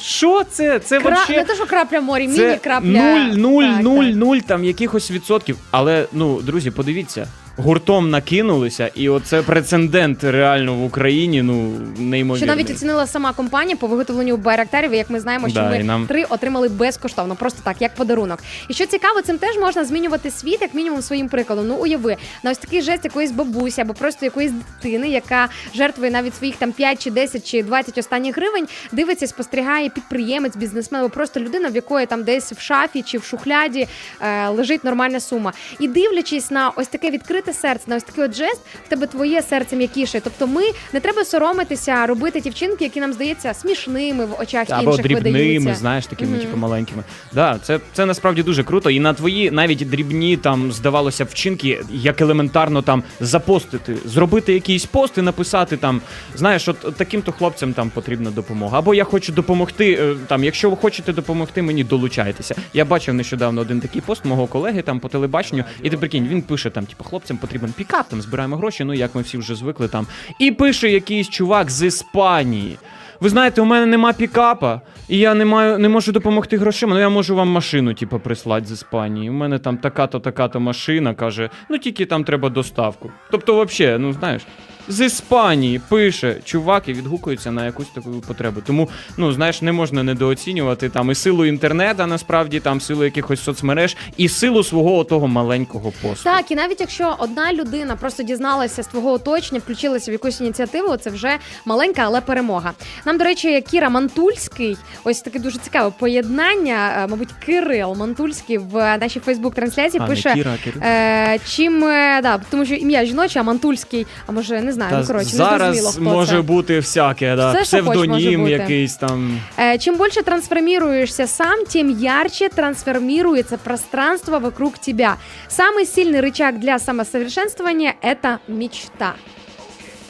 що 0.00 0.44
це? 0.44 0.78
Це 0.78 1.00
Кра... 1.00 1.10
вообще... 1.10 1.36
Не 1.36 1.44
те, 1.44 1.54
що 1.54 1.66
крапля 1.66 2.00
морі, 2.00 2.28
міні-крапля. 2.28 2.88
нуль, 2.88 3.36
нуль, 3.36 3.82
нуль, 3.82 4.04
нуль 4.04 4.38
там 4.38 4.64
якихось 4.64 5.10
відсотків. 5.10 5.58
Але 5.70 6.06
ну, 6.12 6.42
друзі, 6.42 6.70
подивіться. 6.70 7.26
Гуртом 7.56 8.10
накинулися, 8.10 8.90
і 8.94 9.08
оце 9.08 9.42
прецедент 9.42 10.24
реально 10.24 10.74
в 10.74 10.84
Україні. 10.84 11.42
Ну 11.42 11.72
неймовірний. 11.98 12.36
Що 12.36 12.56
навіть 12.56 12.70
оцінила 12.70 13.06
сама 13.06 13.32
компанія 13.32 13.76
по 13.76 13.86
виготовленню 13.86 14.36
байрактарів, 14.36 14.92
і 14.92 14.96
як 14.96 15.10
ми 15.10 15.20
знаємо, 15.20 15.48
що 15.48 15.54
Да, 15.60 15.70
ми 15.70 15.78
і 15.78 15.82
нам- 15.82 16.06
три 16.06 16.24
отримали 16.24 16.68
безкоштовно, 16.68 17.34
просто 17.36 17.60
так, 17.64 17.76
як 17.80 17.94
подарунок. 17.94 18.38
І 18.68 18.74
що 18.74 18.86
цікаво, 18.86 19.22
цим 19.22 19.38
теж 19.38 19.56
можна 19.58 19.84
змінювати 19.84 20.30
світ, 20.30 20.58
як 20.60 20.74
мінімум 20.74 21.02
своїм 21.02 21.28
прикладом. 21.28 21.66
Ну 21.68 21.74
уяви, 21.74 22.16
на 22.42 22.50
ось 22.50 22.58
такий 22.58 22.82
жест 22.82 23.04
якоїсь 23.04 23.30
бабусі 23.30 23.80
або 23.80 23.94
просто 23.94 24.24
якоїсь 24.24 24.52
дитини, 24.52 25.08
яка 25.08 25.48
жертвує 25.74 26.10
навіть 26.10 26.36
своїх 26.36 26.56
там 26.56 26.72
5 26.72 27.02
чи 27.04 27.10
10 27.10 27.50
чи 27.50 27.62
20 27.62 27.98
останніх 27.98 28.36
гривень, 28.36 28.66
дивиться, 28.92 29.26
спостерігає 29.26 29.88
підприємець, 29.88 30.56
бізнесмен 30.56 31.00
або 31.00 31.10
просто 31.10 31.40
людина, 31.40 31.68
в 31.68 31.74
якої 31.74 32.06
там 32.06 32.22
десь 32.24 32.52
в 32.52 32.60
шафі 32.60 33.02
чи 33.02 33.18
в 33.18 33.24
шухляді 33.24 33.88
е, 34.20 34.48
лежить 34.48 34.84
нормальна 34.84 35.20
сума. 35.20 35.52
І 35.78 35.88
дивлячись 35.88 36.50
на 36.50 36.70
ось 36.76 36.88
таке 36.88 37.10
відкрите 37.10 37.43
серце, 37.52 37.84
на 37.86 37.96
ось 37.96 38.02
такий 38.02 38.24
от 38.24 38.34
жест, 38.34 38.60
в 38.86 38.88
тебе 38.88 39.06
твоє 39.06 39.42
серце 39.42 39.76
м'якіше. 39.76 40.20
Тобто, 40.24 40.46
ми 40.46 40.62
не 40.92 41.00
треба 41.00 41.24
соромитися 41.24 42.06
робити 42.06 42.40
ті 42.40 42.50
вчинки, 42.50 42.84
які 42.84 43.00
нам 43.00 43.12
здається 43.12 43.54
смішними 43.54 44.24
в 44.26 44.40
очах 44.40 44.66
або 44.70 44.90
інших 44.90 45.02
дрібними, 45.02 45.38
видаються. 45.38 45.74
знаєш, 45.74 46.06
такими 46.06 46.30
Мгм. 46.32 46.40
типу 46.40 46.56
маленькими. 46.56 47.02
Да, 47.32 47.58
це, 47.62 47.80
це 47.92 48.06
насправді 48.06 48.42
дуже 48.42 48.64
круто. 48.64 48.90
І 48.90 49.00
на 49.00 49.14
твої 49.14 49.50
навіть 49.50 49.90
дрібні 49.90 50.36
там 50.36 50.72
здавалося 50.72 51.24
вчинки, 51.24 51.80
як 51.90 52.20
елементарно 52.20 52.82
там 52.82 53.02
запостити, 53.20 53.96
зробити 54.04 54.52
якийсь 54.54 54.84
пост 54.86 55.18
і 55.18 55.22
написати 55.22 55.76
там, 55.76 56.00
знаєш, 56.36 56.68
от 56.68 56.84
от 56.84 56.94
таким-то 56.96 57.32
хлопцям 57.32 57.72
там 57.72 57.90
потрібна 57.90 58.30
допомога. 58.30 58.78
Або 58.78 58.94
я 58.94 59.04
хочу 59.04 59.32
допомогти. 59.32 59.92
е, 59.92 60.14
Там, 60.26 60.44
якщо 60.44 60.70
ви 60.70 60.76
хочете 60.76 61.12
допомогти, 61.12 61.62
мені 61.62 61.84
долучайтеся. 61.84 62.54
Я 62.74 62.84
бачив 62.84 63.14
нещодавно 63.14 63.60
один 63.60 63.80
такий 63.80 64.00
пост 64.02 64.24
мого 64.24 64.46
колеги 64.46 64.82
там 64.82 65.00
по 65.00 65.08
телебаченню, 65.08 65.64
і 65.82 65.90
ти 65.90 65.96
прикинь, 65.96 66.28
він 66.28 66.42
пише 66.42 66.70
там, 66.70 66.86
типу, 66.86 67.04
хлопцям 67.04 67.33
потрібен 67.36 67.72
пікап, 67.72 68.08
там 68.08 68.22
збираємо 68.22 68.56
гроші. 68.56 68.84
Ну 68.84 68.94
як 68.94 69.14
ми 69.14 69.22
всі 69.22 69.38
вже 69.38 69.54
звикли 69.54 69.88
там. 69.88 70.06
І 70.38 70.50
пише 70.50 70.90
якийсь 70.90 71.28
чувак 71.28 71.70
з 71.70 71.86
Іспанії. 71.86 72.78
Ви 73.20 73.28
знаєте, 73.28 73.62
у 73.62 73.64
мене 73.64 73.86
нема 73.86 74.12
пікапа, 74.12 74.80
і 75.08 75.18
я 75.18 75.34
не 75.34 75.44
маю 75.44 75.78
не 75.78 75.88
можу 75.88 76.12
допомогти 76.12 76.56
грошима. 76.56 76.94
Ну 76.94 77.00
я 77.00 77.08
можу 77.08 77.36
вам 77.36 77.48
машину, 77.48 77.94
типу, 77.94 78.18
прислати 78.18 78.66
з 78.66 78.70
Іспанії. 78.70 79.30
У 79.30 79.32
мене 79.32 79.58
там 79.58 79.76
така-то, 79.76 80.20
така-то 80.20 80.60
машина 80.60 81.14
каже, 81.14 81.50
ну 81.70 81.78
тільки 81.78 82.06
там 82.06 82.24
треба 82.24 82.48
доставку. 82.48 83.10
Тобто, 83.30 83.64
взагалі, 83.64 83.98
ну 83.98 84.12
знаєш. 84.12 84.42
З 84.88 85.06
Іспанії 85.06 85.80
пише 85.88 86.36
чувак 86.44 86.88
і 86.88 86.92
відгукується 86.92 87.50
на 87.50 87.64
якусь 87.64 87.86
таку 87.94 88.10
потребу. 88.10 88.60
Тому, 88.66 88.88
ну 89.16 89.32
знаєш, 89.32 89.62
не 89.62 89.72
можна 89.72 90.02
недооцінювати 90.02 90.88
там 90.88 91.10
і 91.10 91.14
силу 91.14 91.44
інтернету, 91.44 92.06
насправді, 92.06 92.60
там 92.60 92.80
силу 92.80 93.04
якихось 93.04 93.42
соцмереж, 93.44 93.96
і 94.16 94.28
силу 94.28 94.64
свого 94.64 95.04
того 95.04 95.26
маленького 95.28 95.92
посту. 96.02 96.24
Так, 96.24 96.50
і 96.50 96.54
навіть 96.54 96.80
якщо 96.80 97.16
одна 97.18 97.52
людина 97.52 97.96
просто 97.96 98.22
дізналася 98.22 98.82
з 98.82 98.86
твого 98.86 99.12
оточення, 99.12 99.60
включилася 99.64 100.10
в 100.10 100.12
якусь 100.12 100.40
ініціативу, 100.40 100.96
це 100.96 101.10
вже 101.10 101.38
маленька, 101.64 102.02
але 102.04 102.20
перемога. 102.20 102.72
Нам, 103.06 103.18
до 103.18 103.24
речі, 103.24 103.64
Кіра 103.70 103.88
Мантульський, 103.88 104.76
ось 105.04 105.20
таке 105.20 105.38
дуже 105.38 105.58
цікаве 105.58 105.92
поєднання. 105.98 107.04
е, 107.04 107.06
Мабуть, 107.06 107.28
Кирил 107.46 107.94
Мантульський 107.98 108.58
в 108.58 108.98
нашій 108.98 109.20
Фейсбук-трансляції 109.20 110.00
А, 110.00 110.08
не 110.08 110.14
пише. 110.14 110.34
Кіра, 110.34 110.54
Кирил. 110.64 110.82
Е, 110.82 111.38
чим 111.48 111.84
е, 111.84 112.20
да, 112.22 112.40
тому 112.50 112.64
що 112.66 112.74
ім'я 112.74 113.04
жіноче, 113.04 113.40
а 113.40 113.42
Мантульський, 113.42 114.06
а 114.26 114.32
може 114.32 114.60
не 114.60 114.72
знаю, 114.73 114.91
Та 114.91 114.99
ну 114.99 115.07
коротше, 115.07 115.25
не 115.31 115.37
зараз 115.37 115.77
зрозуміло, 115.77 115.91
хто 115.91 116.17
може 116.17 116.35
це. 116.35 116.41
бути 116.41 116.77
всяке, 116.79 117.35
да. 117.35 117.51
Все, 117.51 117.65
що 117.65 117.77
хоч, 117.77 117.85
може 117.97 118.07
псевдонім 118.09 118.39
бути. 118.41 118.51
якийсь 118.51 118.95
там. 118.95 119.39
Э, 119.59 119.77
Чем 119.79 119.95
больше 119.95 120.23
трансформируешься 120.23 121.27
сам, 121.27 121.65
тем 121.65 121.89
ярче 121.99 122.49
трансформируется 122.49 123.57
пространство 123.57 124.39
вокруг 124.39 124.77
тебя. 124.77 125.15
Самый 125.49 125.85
сильный 125.85 126.21
рычаг 126.21 126.59
для 126.59 126.79
самосовершенствования – 126.79 128.03
это 128.03 128.37
мечта. 128.47 129.13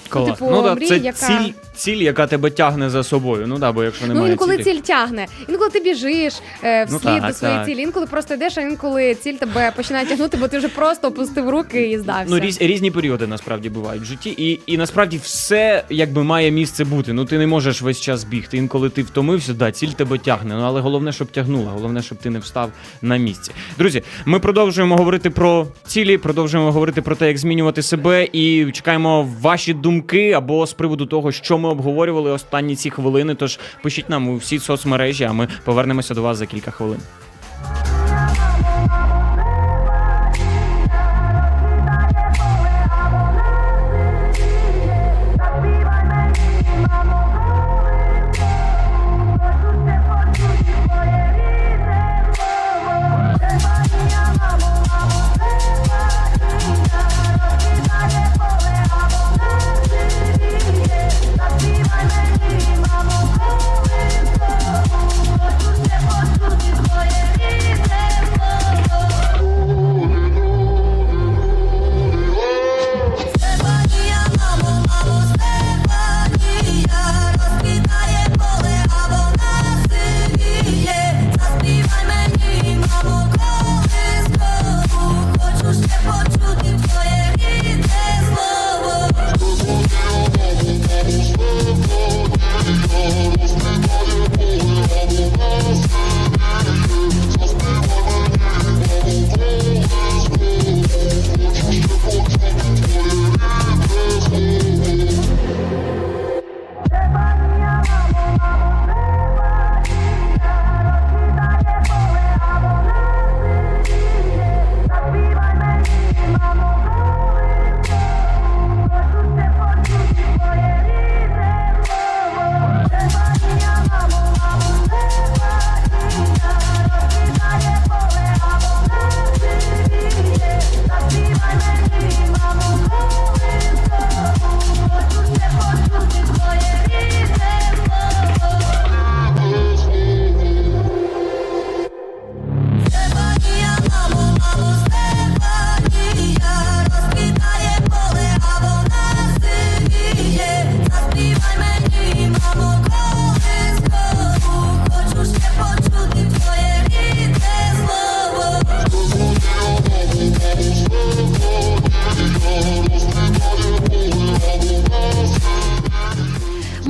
Клас. 0.09 0.29
типу, 0.39 0.51
ну, 0.51 0.61
да, 0.61 0.75
мрія, 0.75 0.89
це 0.89 0.97
яка- 0.97 1.27
ціль, 1.43 1.53
ціль, 1.76 1.96
яка 1.96 2.26
тебе 2.26 2.50
тягне 2.50 2.90
за 2.90 3.02
собою. 3.02 3.46
Ну 3.46 3.58
да, 3.58 3.72
бо 3.72 3.84
якщо 3.84 4.06
немає 4.06 4.26
ну, 4.26 4.32
інколи 4.32 4.56
цілі... 4.56 4.64
ціль 4.64 4.80
тягне, 4.80 5.26
інколи 5.48 5.70
ти 5.70 5.80
біжиш 5.80 6.34
е, 6.62 6.86
Ну, 6.90 6.96
вслід 6.96 7.20
так, 7.20 7.26
до 7.26 7.32
своєї 7.32 7.58
так. 7.58 7.68
цілі, 7.68 7.82
інколи 7.82 8.06
просто 8.06 8.34
йдеш, 8.34 8.58
а 8.58 8.60
інколи 8.60 9.14
ціль 9.14 9.34
тебе 9.34 9.72
починає 9.76 10.06
тягнути, 10.06 10.36
бо 10.36 10.48
ти 10.48 10.58
вже 10.58 10.68
просто 10.68 11.08
опустив 11.08 11.50
руки 11.50 11.90
і 11.90 11.98
здався. 11.98 12.26
Ну, 12.28 12.38
різ, 12.38 12.60
різні 12.60 12.90
періоди 12.90 13.26
насправді 13.26 13.70
бувають 13.70 14.02
в 14.02 14.04
житті, 14.04 14.34
і, 14.38 14.60
і 14.66 14.78
насправді 14.78 15.20
все 15.22 15.84
якби 15.90 16.24
має 16.24 16.50
місце 16.50 16.84
бути. 16.84 17.12
Ну 17.12 17.24
ти 17.24 17.38
не 17.38 17.46
можеш 17.46 17.82
весь 17.82 18.00
час 18.00 18.24
бігти. 18.24 18.56
Інколи 18.56 18.90
ти 18.90 19.02
втомився, 19.02 19.54
да, 19.54 19.72
ціль 19.72 19.88
тебе 19.88 20.18
тягне. 20.18 20.54
Ну 20.54 20.62
але 20.62 20.80
головне, 20.80 21.12
щоб 21.12 21.28
тягнула, 21.28 21.70
головне, 21.70 22.02
щоб 22.02 22.18
ти 22.18 22.30
не 22.30 22.38
встав 22.38 22.70
на 23.02 23.16
місці. 23.16 23.52
Друзі, 23.78 24.02
ми 24.24 24.38
продовжуємо 24.38 24.96
говорити 24.96 25.30
про 25.30 25.66
цілі, 25.86 26.18
продовжуємо 26.18 26.72
говорити 26.72 27.02
про 27.02 27.16
те, 27.16 27.28
як 27.28 27.38
змінювати 27.38 27.82
себе, 27.82 28.28
і 28.32 28.66
чекаємо 28.72 29.28
ваші 29.40 29.74
думки 29.74 30.32
або 30.32 30.66
з 30.66 30.72
приводу 30.72 31.06
того, 31.06 31.32
що 31.32 31.58
ми 31.58 31.63
обговорювали 31.68 32.30
останні 32.30 32.76
ці 32.76 32.90
хвилини. 32.90 33.34
Тож 33.34 33.58
пишіть 33.82 34.10
нам 34.10 34.28
у 34.28 34.36
всі 34.36 34.58
соцмережі, 34.58 35.24
а 35.24 35.32
ми 35.32 35.48
повернемося 35.64 36.14
до 36.14 36.22
вас 36.22 36.38
за 36.38 36.46
кілька 36.46 36.70
хвилин. 36.70 37.00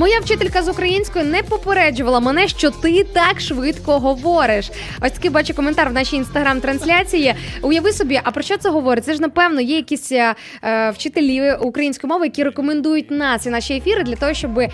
Моя 0.05 0.19
вчителька 0.19 0.63
з 0.63 0.67
української 0.67 1.25
не 1.25 1.43
попереджувала 1.43 2.19
мене, 2.19 2.47
що 2.47 2.71
ти 2.71 3.03
так 3.03 3.41
швидко 3.41 3.99
говориш. 3.99 4.71
Ось 5.01 5.11
такий 5.11 5.29
бачу 5.29 5.53
коментар 5.53 5.89
в 5.89 5.93
нашій 5.93 6.15
інстаграм-трансляції. 6.15 7.33
Уяви 7.61 7.91
собі, 7.91 8.21
а 8.23 8.31
про 8.31 8.43
що 8.43 8.57
це 8.57 8.69
говорить? 8.69 9.05
Це 9.05 9.13
ж 9.13 9.21
напевно 9.21 9.61
є 9.61 9.75
якісь 9.75 10.11
е, 10.11 10.35
е, 10.63 10.89
вчителі 10.91 11.53
української 11.53 12.09
мови, 12.09 12.25
які 12.25 12.43
рекомендують 12.43 13.11
нас 13.11 13.45
і 13.45 13.49
наші 13.49 13.73
ефіри 13.73 14.03
для 14.03 14.15
того, 14.15 14.33
щоб 14.33 14.59
е, 14.59 14.69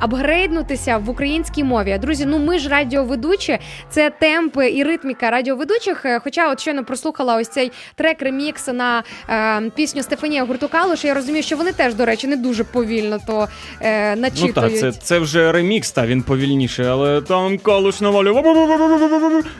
апгрейднутися 0.00 0.98
в 0.98 1.10
українській 1.10 1.64
мові. 1.64 1.98
Друзі, 2.02 2.26
ну 2.26 2.38
ми 2.38 2.58
ж 2.58 2.68
радіоведучі, 2.68 3.58
це 3.90 4.10
темпи 4.10 4.70
і 4.70 4.82
ритміка 4.82 5.30
радіоведучих. 5.30 6.04
Е, 6.04 6.20
Хоча 6.24 6.52
от 6.52 6.60
щойно 6.60 6.84
прослухала 6.84 7.36
ось 7.36 7.48
цей 7.48 7.72
трек 7.94 8.22
ремікс 8.22 8.66
на 8.66 9.02
е, 9.30 9.70
пісню 9.70 10.02
Стефанія 10.02 10.44
Гуртукалуш. 10.44 11.04
Я 11.04 11.14
розумію, 11.14 11.42
що 11.42 11.56
вони 11.56 11.72
теж, 11.72 11.94
до 11.94 12.04
речі, 12.04 12.26
не 12.26 12.36
дуже 12.36 12.64
повільно 12.64 13.18
то 13.26 13.48
е, 13.82 14.16
Ну 14.56 14.62
так, 14.62 14.78
це, 14.78 14.92
це 14.92 15.18
вже 15.18 15.52
ремікс, 15.52 15.90
та 15.92 16.06
він 16.06 16.22
повільніший, 16.22 16.86
але 16.86 17.20
там 17.20 17.58
калуш 17.58 18.00
навалює. 18.00 18.42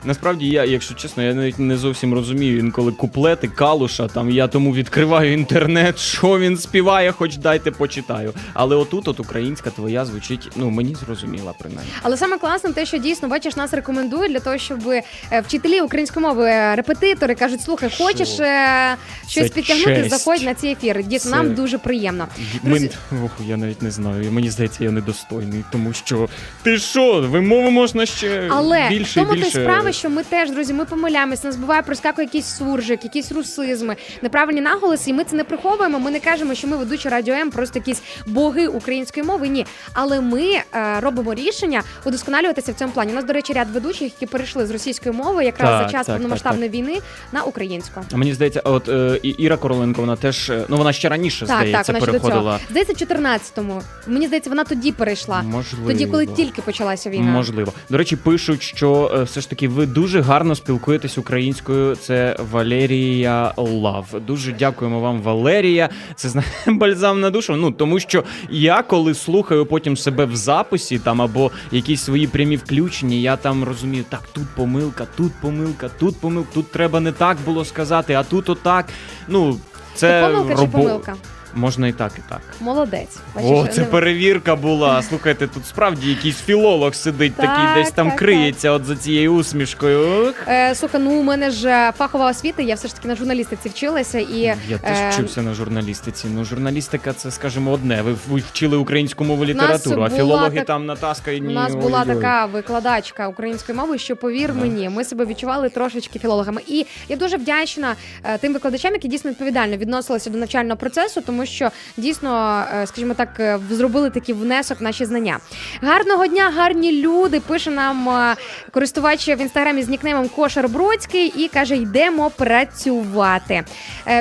Насправді 0.05 0.47
я, 0.49 0.65
якщо 0.65 0.95
чесно, 0.95 1.23
я 1.23 1.35
навіть 1.35 1.59
не 1.59 1.77
зовсім 1.77 2.15
розумію 2.15 2.59
інколи 2.59 2.93
куплети 2.93 3.49
калуша. 3.49 4.09
Там 4.09 4.31
я 4.31 4.49
тому 4.49 4.75
відкриваю 4.75 5.33
інтернет, 5.33 5.99
що 5.99 6.39
він 6.39 6.57
співає, 6.57 7.13
хоч 7.13 7.37
дайте 7.37 7.71
почитаю. 7.71 8.33
Але 8.55 8.77
отут, 8.77 9.09
от 9.09 9.21
українська 9.21 9.71
твоя 9.71 10.05
звучить, 10.05 10.51
ну 10.57 10.71
мені 10.71 10.95
зрозуміла 10.95 11.55
принаймні. 11.59 11.93
Але 12.03 12.17
саме 12.17 12.39
класно 12.39 12.73
те, 12.73 12.87
що 12.87 12.99
дійсно 12.99 13.29
бачиш, 13.29 13.57
нас 13.57 13.75
рекомендують 13.75 14.33
для 14.33 14.41
того, 14.41 14.59
щоб 14.59 14.89
е, 14.89 15.03
вчителі 15.41 15.81
української 15.81 16.27
мови, 16.27 16.45
е, 16.47 16.75
репетитори 16.77 17.35
кажуть, 17.35 17.61
слухай, 17.63 17.91
хочеш 17.99 18.41
е, 18.41 18.97
щось 19.29 19.49
Це 19.49 19.55
підтягнути, 19.55 19.97
честь. 19.97 20.11
заходь 20.11 20.43
на 20.43 20.55
ці 20.55 20.67
ефіри. 20.69 21.03
Дійсно, 21.03 21.31
Це- 21.31 21.37
нам 21.37 21.55
дуже 21.55 21.79
приємно. 21.79 22.27
Ми, 22.63 22.71
Друзі- 22.71 22.91
ох, 23.25 23.31
я 23.47 23.57
навіть 23.57 23.83
не 23.83 23.91
знаю. 23.91 24.33
Мені 24.33 24.51
здається, 24.51 24.78
я 24.81 24.91
недостойний, 24.91 25.65
тому 25.73 25.93
що 25.93 26.29
ти 26.63 26.79
що, 26.79 27.21
вимови 27.21 27.71
можна 27.71 28.07
ще 28.07 28.49
Але 28.53 28.89
більше 28.89 29.21
в 29.21 29.25
тому 29.25 29.35
більше. 29.37 29.51
справа, 29.51 29.93
що 29.93 30.11
ми 30.11 30.23
теж, 30.23 30.51
друзі, 30.51 30.73
ми 30.75 30.85
помиляємось, 30.85 31.45
нас 31.45 31.57
буває 31.57 31.83
проскакує 31.83 32.27
якийсь 32.27 32.47
суржик, 32.47 33.05
якісь 33.05 33.33
русизми, 33.33 33.97
неправильні 34.23 34.61
наголоси, 34.61 35.11
і 35.11 35.13
ми 35.13 35.25
це 35.25 35.37
не 35.37 35.45
приховуємо. 35.45 35.99
Ми 35.99 36.11
не 36.11 36.21
кажемо, 36.21 36.55
що 36.55 36.69
ми 36.69 36.77
ведучі 36.77 37.09
радіо 37.09 37.35
М, 37.35 37.51
просто 37.51 37.79
якісь 37.79 38.03
боги 38.27 38.67
української 38.67 39.27
мови. 39.27 39.49
Ні, 39.49 39.67
але 39.93 40.21
ми 40.21 40.43
е, 40.43 40.65
робимо 41.01 41.35
рішення 41.35 41.83
удосконалюватися 42.05 42.73
в 42.73 42.75
цьому 42.75 42.93
плані. 42.93 43.13
У 43.13 43.15
нас, 43.15 43.25
до 43.25 43.33
речі, 43.33 43.53
ряд 43.53 43.69
ведучих, 43.71 44.03
які 44.03 44.27
перейшли 44.27 44.67
з 44.67 44.71
російської 44.71 45.15
мови 45.15 45.45
якраз 45.45 45.71
Так, 45.71 45.87
за 45.89 45.93
час 45.99 46.07
так, 46.07 46.17
повномасштабної 46.17 46.71
війни 46.71 46.99
на 47.33 47.43
українську. 47.43 48.01
А 48.13 48.17
Мені 48.17 48.35
здається, 48.35 48.61
от 48.65 48.89
е, 48.89 49.21
Іра 49.23 49.57
Короленко, 49.57 50.01
вона 50.01 50.17
теж, 50.17 50.51
е, 50.51 50.65
ну 50.69 50.77
вона 50.77 50.93
ще 50.93 51.09
раніше, 51.09 51.47
Так, 51.47 51.57
здається, 51.59 51.93
переходила. 51.93 52.59
Здається, 52.71 52.93
в 52.93 53.09
14-му. 53.09 53.83
Мені 54.07 54.27
здається, 54.27 54.51
вона 54.51 54.65
тоді 54.69 54.93
перейшла. 54.93 55.43
Можливо. 55.43 55.87
Тоді, 55.87 56.07
коли 56.07 56.27
тільки 56.27 56.63
почалася 56.63 57.11
війна. 57.11 57.31
Можливо. 57.31 57.73
До 57.91 57.99
речі, 57.99 58.17
пишуть, 58.17 58.63
що 58.63 59.13
е, 59.15 59.23
все 59.23 59.41
ж 59.41 59.51
таки 59.51 59.69
ви 59.69 59.87
дуже 59.87 60.21
гарно 60.21 60.55
спілкуєтесь 60.55 61.19
українською. 61.19 61.97
Це 61.97 62.37
Валерія 62.51 63.53
Лав. 63.57 64.07
Дуже 64.27 64.53
дякуємо 64.53 65.01
вам, 65.01 65.23
Валерія. 65.23 65.89
Це 66.15 66.29
знає 66.29 66.49
бальзам 66.67 67.21
на 67.21 67.31
душу. 67.31 67.57
Ну 67.57 67.71
тому 67.71 68.01
що 68.01 68.25
я 68.51 68.83
коли 68.83 69.15
слухаю 69.15 69.67
потім 69.67 69.97
себе 69.97 70.25
в 70.25 70.37
записі 70.37 70.99
там 70.99 71.23
або 71.23 71.51
якісь 71.73 72.03
свої 72.03 72.27
прямі 72.27 72.57
включення, 72.57 73.17
я 73.17 73.37
там 73.37 73.65
розумію, 73.65 74.05
так, 74.09 74.23
тут 74.33 74.45
помилка, 74.57 75.07
тут 75.17 75.33
помилка, 75.41 75.89
тут 75.99 76.21
помилка, 76.21 76.49
тут 76.55 76.71
треба 76.73 77.01
не 77.01 77.13
так 77.13 77.37
було 77.45 77.65
сказати, 77.65 78.15
а 78.15 78.23
тут 78.23 78.49
отак. 78.49 78.87
Ну, 79.29 79.59
Це 79.95 80.09
це 80.09 80.29
помилка 80.35 80.63
чи 80.63 80.69
помилка? 80.69 81.17
Можна 81.59 81.89
і 81.89 81.93
так, 81.93 82.13
і 82.19 82.21
так. 82.29 82.41
Молодець. 82.61 83.17
Бачиш, 83.35 83.51
О, 83.51 83.67
це 83.67 83.81
не- 83.81 83.87
перевірка 83.87 84.57
була. 84.57 85.03
Слухайте, 85.03 85.47
тут 85.47 85.67
справді 85.67 86.09
якийсь 86.11 86.37
філолог 86.41 86.95
сидить, 86.95 87.35
Так, 87.35 87.47
такий 87.47 87.83
десь 87.83 87.93
там 87.93 88.09
так, 88.11 88.19
криється 88.19 88.71
от 88.71 88.85
за 88.85 88.97
цією 88.97 89.35
усмішкою. 89.35 90.29
Ох. 90.29 90.35
Е, 90.49 90.75
слухай, 90.75 91.01
ну 91.01 91.11
у 91.11 91.23
мене 91.23 91.51
ж 91.51 91.69
е, 91.69 91.93
фахова 91.99 92.31
освіта, 92.31 92.63
я 92.63 92.75
все 92.75 92.89
ж 92.89 92.95
таки 92.95 93.09
на 93.09 93.17
журналістиці 93.17 93.69
вчилася 93.69 94.19
і 94.19 94.39
Я 94.39 94.57
теж 94.83 94.99
е, 94.99 95.11
вчився 95.13 95.43
на 95.43 95.55
журналістиці. 95.55 96.27
Ну, 96.35 96.45
журналістика, 96.45 97.13
це 97.13 97.31
скажімо, 97.31 97.71
одне. 97.73 98.03
Ви, 98.03 98.15
ви 98.29 98.43
вчили 98.53 98.77
українську 98.77 99.25
мову 99.25 99.45
літературу, 99.45 99.95
а 100.03 100.09
була 100.09 100.11
філологи 100.11 100.57
так- 100.57 100.67
там 100.67 100.87
натаскані. 100.87 101.39
У 101.49 101.51
нас 101.51 101.75
була 101.75 102.03
ой-ой. 102.07 102.15
така 102.15 102.47
викладачка 102.47 103.29
української 103.29 103.79
мови, 103.79 103.99
що 103.99 104.17
повір 104.17 104.55
Да. 104.55 104.61
мені, 104.61 104.89
ми 104.89 105.05
себе 105.05 105.25
відчували 105.27 105.69
трошечки 105.69 106.19
філологами. 106.19 106.61
І 106.67 106.87
я 107.09 107.17
дуже 107.17 107.37
вдячна 107.37 107.95
е, 108.25 108.39
тим 108.39 108.53
викладачам, 108.53 108.93
які 108.93 109.09
дійсно 109.09 109.31
відповідально 109.31 109.77
відносилися 109.77 110.31
до 110.31 110.39
навчального 110.39 110.77
процесу, 110.77 111.21
тому 111.21 111.47
що 111.49 111.71
дійсно, 111.97 112.65
е, 112.75 112.87
скажімо 112.87 113.15
так, 113.15 113.29
е, 113.41 113.59
зробили 113.71 114.11
такий 114.11 114.35
внесок 114.35 114.81
в 114.81 114.83
наші 114.83 115.05
знання. 115.05 115.39
Гарного 115.83 116.27
дня, 116.27 116.53
гарні 116.57 116.93
люди. 117.03 117.41
Пише 117.41 117.71
нам 117.71 118.09
е, 118.09 118.37
користувач 118.71 119.29
в 119.29 119.41
інстаграмі 119.41 119.83
з 119.83 119.89
нікнеймом 119.89 120.29
Кошер 120.29 120.69
Бродський 120.69 121.33
і 121.37 121.49
каже: 121.49 121.77
йдемо 121.77 122.31
працювати. 122.31 123.65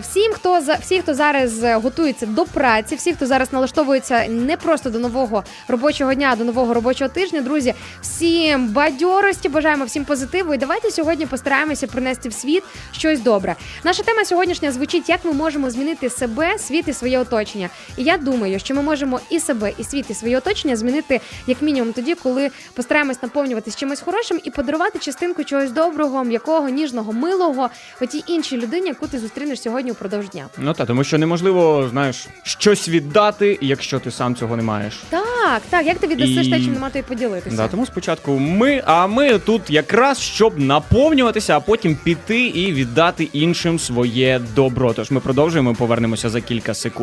Всім, 0.01 0.33
хто 0.33 0.61
за 0.61 0.73
всі, 0.73 0.99
хто 0.99 1.13
зараз 1.13 1.63
готується 1.63 2.25
до 2.25 2.45
праці, 2.45 2.95
всі, 2.95 3.13
хто 3.13 3.25
зараз 3.25 3.53
налаштовується 3.53 4.27
не 4.27 4.57
просто 4.57 4.89
до 4.89 4.99
нового 4.99 5.43
робочого 5.67 6.13
дня, 6.13 6.29
а 6.33 6.35
до 6.35 6.43
нового 6.43 6.73
робочого 6.73 7.09
тижня, 7.09 7.41
друзі, 7.41 7.73
всім 8.01 8.67
бадьорості, 8.67 9.49
бажаємо 9.49 9.85
всім 9.85 10.05
позитиву. 10.05 10.53
І 10.53 10.57
давайте 10.57 10.91
сьогодні 10.91 11.25
постараємося 11.25 11.87
принести 11.87 12.29
в 12.29 12.33
світ 12.33 12.63
щось 12.91 13.19
добре. 13.19 13.55
Наша 13.83 14.03
тема 14.03 14.25
сьогоднішня 14.25 14.71
звучить: 14.71 15.09
як 15.09 15.25
ми 15.25 15.33
можемо 15.33 15.69
змінити 15.69 16.09
себе, 16.09 16.59
світ 16.59 16.87
і 16.87 16.93
своє 17.07 17.19
оточення. 17.19 17.69
І 17.97 18.03
я 18.03 18.17
думаю, 18.17 18.59
що 18.59 18.75
ми 18.75 18.81
можемо 18.81 19.19
і 19.29 19.39
себе, 19.39 19.71
і 19.77 19.83
світ, 19.83 20.05
і 20.09 20.13
своє 20.13 20.37
оточення 20.37 20.75
змінити 20.75 21.21
як 21.47 21.61
мінімум 21.61 21.93
тоді, 21.93 22.15
коли 22.15 22.49
постараємось 22.73 23.23
наповнюватись 23.23 23.75
чимось 23.75 24.01
хорошим 24.01 24.39
і 24.43 24.49
подарувати 24.51 24.99
частинку 24.99 25.43
чогось 25.43 25.71
доброго, 25.71 26.23
м'якого, 26.23 26.69
ніжного, 26.69 27.13
милого 27.13 27.69
отій 28.01 28.23
іншій 28.27 28.57
людині, 28.57 28.87
яку 28.87 29.07
ти 29.07 29.19
зустрінеш 29.19 29.61
сьогодні 29.61 29.91
упродовж 29.91 30.29
дня. 30.29 30.47
Ну 30.57 30.73
так, 30.73 30.87
тому 30.87 31.03
що 31.03 31.17
неможливо, 31.17 31.87
знаєш, 31.91 32.27
щось 32.43 32.89
віддати, 32.89 33.57
якщо 33.61 33.99
ти 33.99 34.11
сам 34.11 34.35
цього 34.35 34.55
не 34.55 34.63
маєш. 34.63 34.93
Так, 35.09 35.61
так, 35.69 35.85
як 35.85 35.97
ти 35.97 36.07
віддасиш 36.07 36.47
І- 36.47 36.51
те, 36.51 36.59
чим 36.59 36.73
нема 36.73 36.89
тобі 36.89 37.03
поділитися? 37.07 37.55
Да, 37.57 37.67
тому 37.67 37.85
спочатку 37.85 38.31
ми, 38.39 38.83
а 38.85 39.07
ми 39.07 39.39
тут 39.39 39.61
якраз 39.69 40.19
щоб 40.19 40.59
наповнюватися, 40.59 41.57
а 41.57 41.59
потім 41.59 41.95
піти 42.03 42.47
і 42.47 42.73
віддати 42.73 43.23
іншим 43.33 43.79
своє 43.79 44.41
добро. 44.55 44.93
Тож 44.93 45.11
ми 45.11 45.19
продовжуємо, 45.19 45.73
повернемося 45.73 46.29
за 46.29 46.41
кілька 46.41 46.73
секунд. 46.73 46.96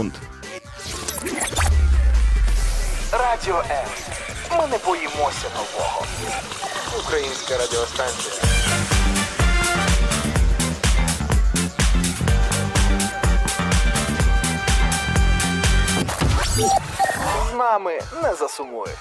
Радіо 3.12 3.58
М. 3.70 3.86
Ми 4.58 4.66
не 4.66 4.78
боїмося 4.78 5.48
нового. 5.56 6.06
Українська 7.06 7.56
радіостанція. 7.56 8.34
З 17.50 17.54
нами 17.56 18.00
не 18.22 18.34
засумуєш. 18.34 18.98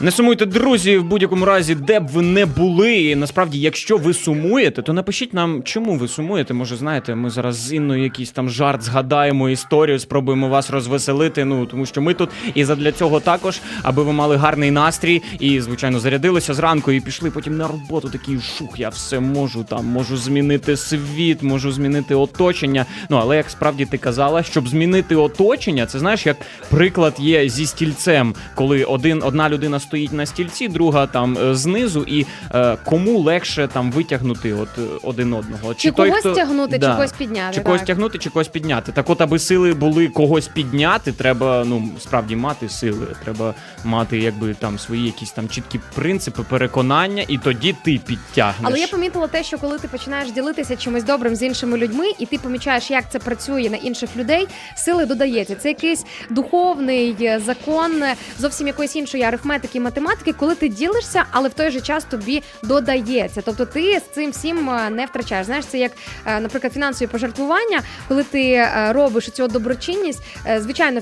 Не 0.00 0.10
сумуйте, 0.10 0.46
друзі, 0.46 0.98
в 0.98 1.04
будь-якому 1.04 1.44
разі, 1.44 1.74
де 1.74 2.00
б 2.00 2.06
ви 2.06 2.22
не 2.22 2.46
були. 2.46 2.94
І 2.94 3.14
насправді, 3.14 3.60
якщо 3.60 3.96
ви 3.96 4.14
сумуєте, 4.14 4.82
то 4.82 4.92
напишіть 4.92 5.34
нам, 5.34 5.62
чому 5.62 5.96
ви 5.96 6.08
сумуєте. 6.08 6.54
Може, 6.54 6.76
знаєте, 6.76 7.14
ми 7.14 7.30
зараз 7.30 7.56
з 7.56 7.72
Інною 7.72 8.02
якийсь 8.02 8.30
там 8.30 8.50
жарт 8.50 8.82
згадаємо 8.82 9.48
історію, 9.48 9.98
спробуємо 9.98 10.48
вас 10.48 10.70
розвеселити. 10.70 11.44
Ну 11.44 11.66
тому 11.66 11.86
що 11.86 12.02
ми 12.02 12.14
тут 12.14 12.30
і 12.54 12.64
задля 12.64 12.92
цього 12.92 13.20
також, 13.20 13.60
аби 13.82 14.02
ви 14.02 14.12
мали 14.12 14.36
гарний 14.36 14.70
настрій 14.70 15.22
і, 15.40 15.60
звичайно, 15.60 16.00
зарядилися 16.00 16.54
зранку 16.54 16.92
і 16.92 17.00
пішли 17.00 17.30
потім 17.30 17.56
на 17.56 17.68
роботу. 17.68 18.08
Такий 18.08 18.40
шух, 18.40 18.80
я 18.80 18.88
все 18.88 19.20
можу 19.20 19.64
там, 19.64 19.86
можу 19.86 20.16
змінити 20.16 20.76
світ, 20.76 21.42
можу 21.42 21.72
змінити 21.72 22.14
оточення. 22.14 22.86
Ну 23.10 23.16
але 23.16 23.36
як 23.36 23.50
справді 23.50 23.84
ти 23.84 23.98
казала, 23.98 24.42
щоб 24.42 24.68
змінити 24.68 25.16
оточення, 25.16 25.86
це 25.86 25.98
знаєш, 25.98 26.26
як 26.26 26.36
приклад 26.70 27.14
є 27.18 27.48
зі 27.48 27.66
стільцем, 27.66 28.34
коли 28.54 28.84
один 28.84 29.22
одна 29.22 29.48
людина 29.48 29.80
стоїть 29.88 30.12
на 30.12 30.26
стільці, 30.26 30.68
друга 30.68 31.06
там 31.06 31.38
е, 31.38 31.54
знизу, 31.54 32.04
і 32.08 32.26
е, 32.54 32.76
кому 32.84 33.18
легше 33.18 33.68
там 33.72 33.92
витягнути 33.92 34.52
от 34.52 34.68
е, 34.78 34.82
один 35.02 35.32
одного. 35.32 35.74
Чи 35.74 35.90
когось 35.90 36.22
тягнути, 36.22 36.78
чи 36.78 36.86
когось 36.86 37.12
підняти, 37.12 37.54
Чи 37.54 37.60
когось 37.60 37.82
тягнути, 37.82 38.18
чи 38.18 38.30
когось 38.30 38.48
підняти. 38.48 38.92
Так, 38.92 39.10
от, 39.10 39.20
аби 39.20 39.38
сили 39.38 39.74
були 39.74 40.08
когось 40.08 40.48
підняти, 40.48 41.12
треба 41.12 41.64
ну 41.66 41.88
справді 42.00 42.36
мати 42.36 42.68
сили. 42.68 43.06
Треба 43.24 43.54
мати 43.84 44.18
якби 44.18 44.54
там 44.54 44.78
свої 44.78 45.04
якісь 45.04 45.30
там 45.30 45.48
чіткі 45.48 45.80
принципи, 45.94 46.42
переконання, 46.42 47.24
і 47.28 47.38
тоді 47.38 47.74
ти 47.84 48.00
підтягнеш. 48.06 48.70
Але 48.70 48.80
я 48.80 48.86
помітила 48.86 49.26
те, 49.26 49.44
що 49.44 49.58
коли 49.58 49.78
ти 49.78 49.88
починаєш 49.88 50.32
ділитися 50.32 50.76
чимось 50.76 51.04
добрим 51.04 51.36
з 51.36 51.42
іншими 51.42 51.78
людьми, 51.78 52.06
і 52.18 52.26
ти 52.26 52.38
помічаєш, 52.38 52.90
як 52.90 53.12
це 53.12 53.18
працює 53.18 53.70
на 53.70 53.76
інших 53.76 54.16
людей, 54.16 54.48
сили 54.76 55.06
додається. 55.06 55.54
Це 55.54 55.68
якийсь 55.68 56.04
духовний 56.30 57.16
е, 57.20 57.40
закон 57.46 58.02
зовсім 58.38 58.66
якоїсь 58.66 58.96
іншої 58.96 59.22
арифметики 59.22 59.77
фізики 59.78 59.80
математики, 59.80 60.32
коли 60.32 60.54
ти 60.54 60.68
ділишся, 60.68 61.24
але 61.30 61.48
в 61.48 61.52
той 61.52 61.70
же 61.70 61.80
час 61.80 62.04
тобі 62.04 62.42
додається. 62.62 63.42
Тобто 63.44 63.66
ти 63.66 63.98
з 63.98 64.14
цим 64.14 64.30
всім 64.30 64.70
е, 64.70 64.90
не 64.90 65.06
втрачаєш. 65.06 65.46
Знаєш, 65.46 65.66
це 65.66 65.78
як, 65.78 65.92
е, 66.26 66.40
наприклад, 66.40 66.72
фінансові 66.72 67.08
пожертвування, 67.08 67.82
коли 68.08 68.22
ти 68.22 68.52
е, 68.52 68.92
робиш 68.92 69.30
цю 69.30 69.48
доброчинність, 69.48 70.22
звичайно, 70.58 71.00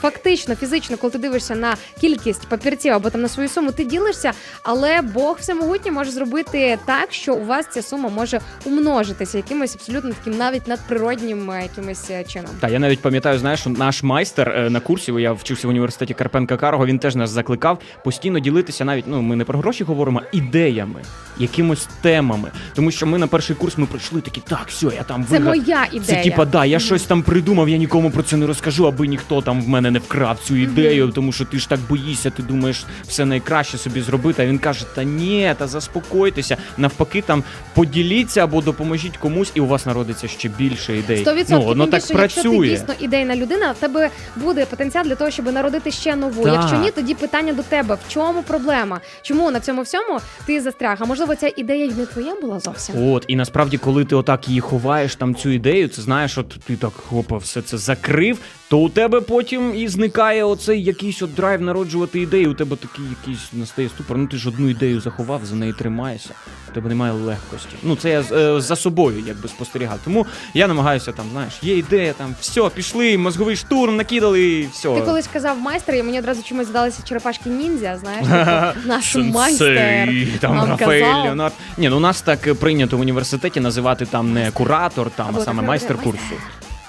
фактично, 0.00 0.54
фізично, 0.54 0.96
коли 0.96 1.10
ти 1.10 1.18
дивишся 1.18 1.54
на 1.54 1.76
кількість 2.00 2.48
папірців 2.48 2.92
або 2.92 3.10
там 3.10 3.20
на 3.20 3.28
свою 3.28 3.48
суму, 3.48 3.72
ти 3.72 3.84
ділишся, 3.84 4.32
але 4.62 5.02
Бог 5.02 5.36
всемогутній 5.40 5.90
може 5.90 6.10
зробити 6.10 6.78
так, 6.86 7.12
що 7.12 7.34
у 7.34 7.44
вас 7.44 7.66
ця 7.72 7.82
сума 7.82 8.08
може 8.08 8.40
умножитися 8.64 9.36
якимось 9.36 9.74
абсолютно 9.74 10.10
таким 10.12 10.38
навіть 10.38 10.68
надприроднім 10.68 11.52
якимось 11.62 12.10
чином. 12.28 12.50
Та 12.60 12.68
я 12.68 12.78
навіть 12.78 13.00
пам'ятаю, 13.00 13.38
знаєш, 13.38 13.66
наш 13.66 14.02
майстер 14.02 14.70
на 14.70 14.80
курсі, 14.80 15.12
я 15.12 15.32
вчився 15.32 15.66
в 15.66 15.70
університеті 15.70 16.14
Карпенка 16.14 16.56
Карго, 16.56 16.86
він 16.86 16.98
теж 16.98 17.14
нас 17.14 17.30
закликав 17.30 17.78
постійно 18.08 18.38
ділитися 18.38 18.84
навіть. 18.84 19.04
Ну 19.06 19.22
ми 19.22 19.36
не 19.36 19.44
про 19.44 19.58
гроші 19.58 19.84
говоримо, 19.84 20.20
а 20.24 20.36
ідеями, 20.36 21.02
якимось 21.38 21.88
темами. 22.02 22.50
Тому 22.74 22.90
що 22.90 23.06
ми 23.06 23.18
на 23.18 23.26
перший 23.26 23.56
курс 23.56 23.78
ми 23.78 23.86
прийшли 23.86 24.20
такі, 24.20 24.40
так, 24.40 24.64
все, 24.68 24.86
я 24.86 25.02
там 25.02 25.26
Це 25.30 25.38
вигад- 25.38 25.44
моя 25.44 25.86
Це 26.06 26.22
типа, 26.22 26.44
да, 26.44 26.64
я 26.64 26.78
щось 26.78 27.02
там 27.02 27.22
придумав, 27.22 27.68
я 27.68 27.76
нікому 27.76 28.10
про 28.10 28.22
це 28.22 28.36
не 28.36 28.46
розкажу, 28.46 28.86
аби 28.86 29.06
ніхто 29.06 29.42
там 29.42 29.62
в 29.62 29.68
мене 29.68 29.90
не 29.90 29.98
вкрав 29.98 30.38
цю 30.44 30.56
ідею, 30.56 31.08
тому 31.08 31.32
що 31.32 31.44
ти 31.44 31.58
ж 31.58 31.68
так 31.68 31.80
боїшся, 31.88 32.30
ти 32.30 32.42
думаєш 32.42 32.84
все 33.08 33.24
найкраще 33.24 33.78
собі 33.78 34.00
зробити. 34.00 34.42
А 34.42 34.46
він 34.46 34.58
каже: 34.58 34.84
Та 34.94 35.04
ні, 35.04 35.54
та 35.58 35.66
заспокойтеся. 35.66 36.56
Навпаки, 36.78 37.22
там 37.22 37.42
поділіться 37.74 38.44
або 38.44 38.60
допоможіть 38.60 39.16
комусь, 39.16 39.52
і 39.54 39.60
у 39.60 39.66
вас 39.66 39.86
народиться 39.86 40.28
ще 40.28 40.48
більше 40.48 40.96
ідей. 40.98 41.24
100%. 41.24 41.46
Ну, 41.50 41.60
воно 41.62 41.86
так 41.86 42.00
більше, 42.00 42.14
Якщо 42.22 42.42
ти 42.42 42.48
працює. 42.48 42.68
дійсно 42.68 42.94
ідейна 43.00 43.36
людина, 43.36 43.72
в 43.72 43.78
тебе 43.78 44.10
буде 44.36 44.64
потенціал 44.66 45.04
для 45.04 45.14
того, 45.14 45.30
щоб 45.30 45.52
народити 45.52 45.90
ще 45.90 46.16
нову. 46.16 46.44
Так. 46.44 46.54
Якщо 46.54 46.76
ні, 46.78 46.90
тоді 46.90 47.14
питання 47.14 47.52
до 47.52 47.62
тебе: 47.62 47.97
в 48.06 48.12
чому 48.12 48.42
проблема? 48.42 49.00
Чому 49.22 49.50
на 49.50 49.60
цьому 49.60 49.82
всьому 49.82 50.20
ти 50.46 50.60
застряг? 50.60 50.98
А 51.00 51.04
можливо, 51.04 51.34
ця 51.34 51.50
ідея 51.56 51.84
й 51.84 51.92
не 51.94 52.06
твоя 52.06 52.34
була 52.40 52.60
зовсім. 52.60 53.12
От, 53.12 53.24
і 53.28 53.36
насправді, 53.36 53.78
коли 53.78 54.04
ти 54.04 54.14
отак 54.14 54.48
її 54.48 54.60
ховаєш, 54.60 55.16
там 55.16 55.34
цю 55.34 55.50
ідею, 55.50 55.88
це 55.88 56.02
знаєш, 56.02 56.38
от 56.38 56.56
ти 56.66 56.76
так 56.76 56.92
хопа, 56.92 57.36
все 57.36 57.62
це 57.62 57.78
закрив, 57.78 58.38
то 58.68 58.78
у 58.78 58.88
тебе 58.88 59.20
потім 59.20 59.74
і 59.76 59.88
зникає 59.88 60.44
оцей 60.44 60.82
якийсь 60.82 61.22
от 61.22 61.34
драйв 61.34 61.60
народжувати 61.60 62.20
ідеї. 62.20 62.46
У 62.46 62.54
тебе 62.54 62.76
такий 62.76 63.04
якийсь 63.20 63.52
настає 63.52 63.88
ступор. 63.88 64.18
Ну 64.18 64.26
ти 64.26 64.36
ж 64.36 64.48
одну 64.48 64.68
ідею 64.68 65.00
заховав, 65.00 65.40
за 65.44 65.54
неї 65.54 65.72
тримаєшся. 65.72 66.30
У 66.70 66.74
тебе 66.74 66.88
немає 66.88 67.12
легкості. 67.12 67.76
Ну 67.82 67.96
це 67.96 68.10
я 68.10 68.20
е, 68.20 68.60
за 68.60 68.76
собою 68.76 69.22
якби 69.26 69.48
спостерігав. 69.48 69.98
Тому 70.04 70.26
я 70.54 70.68
намагаюся 70.68 71.12
там, 71.12 71.26
знаєш, 71.32 71.52
є 71.62 71.76
ідея, 71.76 72.12
там 72.12 72.34
все, 72.40 72.70
пішли, 72.74 73.18
мозговий 73.18 73.56
штурм, 73.56 73.96
накидали, 73.96 74.42
і 74.42 74.66
все. 74.72 74.94
Ти 74.94 75.00
колись 75.00 75.28
казав 75.32 75.60
майстер, 75.60 75.94
і 75.94 76.02
мені 76.02 76.18
одразу 76.18 76.42
чомусь 76.42 76.66
здалися 76.66 77.02
черепашки 77.04 77.50
ніндзя, 77.50 77.98
знаєш, 78.00 78.26
типу, 78.74 78.88
наш 78.88 79.16
майстер. 79.16 80.08
Там 80.40 80.64
Рафаель. 80.64 81.24
Леонард. 81.24 81.54
Ні, 81.78 81.88
ну 81.88 81.96
у 81.96 82.00
нас 82.00 82.22
так 82.22 82.54
прийнято 82.54 82.96
в 82.96 83.00
університеті 83.00 83.60
називати 83.60 84.06
там 84.06 84.32
не 84.32 84.50
куратор, 84.50 85.10
там, 85.10 85.36
а 85.36 85.40
саме 85.40 85.62
майстер. 85.62 85.96
курсу. 85.96 86.34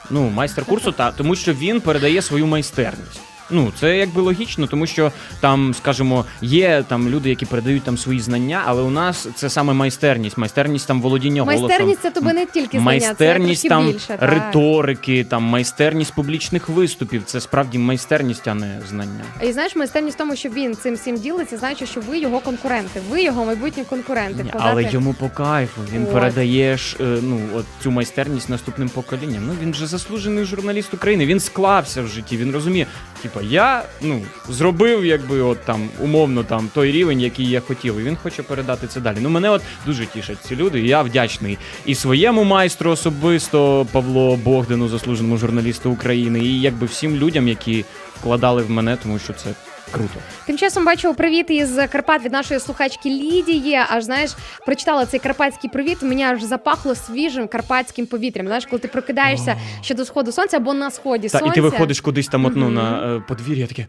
Ну, 0.10 0.30
майстер 0.30 0.66
курсу, 0.66 0.92
та 0.92 1.12
тому 1.12 1.36
що 1.36 1.54
він 1.54 1.82
передає 1.82 2.22
свою 2.22 2.46
майстерність. 2.46 3.22
Ну, 3.52 3.72
це 3.80 3.98
якби 3.98 4.22
логічно, 4.22 4.68
тому 4.68 4.88
що 4.88 5.12
там, 5.40 5.74
скажімо, 5.74 6.26
є 6.42 6.84
там 6.88 7.10
люди, 7.10 7.30
які 7.30 7.46
передають 7.46 7.84
там 7.84 7.98
свої 7.98 8.20
знання, 8.20 8.64
але 8.66 8.82
у 8.82 8.90
нас 8.90 9.28
це 9.36 9.50
саме 9.50 9.74
майстерність, 9.74 10.38
майстерність 10.38 10.88
там 10.88 11.02
володіння 11.02 11.42
голосом. 11.42 11.68
Майстерність 11.68 12.02
це 12.02 12.12
тобі 12.12 12.34
не 12.34 12.46
тільки 12.46 12.70
знання, 12.70 12.86
майстерність 12.86 13.62
це 13.62 13.70
там 13.70 13.92
більше. 13.92 14.18
риторики, 14.22 15.24
там 15.24 15.44
майстерність 15.44 16.14
публічних 16.14 16.70
виступів. 16.70 17.24
Це 17.26 17.42
справді 17.42 17.78
майстерність, 17.78 18.48
а 18.48 18.54
не 18.54 18.80
знання. 18.90 19.24
І 19.44 19.52
знаєш, 19.52 19.76
майстерність 19.76 20.16
в 20.16 20.18
тому, 20.18 20.36
що 20.36 20.50
він 20.50 20.76
цим 20.76 20.96
всім 20.96 21.18
ділиться, 21.18 21.58
значить, 21.58 21.90
що 21.90 22.02
ви 22.02 22.20
його 22.20 22.40
конкуренти, 22.40 23.02
ви 23.10 23.24
його 23.24 23.46
майбутні 23.46 23.84
конкуренти. 23.84 24.44
Ні, 24.44 24.52
але 24.54 24.84
йому 24.84 25.14
по 25.14 25.30
кайфу. 25.30 25.82
Він 25.94 26.04
От. 26.04 26.14
передає 26.14 26.78
ж, 26.78 26.98
е, 27.00 27.20
ну 27.22 27.40
от 27.56 27.66
цю 27.84 27.92
майстерність 27.92 28.50
наступним 28.50 28.90
поколінням. 28.90 29.44
Ну 29.48 29.54
він 29.62 29.74
же 29.74 29.88
заслужений 29.88 30.46
журналіст 30.46 30.94
України. 30.94 31.26
Він 31.26 31.40
склався 31.40 32.02
в 32.02 32.08
житті. 32.08 32.38
Він 32.38 32.52
розуміє, 32.52 32.88
типа, 33.40 33.54
я 33.54 33.84
ну 34.02 34.22
зробив, 34.50 35.06
якби 35.06 35.42
от 35.42 35.66
там 35.66 35.90
умовно 36.00 36.44
там 36.44 36.70
той 36.74 36.92
рівень, 36.92 37.22
який 37.22 37.50
я 37.50 37.60
хотів, 37.60 38.00
і 38.00 38.04
він 38.04 38.16
хоче 38.16 38.44
передати 38.44 38.88
це 38.88 39.02
далі. 39.02 39.18
Ну 39.22 39.30
мене 39.30 39.50
от 39.50 39.62
дуже 39.86 40.06
тішать 40.06 40.42
ці 40.42 40.56
люди. 40.56 40.80
і 40.80 40.88
Я 40.88 41.02
вдячний 41.02 41.58
і 41.86 41.96
своєму 41.96 42.44
майстру 42.44 42.92
особисто 42.92 43.88
Павло 43.92 44.36
Богдану, 44.36 44.88
заслуженому 44.88 45.38
журналісту 45.38 45.92
України, 45.92 46.40
і 46.40 46.62
якби 46.62 46.88
всім 46.88 47.16
людям, 47.16 47.48
які 47.48 47.86
вкладали 48.20 48.64
в 48.64 48.70
мене, 48.70 48.98
тому 49.04 49.20
що 49.20 49.34
це 49.34 49.50
круто. 49.92 50.14
Тим 50.46 50.58
часом 50.58 50.86
бачу 50.86 51.14
привіт 51.14 51.46
із 51.50 51.80
Карпат 51.92 52.24
від 52.24 52.32
нашої 52.32 52.60
слухачки 52.60 53.10
Лідії. 53.10 53.80
Аж 53.90 54.04
знаєш, 54.04 54.32
прочитала 54.66 55.06
цей 55.06 55.20
карпатський 55.20 55.70
привіт. 55.70 55.98
Мені 56.02 56.24
аж 56.24 56.44
запахло 56.44 56.96
свіжим 56.96 57.48
карпатським 57.48 58.06
повітрям. 58.06 58.46
Знаєш, 58.48 58.66
коли 58.66 58.80
ти 58.80 58.88
прокидаєшся 58.88 59.56
ще 59.82 59.96
до 59.96 60.06
сходу 60.06 60.32
сонця 60.32 60.58
або 60.58 60.74
на 60.74 60.92
сході 60.92 61.30
Та, 61.30 61.40
сонця. 61.40 61.52
і 61.54 61.56
ти 61.56 61.62
виходиш 61.62 62.02
кудись 62.02 62.28
там 62.28 62.46
от, 62.46 62.56
ну, 62.56 62.70
на 62.70 63.16
е, 63.16 63.24
подвір'я 63.28 63.68
таке. 63.68 63.88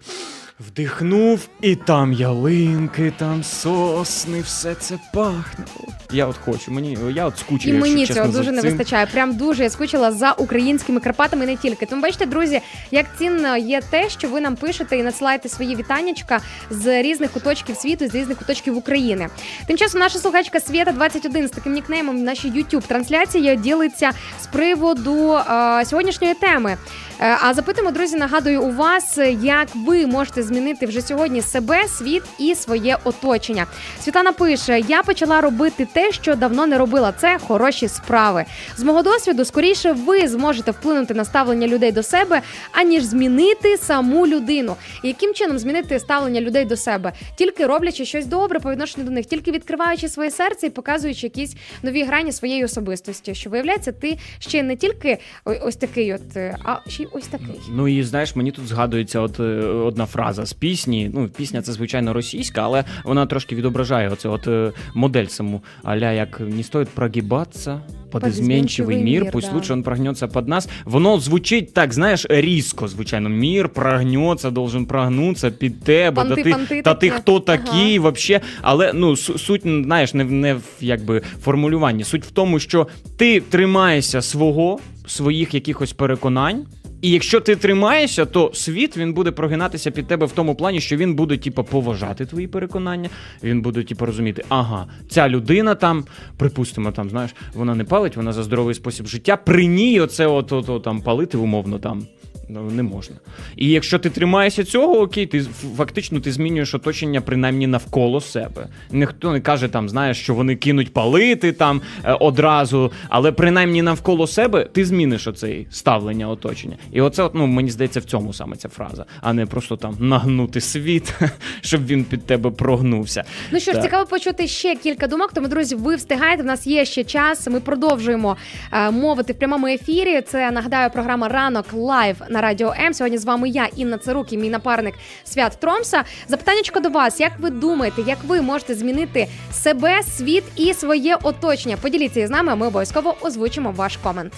Вдихнув, 0.69 1.49
і 1.61 1.77
там 1.77 2.13
ялинки, 2.13 3.13
там 3.19 3.45
сосни, 3.45 4.41
все 4.41 4.75
це 4.75 4.99
пахне. 5.15 5.65
Я 6.13 6.27
от 6.27 6.37
хочу, 6.37 6.73
мені 6.73 6.99
я 7.15 7.27
от 7.27 7.39
скучив. 7.39 7.69
І 7.69 7.77
якщо 7.77 7.93
мені 7.93 8.07
чесно, 8.07 8.23
цього 8.23 8.33
за 8.33 8.39
дуже 8.39 8.53
не 8.53 8.63
цим. 8.63 8.71
вистачає. 8.71 9.07
Прям 9.07 9.37
дуже 9.37 9.63
я 9.63 9.71
скучила 9.71 10.13
за 10.13 10.33
українськими 10.33 11.01
Карпатами 11.01 11.45
і 11.45 11.47
не 11.47 11.57
тільки. 11.57 11.87
Тому 11.87 12.03
бачите, 12.03 12.27
друзі, 12.27 12.61
як 12.91 13.07
цінно 13.19 13.57
є 13.57 13.81
те, 13.91 14.11
що 14.11 14.29
ви 14.29 14.41
нам 14.41 14.57
пишете 14.57 14.97
і 14.97 15.03
надсилаєте 15.03 15.49
свої 15.49 15.77
вітаннячка 15.77 16.41
з 16.71 17.03
різних 17.03 17.31
куточків 17.31 17.77
світу, 17.77 18.09
з 18.09 18.15
різних 18.15 18.39
куточків 18.39 18.77
України. 18.77 19.29
Тим 19.67 19.77
часом 19.77 20.01
наша 20.01 20.19
слухачка 20.19 20.61
Свєта 20.61 20.93
21 20.93 21.49
з 21.49 21.51
таким 21.51 21.73
нікнеймом 21.73 22.19
в 22.19 22.23
нашій 22.23 22.49
youtube 22.51 22.87
трансляції 22.87 23.57
ділиться 23.57 24.11
з 24.43 24.47
приводу 24.47 25.33
е, 25.33 25.85
сьогоднішньої 25.85 26.35
теми. 26.35 26.77
Е, 27.23 27.37
А 27.41 27.55
запитуємо, 27.55 27.91
друзі, 27.91 28.17
нагадую 28.17 28.63
у 28.63 28.73
вас, 28.73 29.19
як 29.43 29.69
ви 29.75 30.07
можете 30.07 30.43
змінити 30.43 30.87
вже 30.87 31.03
сьогодні 31.03 31.43
себе, 31.43 31.89
світ 31.89 32.23
і 32.39 32.55
своє 32.55 32.97
оточення. 33.05 33.67
Світлана 34.01 34.33
пише: 34.33 34.81
я 34.81 35.03
почала 35.03 35.41
робити 35.41 35.89
те, 35.93 36.13
що 36.13 36.35
давно 36.35 36.67
не 36.67 36.79
робила. 36.79 37.13
Це 37.21 37.39
хороші 37.39 37.89
справи. 37.89 38.45
З 38.77 38.83
мого 38.83 39.03
досвіду, 39.03 39.45
скоріше 39.45 39.93
ви 39.93 40.29
зможете 40.29 40.71
вплинути 40.71 41.15
на 41.15 41.25
ставлення 41.25 41.67
людей 41.67 41.93
до 41.93 42.03
себе, 42.03 42.43
аніж 42.73 43.03
змінити 43.03 43.77
саму 43.77 44.27
людину. 44.27 44.77
Яким 45.03 45.35
чином 45.35 45.59
змінити 45.59 45.99
ставлення 46.01 46.41
людей 46.41 46.65
до 46.65 46.77
себе? 46.77 47.13
Тільки 47.37 47.67
роблячи 47.67 48.05
щось 48.05 48.27
добре 48.27 48.61
по 48.61 48.71
відношенню 48.71 49.07
до 49.07 49.13
них, 49.13 49.27
тільки 49.27 49.51
відкриваючи 49.51 50.09
своє 50.09 50.31
серце 50.31 50.67
і 50.67 50.71
показуючи 50.71 51.27
якісь 51.27 51.55
нові 51.83 52.05
грані 52.05 52.33
своєї 52.33 52.65
особистості. 52.65 53.35
Що 53.35 53.51
виявляється, 53.51 53.93
ти 53.93 54.19
ще 54.39 54.63
не 54.63 54.77
тільки 54.77 55.19
ось 55.45 55.77
такий, 55.77 56.15
от, 56.15 56.37
е, 56.37 56.57
а 56.65 56.91
ще 56.91 57.03
й 57.03 57.10
ось 57.13 57.27
такий. 57.27 57.61
Ну 57.75 57.89
і 57.89 58.03
знаєш, 58.03 58.37
мені 58.37 58.51
тут 58.51 58.67
згадується 58.67 59.21
от 59.21 59.41
е, 59.41 59.43
одна 59.65 60.07
фраза 60.07 60.47
з 60.47 60.53
пісні. 60.53 61.11
Ну, 61.15 61.29
пісня 61.29 61.63
це 61.63 61.73
звичайно 61.73 62.13
російська, 62.13 62.61
але 62.61 62.85
вона 63.05 63.27
трошки 63.27 63.55
відображає 63.55 64.09
оце 64.09 64.29
от 64.29 64.49
е, 64.49 64.73
модель 64.95 65.27
саму. 65.27 65.63
Аля 65.83 66.13
як 66.13 66.41
не 66.41 66.63
стоїть 66.63 66.89
прогибатися. 66.89 67.81
Изменчивый 68.13 68.31
изменчивый 68.31 69.03
мир, 69.03 69.23
мир, 69.25 69.33
пусть 69.33 69.49
да. 69.49 69.55
лучше 69.55 69.73
он 69.73 69.83
прогнется 69.83 70.29
под 70.29 70.49
нас. 70.49 70.69
Воно 70.85 71.21
звучить 71.21 71.75
так, 71.75 71.93
знаєш, 71.93 72.27
різко, 72.29 72.89
звичайно. 72.89 73.29
Мір 73.29 73.69
прогнеться, 73.69 74.51
должен 74.51 74.87
прогнутися 74.87 75.51
під 75.51 75.83
тебе. 75.83 76.17
Панти, 76.17 76.35
да 76.35 76.43
ти, 76.43 76.51
панти 76.51 76.83
та 76.83 76.95
ти 76.95 77.09
такі. 77.09 77.21
хто 77.21 77.33
Ага. 77.33 77.41
такий 77.41 77.99
вообще? 77.99 78.41
Але 78.63 78.93
ну 78.95 79.11
су- 79.11 79.39
суть, 79.39 79.63
знаєш, 79.63 80.15
не 80.15 80.25
в 80.25 80.33
не 80.33 80.55
в 80.55 80.63
якби 80.81 81.23
формулюванні. 81.43 82.05
Суть 82.05 82.25
в 82.25 82.31
тому, 82.31 82.59
що 82.59 82.87
ти 83.17 83.41
тримаєшся 83.41 84.23
свого, 84.23 84.79
своїх 85.07 85.55
якихось 85.55 85.93
переконань. 85.93 86.67
І 87.03 87.11
якщо 87.11 87.41
ти 87.41 87.57
тримаєшся, 87.57 88.25
то 88.25 88.51
світ 88.55 88.97
він 88.97 89.13
буде 89.13 89.31
прогинатися 89.31 89.91
під 89.91 90.07
тебе 90.07 90.27
в 90.27 90.33
тому 90.33 90.55
плані, 90.55 90.81
що 90.81 90.97
він 90.97 91.15
буде, 91.15 91.37
типу, 91.37 91.65
поважати 91.65 92.27
твої 92.27 92.47
переконання. 92.47 93.09
Він 93.43 93.63
буде, 93.63 93.83
типу, 93.83 94.07
розуміти, 94.07 94.45
ага, 94.49 94.87
ця 95.09 95.29
людина 95.29 95.75
там, 95.75 96.05
припустимо, 96.37 96.93
там, 96.93 97.11
знаєш, 97.11 97.35
вона 97.55 97.75
не 97.75 97.85
палить, 97.85 98.17
вона 98.17 98.33
за 98.33 98.43
здоровий 98.43 98.75
спосіб 98.75 99.07
життя. 99.07 99.37
При 99.37 99.67
ній 99.67 100.01
оце 100.01 100.27
от, 100.27 100.53
от, 100.53 100.69
от, 100.69 100.83
там 100.83 101.01
палити 101.01 101.39
умовно 101.39 101.79
там. 101.79 102.07
Ну, 102.53 102.71
не 102.71 102.83
можна. 102.83 103.17
І 103.57 103.69
якщо 103.69 103.99
ти 103.99 104.11
тримаєшся 104.11 104.65
цього, 104.65 105.01
окей, 105.01 105.27
ти 105.27 105.43
фактично 105.77 106.21
ти 106.21 106.33
змінюєш 106.33 106.75
оточення 106.75 107.21
принаймні 107.21 107.67
навколо 107.67 108.21
себе. 108.21 108.69
Ніхто 108.91 109.33
не 109.33 109.41
каже 109.41 109.69
там, 109.69 109.89
знаєш, 109.89 110.21
що 110.21 110.35
вони 110.35 110.57
кинуть 110.57 110.93
палити 110.93 111.53
там 111.53 111.81
е, 112.05 112.13
одразу, 112.13 112.93
але 113.09 113.33
принаймні 113.33 113.83
навколо 113.83 114.27
себе 114.27 114.65
ти 114.65 114.85
зміниш 114.85 115.27
оцей 115.27 115.67
ставлення 115.71 116.29
оточення. 116.29 116.77
І 116.93 117.01
оце, 117.01 117.23
от, 117.23 117.35
ну 117.35 117.47
мені 117.47 117.71
здається, 117.71 118.01
в 118.01 118.05
цьому 118.05 118.33
саме 118.33 118.57
ця 118.57 118.69
фраза, 118.69 119.05
а 119.21 119.33
не 119.33 119.47
просто 119.47 119.77
там 119.77 119.97
нагнути 120.01 120.61
світ, 120.61 121.15
щоб 121.61 121.87
він 121.87 122.05
під 122.05 122.27
тебе 122.27 122.51
прогнувся. 122.51 123.25
Ну 123.51 123.61
що 123.61 123.71
ж, 123.71 123.75
Так. 123.77 123.85
цікаво 123.85 124.07
почути 124.07 124.47
ще 124.47 124.77
кілька 124.77 125.07
думок. 125.07 125.33
Тому, 125.33 125.49
друзі, 125.49 125.75
ви 125.75 125.97
встигаєте. 125.97 126.43
В 126.43 126.47
нас 126.47 126.67
є 126.67 126.85
ще 126.85 127.05
час. 127.05 127.49
Ми 127.49 127.61
продовжуємо 127.61 128.37
е, 128.73 128.91
мовити 128.91 129.33
в 129.33 129.39
прямому 129.39 129.67
ефірі. 129.67 130.23
Це 130.23 130.51
нагадаю 130.51 130.91
програма 130.91 131.29
ранок 131.29 131.67
live 131.73 132.17
на 132.29 132.40
радіо 132.41 132.75
М. 132.81 132.95
Сьогодні 132.95 133.19
з 133.19 133.25
вами 133.25 133.49
я, 133.49 133.69
Інна 133.77 133.99
Царук 133.99 134.33
і 134.33 134.39
мій 134.39 134.51
напарник 134.51 134.95
Свят 135.25 135.57
Тромса. 135.61 136.05
Запитаннячко 136.29 136.81
до 136.81 136.89
вас: 136.89 137.21
як 137.21 137.33
ви 137.39 137.51
думаєте, 137.51 138.03
як 138.07 138.19
ви 138.27 138.41
можете 138.41 138.75
змінити 138.75 139.27
себе, 139.53 140.03
світ 140.03 140.45
і 140.57 140.75
своє 140.75 141.17
оточення? 141.23 141.77
Поділіться 141.77 142.21
із 142.21 142.31
нами. 142.31 142.57
Ми 142.57 142.67
обов'язково 142.67 143.17
озвучимо 143.23 143.73
ваш 143.73 143.97
комент. 143.97 144.33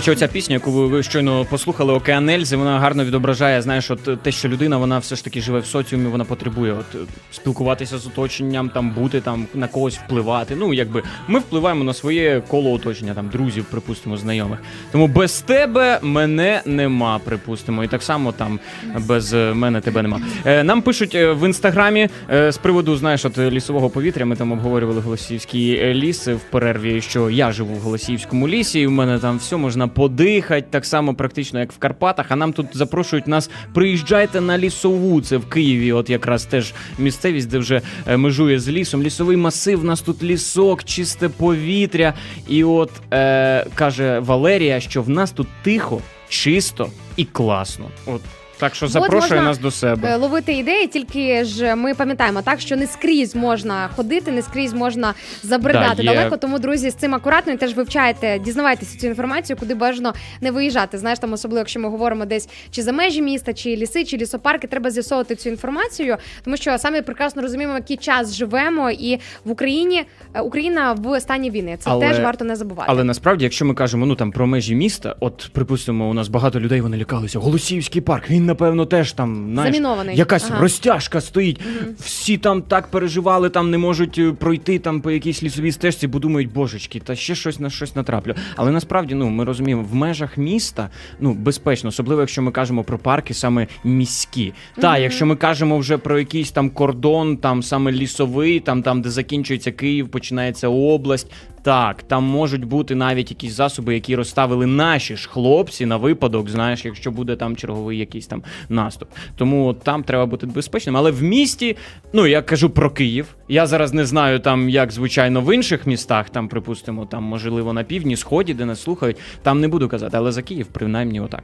Речі, 0.00 0.10
оця 0.10 0.28
пісня, 0.28 0.54
яку 0.54 0.70
ви, 0.70 1.02
щойно 1.02 1.44
послухали, 1.44 1.92
Океан 1.92 2.28
Ельзи, 2.28 2.56
вона 2.56 2.78
гарно 2.78 3.04
відображає, 3.04 3.62
знаєш, 3.62 3.90
от 3.90 4.22
те, 4.22 4.32
що 4.32 4.48
людина 4.48 4.76
вона 4.76 4.98
все 4.98 5.16
ж 5.16 5.24
таки 5.24 5.40
живе 5.40 5.58
в 5.58 5.66
соціумі, 5.66 6.08
вона 6.08 6.24
потребує 6.24 6.72
от 6.72 6.94
е, 6.94 6.98
спілкуватися 7.30 7.98
з 7.98 8.06
оточенням, 8.06 8.68
там 8.68 8.90
бути, 8.90 9.20
там 9.20 9.46
на 9.54 9.68
когось 9.68 9.98
впливати. 9.98 10.56
Ну, 10.56 10.74
якби 10.74 11.02
ми 11.28 11.38
впливаємо 11.38 11.84
на 11.84 11.94
своє 11.94 12.42
коло 12.48 12.72
оточення, 12.72 13.14
там 13.14 13.28
друзів, 13.28 13.64
припустимо, 13.64 14.16
знайомих. 14.16 14.58
Тому 14.92 15.08
без 15.08 15.40
тебе 15.40 15.98
мене 16.02 16.62
нема, 16.66 17.18
припустимо. 17.24 17.84
І 17.84 17.88
так 17.88 18.02
само 18.02 18.32
там 18.32 18.60
без 18.98 19.34
е, 19.34 19.54
мене 19.54 19.80
тебе 19.80 20.02
нема. 20.02 20.20
Е, 20.44 20.64
нам 20.64 20.82
пишуть 20.82 21.14
е, 21.14 21.32
в 21.32 21.46
інстаграмі 21.46 22.08
е, 22.30 22.52
з 22.52 22.58
приводу, 22.58 22.96
знаєш, 22.96 23.24
от 23.24 23.38
е, 23.38 23.50
лісового 23.50 23.90
повітря. 23.90 24.26
Ми 24.26 24.36
там 24.36 24.52
обговорювали 24.52 25.00
Голосіївський 25.00 25.74
е, 25.74 25.94
ліс 25.94 26.28
в 26.28 26.40
перерві, 26.50 27.00
що 27.00 27.30
я 27.30 27.52
живу 27.52 27.74
в 27.74 27.78
Голосіївському 27.78 28.48
лісі, 28.48 28.80
і 28.80 28.86
в 28.86 28.90
мене 28.90 29.18
там 29.18 29.38
все 29.38 29.56
можна 29.56 29.89
подихати, 29.94 30.66
так 30.70 30.86
само 30.86 31.14
практично, 31.14 31.60
як 31.60 31.72
в 31.72 31.78
Карпатах. 31.78 32.26
А 32.28 32.36
нам 32.36 32.52
тут 32.52 32.66
запрошують 32.72 33.26
нас, 33.26 33.50
приїжджайте 33.74 34.40
на 34.40 34.58
лісову. 34.58 35.20
Це 35.20 35.36
в 35.36 35.48
Києві, 35.48 35.92
от 35.92 36.10
якраз 36.10 36.44
теж 36.44 36.74
місцевість, 36.98 37.48
де 37.48 37.58
вже 37.58 37.82
е, 38.06 38.16
межує 38.16 38.60
з 38.60 38.68
лісом. 38.68 39.02
Лісовий 39.02 39.36
масив, 39.36 39.80
у 39.80 39.84
нас 39.84 40.00
тут 40.00 40.22
лісок, 40.22 40.84
чисте 40.84 41.28
повітря. 41.28 42.14
І 42.48 42.64
от 42.64 42.90
е, 43.12 43.66
каже 43.74 44.18
Валерія, 44.18 44.80
що 44.80 45.02
в 45.02 45.08
нас 45.08 45.30
тут 45.30 45.48
тихо, 45.62 46.00
чисто 46.28 46.90
і 47.16 47.24
класно. 47.24 47.84
От 48.06 48.20
так 48.60 48.74
що 48.74 48.88
запрошує 48.88 49.20
можна, 49.20 49.42
нас 49.42 49.58
до 49.58 49.70
себе. 49.70 50.08
Е, 50.08 50.16
ловити 50.16 50.52
ідеї, 50.52 50.86
тільки 50.86 51.44
ж 51.44 51.74
ми 51.74 51.94
пам'ятаємо 51.94 52.42
так, 52.42 52.60
що 52.60 52.76
не 52.76 52.86
скрізь 52.86 53.34
можна 53.36 53.88
ходити, 53.96 54.32
не 54.32 54.42
скрізь 54.42 54.72
можна 54.72 55.14
забридати 55.42 56.02
Да, 56.02 56.14
далеко. 56.14 56.36
Тому 56.36 56.58
друзі, 56.58 56.90
з 56.90 56.94
цим 56.94 57.14
акуратно 57.14 57.52
і 57.52 57.56
теж 57.56 57.74
вивчайте, 57.74 58.38
дізнавайтеся 58.38 58.98
цю 58.98 59.06
інформацію, 59.06 59.56
куди 59.60 59.74
бажано 59.74 60.14
не 60.40 60.50
виїжджати. 60.50 60.98
Знаєш, 60.98 61.18
там 61.18 61.32
особливо, 61.32 61.58
якщо 61.58 61.80
ми 61.80 61.88
говоримо 61.88 62.24
десь 62.24 62.48
чи 62.70 62.82
за 62.82 62.92
межі 62.92 63.22
міста, 63.22 63.52
чи 63.52 63.76
ліси, 63.76 64.04
чи 64.04 64.16
лісопарки, 64.16 64.66
треба 64.66 64.90
з'ясовувати 64.90 65.34
цю 65.34 65.48
інформацію, 65.48 66.16
тому 66.44 66.56
що 66.56 66.78
самі 66.78 67.02
прекрасно 67.02 67.42
розуміємо, 67.42 67.74
який 67.74 67.96
час 67.96 68.34
живемо, 68.34 68.90
і 68.90 69.18
в 69.44 69.50
Україні 69.50 70.04
е, 70.34 70.40
Україна 70.40 70.92
в 70.92 71.20
стані 71.20 71.50
війни. 71.50 71.76
Це 71.80 71.90
Але- 71.90 72.08
теж 72.08 72.20
варто 72.20 72.44
не 72.44 72.56
забувати. 72.56 72.86
Але 72.92 73.04
насправді, 73.04 73.44
якщо 73.44 73.64
ми 73.64 73.74
кажемо, 73.74 74.06
ну 74.06 74.14
там 74.14 74.32
про 74.32 74.46
межі 74.46 74.74
міста, 74.74 75.16
от 75.20 75.50
припустимо, 75.52 76.10
у 76.10 76.14
нас 76.14 76.28
багато 76.28 76.60
людей 76.60 76.80
вони 76.80 76.96
лякалися. 76.96 77.38
Голосіївський 77.38 78.02
парк, 78.02 78.30
він 78.30 78.46
напевно, 78.50 78.86
теж 78.86 79.12
там 79.12 79.50
знаєш, 79.52 79.74
Замінований. 79.74 80.16
якась 80.16 80.50
Ага. 80.50 80.60
розтяжка 80.60 81.20
стоїть. 81.20 81.60
Всі 81.98 82.38
там 82.38 82.62
так 82.62 82.86
переживали, 82.90 83.50
там 83.50 83.70
не 83.70 83.78
можуть 83.78 84.18
е, 84.18 84.32
пройти 84.32 84.78
там 84.78 85.00
по 85.00 85.10
якійсь 85.10 85.42
лісовій 85.42 85.72
стежці, 85.72 86.06
бо 86.06 86.18
думають, 86.18 86.52
божечки, 86.52 87.00
та 87.00 87.14
ще 87.16 87.34
щось 87.34 87.60
на 87.60 87.70
щось 87.70 87.96
натраплю. 87.96 88.34
Але 88.56 88.70
насправді, 88.70 89.14
ну 89.14 89.28
ми 89.28 89.44
розуміємо, 89.44 89.82
в 89.90 89.94
межах 89.94 90.38
міста 90.38 90.90
ну 91.20 91.32
безпечно, 91.34 91.88
особливо 91.88 92.20
якщо 92.20 92.42
ми 92.42 92.50
кажемо 92.50 92.84
про 92.84 92.98
парки 92.98 93.34
саме 93.34 93.66
міські. 93.84 94.52
Та, 94.80 94.98
якщо 94.98 95.26
ми 95.26 95.36
кажемо 95.36 95.78
вже 95.78 95.98
про 95.98 96.18
якийсь 96.18 96.50
там 96.50 96.70
кордон, 96.70 97.36
там 97.36 97.62
саме 97.62 97.92
лісовий, 97.92 98.60
там, 98.60 98.82
там 98.82 99.02
де 99.02 99.10
закінчується 99.10 99.72
Київ, 99.72 100.08
починається 100.08 100.68
область. 100.68 101.32
Так, 101.62 102.02
там 102.02 102.24
можуть 102.24 102.64
бути 102.64 102.94
навіть 102.94 103.30
якісь 103.30 103.52
засоби, 103.52 103.94
які 103.94 104.16
розставили 104.16 104.66
наші 104.66 105.16
ж 105.16 105.28
хлопці 105.28 105.86
на 105.86 105.96
випадок, 105.96 106.48
знаєш, 106.48 106.84
якщо 106.84 107.10
буде 107.10 107.36
там 107.36 107.56
черговий 107.56 107.98
якийсь 107.98 108.26
там 108.26 108.39
наступ. 108.68 109.08
Тому 109.36 109.74
там 109.74 110.02
треба 110.02 110.26
бути 110.26 110.46
безпечним. 110.46 110.96
Але 110.96 111.10
в 111.10 111.22
місті, 111.22 111.76
ну 112.12 112.26
я 112.26 112.42
кажу 112.42 112.70
про 112.70 112.90
Київ. 112.90 113.26
Я 113.48 113.66
зараз 113.66 113.92
не 113.92 114.04
знаю 114.06 114.38
там, 114.38 114.68
як 114.68 114.92
звичайно 114.92 115.40
в 115.40 115.54
інших 115.54 115.86
містах, 115.86 116.30
там, 116.30 116.48
припустимо, 116.48 117.06
там 117.06 117.22
можливо 117.22 117.72
на 117.72 117.84
півдні, 117.84 118.16
сході, 118.16 118.54
де 118.54 118.64
нас 118.64 118.82
слухають, 118.82 119.16
там 119.42 119.60
не 119.60 119.68
буду 119.68 119.88
казати, 119.88 120.16
але 120.16 120.32
за 120.32 120.42
Київ, 120.42 120.66
принаймні, 120.66 121.20
отак. 121.20 121.42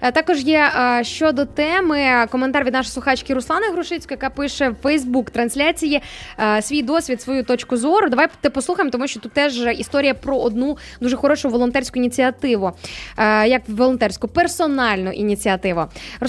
Е, 0.00 0.12
Також 0.12 0.42
є 0.42 0.72
е, 0.76 1.04
щодо 1.04 1.44
теми 1.44 2.26
коментар 2.30 2.64
від 2.64 2.72
нашої 2.72 2.92
слухачки 2.92 3.34
Руслани 3.34 3.66
Грушицької, 3.72 4.18
яка 4.22 4.30
пише 4.30 4.68
в 4.68 4.74
Фейсбук 4.82 5.30
трансляції 5.30 6.02
е, 6.38 6.62
свій 6.62 6.82
досвід, 6.82 7.22
свою 7.22 7.44
точку 7.44 7.76
зору. 7.76 8.08
Давайте 8.08 8.50
послухаємо, 8.50 8.90
тому 8.90 9.08
що 9.08 9.20
тут 9.20 9.32
теж 9.32 9.56
історія 9.78 10.14
про 10.14 10.38
одну 10.38 10.78
дуже 11.00 11.16
хорошу 11.16 11.48
волонтерську 11.48 11.98
ініціативу, 11.98 12.72
як 13.46 13.62
волонтерську 13.68 14.28
персональну 14.28 15.10
ініціативу. 15.10 15.84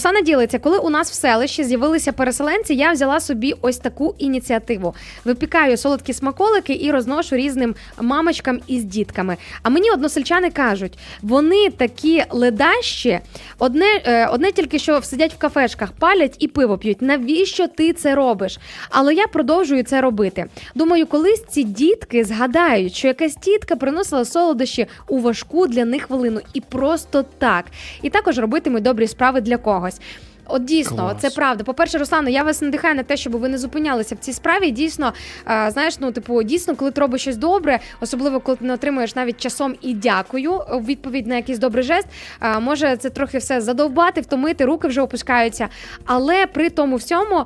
Руслана 0.07 0.25
ділиться, 0.25 0.59
коли 0.59 0.77
у 0.77 0.89
нас 0.89 1.11
в 1.11 1.13
селищі 1.13 1.63
з'явилися 1.63 2.11
переселенці, 2.11 2.73
я 2.73 2.91
взяла 2.91 3.19
собі 3.19 3.53
ось 3.61 3.77
таку 3.77 4.15
ініціативу. 4.17 4.95
Випікаю 5.25 5.77
солодкі 5.77 6.13
смаколики 6.13 6.79
і 6.81 6.91
розношу 6.91 7.35
різним 7.35 7.75
мамочкам 8.01 8.59
із 8.67 8.83
дітками. 8.83 9.37
А 9.63 9.69
мені 9.69 9.91
односельчани 9.91 10.49
кажуть, 10.49 10.97
вони 11.21 11.69
такі 11.69 12.23
ледащі, 12.29 13.19
одне, 13.59 14.01
е, 14.05 14.27
одне 14.27 14.51
тільки 14.51 14.79
що 14.79 15.01
сидять 15.01 15.33
в 15.33 15.37
кафешках, 15.37 15.91
палять 15.91 16.35
і 16.39 16.47
пиво 16.47 16.77
п'ють. 16.77 17.01
Навіщо 17.01 17.67
ти 17.67 17.93
це 17.93 18.15
робиш? 18.15 18.59
Але 18.89 19.13
я 19.13 19.27
продовжую 19.27 19.83
це 19.83 20.01
робити. 20.01 20.45
Думаю, 20.75 21.07
колись 21.07 21.43
ці 21.49 21.63
дітки 21.63 22.23
згадають, 22.23 22.95
що 22.95 23.07
якась 23.07 23.35
тітка 23.35 23.75
приносила 23.75 24.25
солодощі 24.25 24.87
у 25.07 25.19
важку 25.19 25.67
для 25.67 25.85
них 25.85 26.03
хвилину, 26.03 26.39
і 26.53 26.61
просто 26.61 27.25
так. 27.37 27.65
І 28.01 28.09
також 28.09 28.39
робитимуть 28.39 28.83
добрі 28.83 29.07
справи 29.07 29.41
для 29.41 29.57
когось. 29.57 29.96
podcast. 29.99 30.36
От 30.49 30.65
дійсно, 30.65 30.97
Клас. 30.97 31.21
це 31.21 31.29
правда. 31.29 31.63
По-перше, 31.63 31.97
Руслано, 31.97 32.29
я 32.29 32.43
вас 32.43 32.61
надихаю 32.61 32.95
на 32.95 33.03
те, 33.03 33.17
щоб 33.17 33.33
ви 33.33 33.49
не 33.49 33.57
зупинялися 33.57 34.15
в 34.15 34.17
цій 34.17 34.33
справі. 34.33 34.67
І 34.67 34.71
Дійсно, 34.71 35.13
е, 35.49 35.71
знаєш, 35.71 35.99
ну 35.99 36.11
типу, 36.11 36.43
дійсно, 36.43 36.75
коли 36.75 36.91
ти 36.91 37.01
робиш 37.01 37.21
щось 37.21 37.37
добре, 37.37 37.79
особливо 38.01 38.39
коли 38.39 38.57
ти 38.57 38.65
не 38.65 38.73
отримуєш 38.73 39.15
навіть 39.15 39.41
часом 39.41 39.75
і 39.81 39.93
дякую 39.93 40.51
у 40.73 40.79
відповідь 40.79 41.27
на 41.27 41.35
якийсь 41.35 41.59
добрий 41.59 41.83
жест, 41.83 42.07
е, 42.41 42.59
може 42.59 42.97
це 42.97 43.09
трохи 43.09 43.37
все 43.37 43.61
задовбати, 43.61 44.21
втомити, 44.21 44.65
руки 44.65 44.87
вже 44.87 45.01
опускаються. 45.01 45.67
Але 46.05 46.45
при 46.45 46.69
тому 46.69 46.95
всьому 46.95 47.45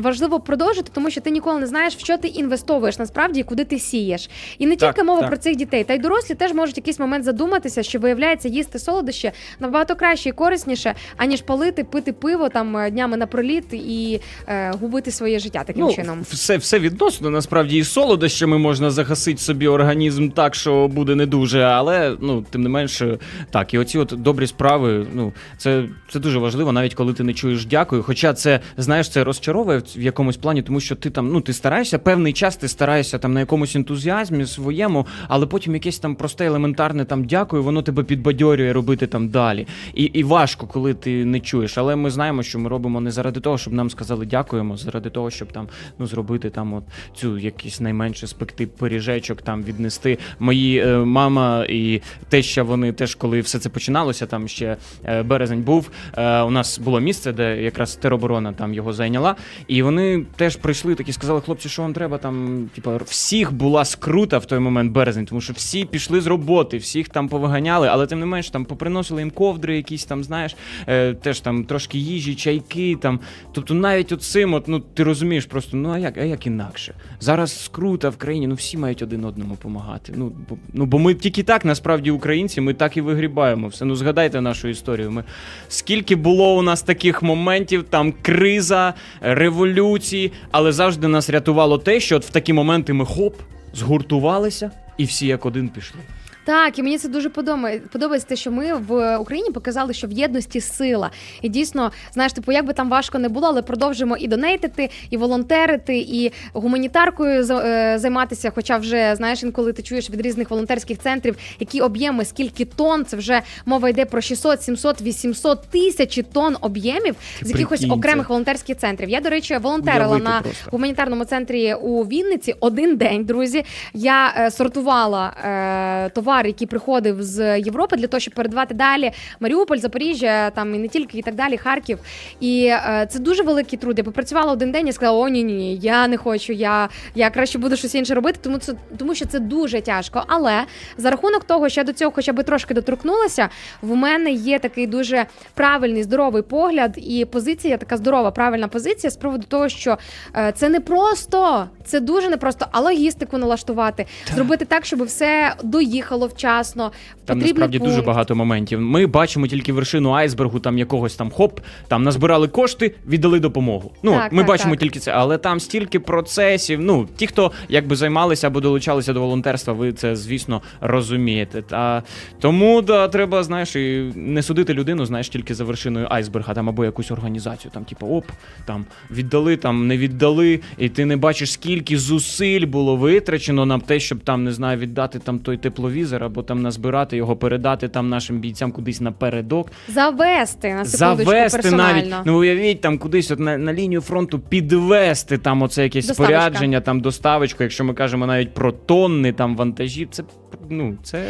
важливо 0.00 0.40
продовжити, 0.40 0.90
тому 0.94 1.10
що 1.10 1.20
ти 1.20 1.30
ніколи 1.30 1.60
не 1.60 1.66
знаєш, 1.66 1.96
в 1.96 1.98
що 1.98 2.18
ти 2.18 2.28
інвестовуєш 2.28 2.98
насправді 2.98 3.40
і 3.40 3.42
куди 3.42 3.64
ти 3.64 3.78
сієш. 3.78 4.30
І 4.58 4.66
не 4.66 4.76
Так, 4.76 4.94
тільки 4.94 5.04
мова 5.06 5.20
так. 5.20 5.28
про 5.28 5.36
цих 5.38 5.56
дітей, 5.56 5.84
та 5.84 5.94
й 5.94 5.98
дорослі 5.98 6.34
теж 6.34 6.52
можуть 6.52 6.76
якийсь 6.76 6.98
момент 6.98 7.24
задуматися, 7.24 7.82
що 7.82 7.98
виявляється 7.98 8.48
їсти 8.48 8.78
солодощі 8.78 9.32
набагато 9.60 9.96
краще 9.96 10.28
і 10.28 10.32
корисніше, 10.32 10.94
аніж 11.16 11.42
палити, 11.42 11.84
пити 11.84 12.12
пиво 12.28 12.48
там 12.48 12.76
е, 12.76 12.90
днями 12.90 13.16
напроліт 13.16 13.64
і 13.72 14.20
е, 14.46 14.72
губити 14.80 15.10
своє 15.10 15.38
життя 15.38 15.64
таким 15.66 15.82
ну, 15.84 15.92
чином. 15.92 16.18
Все, 16.30 16.56
все 16.56 16.78
відносно. 16.78 17.30
Насправді 17.30 17.76
і 17.76 17.84
солодощами 17.84 18.58
можна 18.58 18.90
загасити 18.90 19.38
собі 19.38 19.68
організм 19.68 20.28
так, 20.28 20.54
що 20.54 20.88
буде 20.88 21.14
не 21.14 21.26
дуже. 21.26 21.60
Але 21.62 22.16
ну 22.20 22.44
тим 22.50 22.62
не 22.62 22.68
менше, 22.68 23.18
так, 23.50 23.74
і 23.74 23.78
оці 23.78 23.98
от 23.98 24.14
добрі 24.16 24.46
справи, 24.46 25.06
ну 25.14 25.32
це, 25.56 25.84
це 26.10 26.20
дуже 26.20 26.38
важливо, 26.38 26.72
навіть 26.72 26.94
коли 26.94 27.12
ти 27.12 27.24
не 27.24 27.34
чуєш 27.34 27.64
дякую. 27.66 28.02
Хоча 28.02 28.32
це 28.34 28.60
знаєш, 28.76 29.08
це 29.10 29.24
розчаровує 29.24 29.78
в- 29.78 29.98
в 29.98 30.02
якомусь 30.02 30.36
плані, 30.36 30.62
тому 30.62 30.80
що 30.80 30.96
ти 30.96 31.10
там 31.10 31.28
ну 31.32 31.40
ти 31.40 31.52
стараєшся 31.52 31.98
певний 31.98 32.32
час, 32.32 32.56
ти 32.56 32.68
стараєшся 32.68 33.18
там 33.18 33.32
на 33.32 33.40
якомусь 33.40 33.76
ентузіазмі 33.76 34.46
своєму, 34.46 35.06
але 35.28 35.46
потім 35.46 35.74
якесь 35.74 35.98
там 35.98 36.14
просте 36.14 36.46
елементарне 36.46 37.04
там 37.04 37.24
дякую, 37.24 37.62
воно 37.62 37.82
тебе 37.82 38.02
підбадьорює 38.02 38.72
робити 38.72 39.06
там 39.06 39.28
далі. 39.28 39.66
І, 39.94 40.04
і 40.04 40.22
важко, 40.24 40.66
коли 40.66 40.94
ти 40.94 41.24
не 41.24 41.40
чуєш. 41.40 41.78
Але 41.78 41.96
ми 41.96 42.10
знаємо, 42.18 42.42
що 42.42 42.58
ми 42.58 42.68
робимо 42.68 43.00
не 43.00 43.10
заради 43.10 43.40
того, 43.40 43.58
щоб 43.58 43.72
нам 43.72 43.90
сказали 43.90 44.26
дякуємо, 44.26 44.76
заради 44.76 45.10
того, 45.10 45.30
щоб 45.30 45.52
там 45.52 45.68
ну 45.98 46.06
зробити 46.06 46.50
там 46.50 46.74
от 46.74 46.84
цю 47.14 47.38
якийсь 47.38 47.80
найменше 47.80 48.26
спекти 48.26 48.66
пиріжечок, 48.66 49.42
там 49.42 49.62
віднести. 49.62 50.18
Мої 50.38 50.78
е, 50.78 50.98
мама 50.98 51.64
і 51.68 52.00
теща, 52.28 52.62
вони 52.62 52.92
теж, 52.92 53.14
коли 53.14 53.40
все 53.40 53.58
це 53.58 53.68
починалося, 53.68 54.26
там 54.26 54.48
ще 54.48 54.76
е, 55.04 55.22
березень 55.22 55.62
був. 55.62 55.90
Е, 56.16 56.42
у 56.42 56.50
нас 56.50 56.78
було 56.78 57.00
місце, 57.00 57.32
де 57.32 57.62
якраз 57.62 57.96
тероборона 57.96 58.52
там 58.52 58.74
його 58.74 58.92
зайняла. 58.92 59.36
І 59.68 59.82
вони 59.82 60.26
теж 60.36 60.56
прийшли 60.56 60.94
такі, 60.94 61.12
сказали, 61.12 61.40
хлопці, 61.40 61.68
що 61.68 61.82
вам 61.82 61.92
треба 61.92 62.18
там. 62.18 62.68
Типа, 62.74 62.96
всіх 62.96 63.52
була 63.52 63.84
скрута 63.84 64.38
в 64.38 64.46
той 64.46 64.58
момент 64.58 64.92
березень, 64.92 65.26
тому 65.26 65.40
що 65.40 65.52
всі 65.52 65.84
пішли 65.84 66.20
з 66.20 66.26
роботи, 66.26 66.76
всіх 66.78 67.08
там 67.08 67.28
повиганяли, 67.28 67.88
але 67.88 68.06
тим 68.06 68.20
не 68.20 68.26
менш 68.26 68.50
там 68.50 68.64
поприносили 68.64 69.20
їм 69.20 69.30
ковдри, 69.30 69.76
якісь 69.76 70.04
там, 70.04 70.24
знаєш, 70.24 70.56
е, 70.86 71.14
теж 71.14 71.40
там 71.40 71.64
трошки 71.64 71.98
їжі, 72.08 72.34
чайки. 72.34 72.96
Там. 73.00 73.20
Тобто 73.52 73.74
навіть 73.74 74.12
оцим, 74.12 74.54
от, 74.54 74.68
ну 74.68 74.80
ти 74.80 75.02
розумієш, 75.02 75.46
просто 75.46 75.76
ну 75.76 75.90
а 75.90 75.98
як, 75.98 76.18
а 76.18 76.24
як 76.24 76.46
інакше? 76.46 76.94
Зараз 77.20 77.64
скрута 77.64 78.08
в 78.08 78.16
країні, 78.16 78.46
ну 78.46 78.54
всі 78.54 78.76
мають 78.76 79.02
один 79.02 79.24
одному 79.24 79.50
допомагати. 79.50 80.12
Ну 80.16 80.32
бо, 80.48 80.56
ну 80.72 80.86
бо 80.86 80.98
ми 80.98 81.14
тільки 81.14 81.42
так, 81.42 81.64
насправді, 81.64 82.10
українці, 82.10 82.60
ми 82.60 82.74
так 82.74 82.96
і 82.96 83.00
вигрібаємо 83.00 83.68
все. 83.68 83.84
Ну 83.84 83.96
згадайте 83.96 84.40
нашу 84.40 84.68
історію. 84.68 85.10
Ми 85.10 85.24
скільки 85.68 86.16
було 86.16 86.56
у 86.56 86.62
нас 86.62 86.82
таких 86.82 87.22
моментів, 87.22 87.84
там 87.90 88.14
криза, 88.22 88.94
революції, 89.20 90.32
але 90.50 90.72
завжди 90.72 91.08
нас 91.08 91.30
рятувало 91.30 91.78
те, 91.78 92.00
що 92.00 92.16
от 92.16 92.24
в 92.24 92.30
такі 92.30 92.52
моменти 92.52 92.92
ми 92.92 93.04
хоп, 93.04 93.34
згуртувалися 93.74 94.70
і 94.98 95.04
всі 95.04 95.26
як 95.26 95.46
один 95.46 95.68
пішли. 95.68 96.00
Так, 96.48 96.78
і 96.78 96.82
мені 96.82 96.98
це 96.98 97.08
дуже 97.08 97.28
подобає. 97.28 97.78
Подобається 97.78 98.28
те, 98.28 98.36
що 98.36 98.50
ми 98.50 98.74
в 98.74 99.18
Україні 99.18 99.50
показали, 99.50 99.92
що 99.94 100.06
в 100.06 100.12
єдності 100.12 100.60
сила. 100.60 101.10
І 101.42 101.48
дійсно, 101.48 101.92
знаєш, 102.12 102.32
типу, 102.32 102.52
як 102.52 102.66
би 102.66 102.72
там 102.72 102.88
важко 102.88 103.18
не 103.18 103.28
було, 103.28 103.46
але 103.46 103.62
продовжимо 103.62 104.16
і 104.16 104.28
донейтити, 104.28 104.90
і 105.10 105.16
волонтерити, 105.16 105.98
і 105.98 106.32
гуманітаркою 106.52 107.46
е, 107.50 107.98
займатися. 107.98 108.52
Хоча 108.54 108.76
вже 108.76 109.14
знаєш, 109.16 109.42
інколи 109.42 109.72
ти 109.72 109.82
чуєш 109.82 110.10
від 110.10 110.20
різних 110.20 110.50
волонтерських 110.50 110.98
центрів, 110.98 111.36
які 111.60 111.80
об'єми, 111.80 112.24
скільки 112.24 112.64
тонн. 112.64 113.04
Це 113.04 113.16
вже 113.16 113.42
мова 113.66 113.88
йде 113.88 114.04
про 114.04 114.20
600, 114.20 114.62
700, 114.62 115.02
800 115.02 115.60
тисячі 115.70 116.22
тонн 116.22 116.56
об'ємів 116.60 117.14
з 117.42 117.50
якихось 117.50 117.84
окремих 117.90 118.28
волонтерських 118.28 118.76
центрів. 118.76 119.08
Я, 119.08 119.20
до 119.20 119.28
речі, 119.28 119.58
волонтерила 119.58 120.06
Уявити 120.06 120.24
на 120.24 120.40
просто. 120.40 120.70
гуманітарному 120.70 121.24
центрі 121.24 121.74
у 121.74 122.02
Вінниці 122.02 122.54
один 122.60 122.96
день, 122.96 123.24
друзі. 123.24 123.64
Я 123.94 124.34
е, 124.38 124.50
сортувала 124.50 125.32
е, 125.44 126.10
товар, 126.10 126.37
який 126.46 126.66
приходив 126.66 127.22
з 127.22 127.58
Європи, 127.60 127.96
для 127.96 128.06
того, 128.06 128.20
щоб 128.20 128.34
передавати 128.34 128.74
далі 128.74 129.10
Маріуполь, 129.40 129.76
Запоріжжя, 129.76 130.50
там 130.50 130.74
і 130.74 130.78
не 130.78 130.88
тільки, 130.88 131.18
і 131.18 131.22
так 131.22 131.34
далі, 131.34 131.56
Харків. 131.56 131.98
І 132.40 132.64
е, 132.64 133.06
це 133.10 133.18
дуже 133.18 133.42
великий 133.42 133.78
труд. 133.78 133.98
Я 133.98 134.04
попрацювала 134.04 134.52
один 134.52 134.72
день 134.72 134.88
і 134.88 134.92
сказала: 134.92 135.18
о, 135.18 135.28
ні, 135.28 135.44
ні, 135.44 135.54
ні, 135.54 135.76
я 135.76 136.08
не 136.08 136.16
хочу, 136.16 136.52
я, 136.52 136.88
я 137.14 137.30
краще 137.30 137.58
буду 137.58 137.76
щось 137.76 137.94
інше 137.94 138.14
робити, 138.14 138.38
тому 138.42 138.58
це 138.58 138.74
тому, 138.98 139.14
що 139.14 139.26
це 139.26 139.40
дуже 139.40 139.80
тяжко. 139.80 140.24
Але 140.26 140.64
за 140.96 141.10
рахунок 141.10 141.44
того, 141.44 141.68
що 141.68 141.80
я 141.80 141.84
до 141.84 141.92
цього 141.92 142.10
хоча 142.14 142.32
б 142.32 142.42
трошки 142.42 142.74
доторкнулася, 142.74 143.48
в 143.82 143.96
мене 143.96 144.30
є 144.30 144.58
такий 144.58 144.86
дуже 144.86 145.26
правильний, 145.54 146.02
здоровий 146.02 146.42
погляд 146.42 146.94
і 146.96 147.24
позиція, 147.24 147.76
така 147.76 147.96
здорова, 147.96 148.30
правильна 148.30 148.68
позиція 148.68 149.10
з 149.10 149.16
приводу 149.16 149.44
того, 149.48 149.68
що 149.68 149.98
е, 150.36 150.52
це 150.56 150.68
не 150.68 150.80
просто, 150.80 151.68
це 151.84 152.00
дуже 152.00 152.28
непросто, 152.28 152.66
а 152.72 152.80
логістику 152.80 153.38
налаштувати, 153.38 154.06
зробити 154.34 154.64
так, 154.64 154.84
щоб 154.84 155.02
все 155.02 155.54
доїхало 155.62 156.26
вчасно. 156.28 156.92
Там 157.24 157.38
насправді 157.38 157.78
дуже 157.78 158.02
багато 158.02 158.34
моментів. 158.34 158.80
Ми 158.80 159.06
бачимо 159.06 159.46
тільки 159.46 159.72
вершину 159.72 160.10
айсбергу, 160.10 160.60
там 160.60 160.78
якогось 160.78 161.16
там 161.16 161.30
хоп, 161.30 161.60
там 161.88 162.02
назбирали 162.02 162.48
кошти, 162.48 162.94
віддали 163.08 163.40
допомогу. 163.40 163.92
Ну 164.02 164.12
Так, 164.12 164.32
ми 164.32 164.38
так, 164.38 164.48
бачимо 164.48 164.70
так. 164.70 164.80
тільки 164.80 164.98
це, 164.98 165.12
але 165.12 165.38
там 165.38 165.60
стільки 165.60 166.00
процесів. 166.00 166.80
Ну 166.80 167.08
ті, 167.16 167.26
хто 167.26 167.52
якби 167.68 167.96
займалися 167.96 168.46
або 168.46 168.60
долучалися 168.60 169.12
до 169.12 169.20
волонтерства, 169.20 169.74
ви 169.74 169.92
це 169.92 170.16
звісно 170.16 170.62
розумієте. 170.80 171.62
Та 171.62 172.02
тому 172.40 172.82
да, 172.82 173.08
треба, 173.08 173.42
знаєш, 173.42 173.76
і 173.76 174.12
не 174.16 174.42
судити 174.42 174.74
людину, 174.74 175.06
знаєш, 175.06 175.28
тільки 175.28 175.54
за 175.54 175.64
вершиною 175.64 176.06
айсберга, 176.10 176.54
там 176.54 176.68
або 176.68 176.84
якусь 176.84 177.10
організацію. 177.10 177.70
Там, 177.74 177.84
типу, 177.84 178.06
оп, 178.06 178.24
там 178.64 178.84
віддали, 179.10 179.56
там 179.56 179.86
не 179.86 179.96
віддали, 179.96 180.60
і 180.78 180.88
ти 180.88 181.04
не 181.04 181.16
бачиш, 181.16 181.52
скільки 181.52 181.98
зусиль 181.98 182.66
було 182.66 182.96
витрачено 182.96 183.66
на 183.66 183.78
те, 183.78 184.00
щоб 184.00 184.20
там 184.20 184.44
не 184.44 184.52
знаю, 184.52 184.78
віддати 184.78 185.18
там 185.18 185.38
той 185.38 185.56
тепловіз 185.56 186.07
тепловізор 186.08 186.24
або 186.24 186.42
там 186.42 186.62
назбирати 186.62 187.16
його, 187.16 187.36
передати 187.36 187.88
там 187.88 188.08
нашим 188.08 188.38
бійцям 188.40 188.72
кудись 188.72 189.00
напередок. 189.00 189.72
Завести 189.88 190.74
на 190.74 190.84
секундочку 190.84 191.30
Завести 191.30 191.58
персонально. 191.58 192.08
навіть, 192.10 192.26
ну 192.26 192.38
уявіть, 192.38 192.80
там 192.80 192.98
кудись 192.98 193.30
от 193.30 193.38
на, 193.38 193.58
на 193.58 193.72
лінію 193.72 194.00
фронту 194.00 194.38
підвести 194.38 195.38
там 195.38 195.62
оце 195.62 195.82
якесь 195.82 196.06
Доставочка. 196.06 196.34
спорядження, 196.50 196.80
там 196.80 197.00
доставочку, 197.00 197.62
якщо 197.62 197.84
ми 197.84 197.94
кажемо 197.94 198.26
навіть 198.26 198.54
про 198.54 198.72
тонни 198.72 199.32
там 199.32 199.56
вантажів, 199.56 200.08
це 200.10 200.22
ну 200.70 200.96
це 201.02 201.24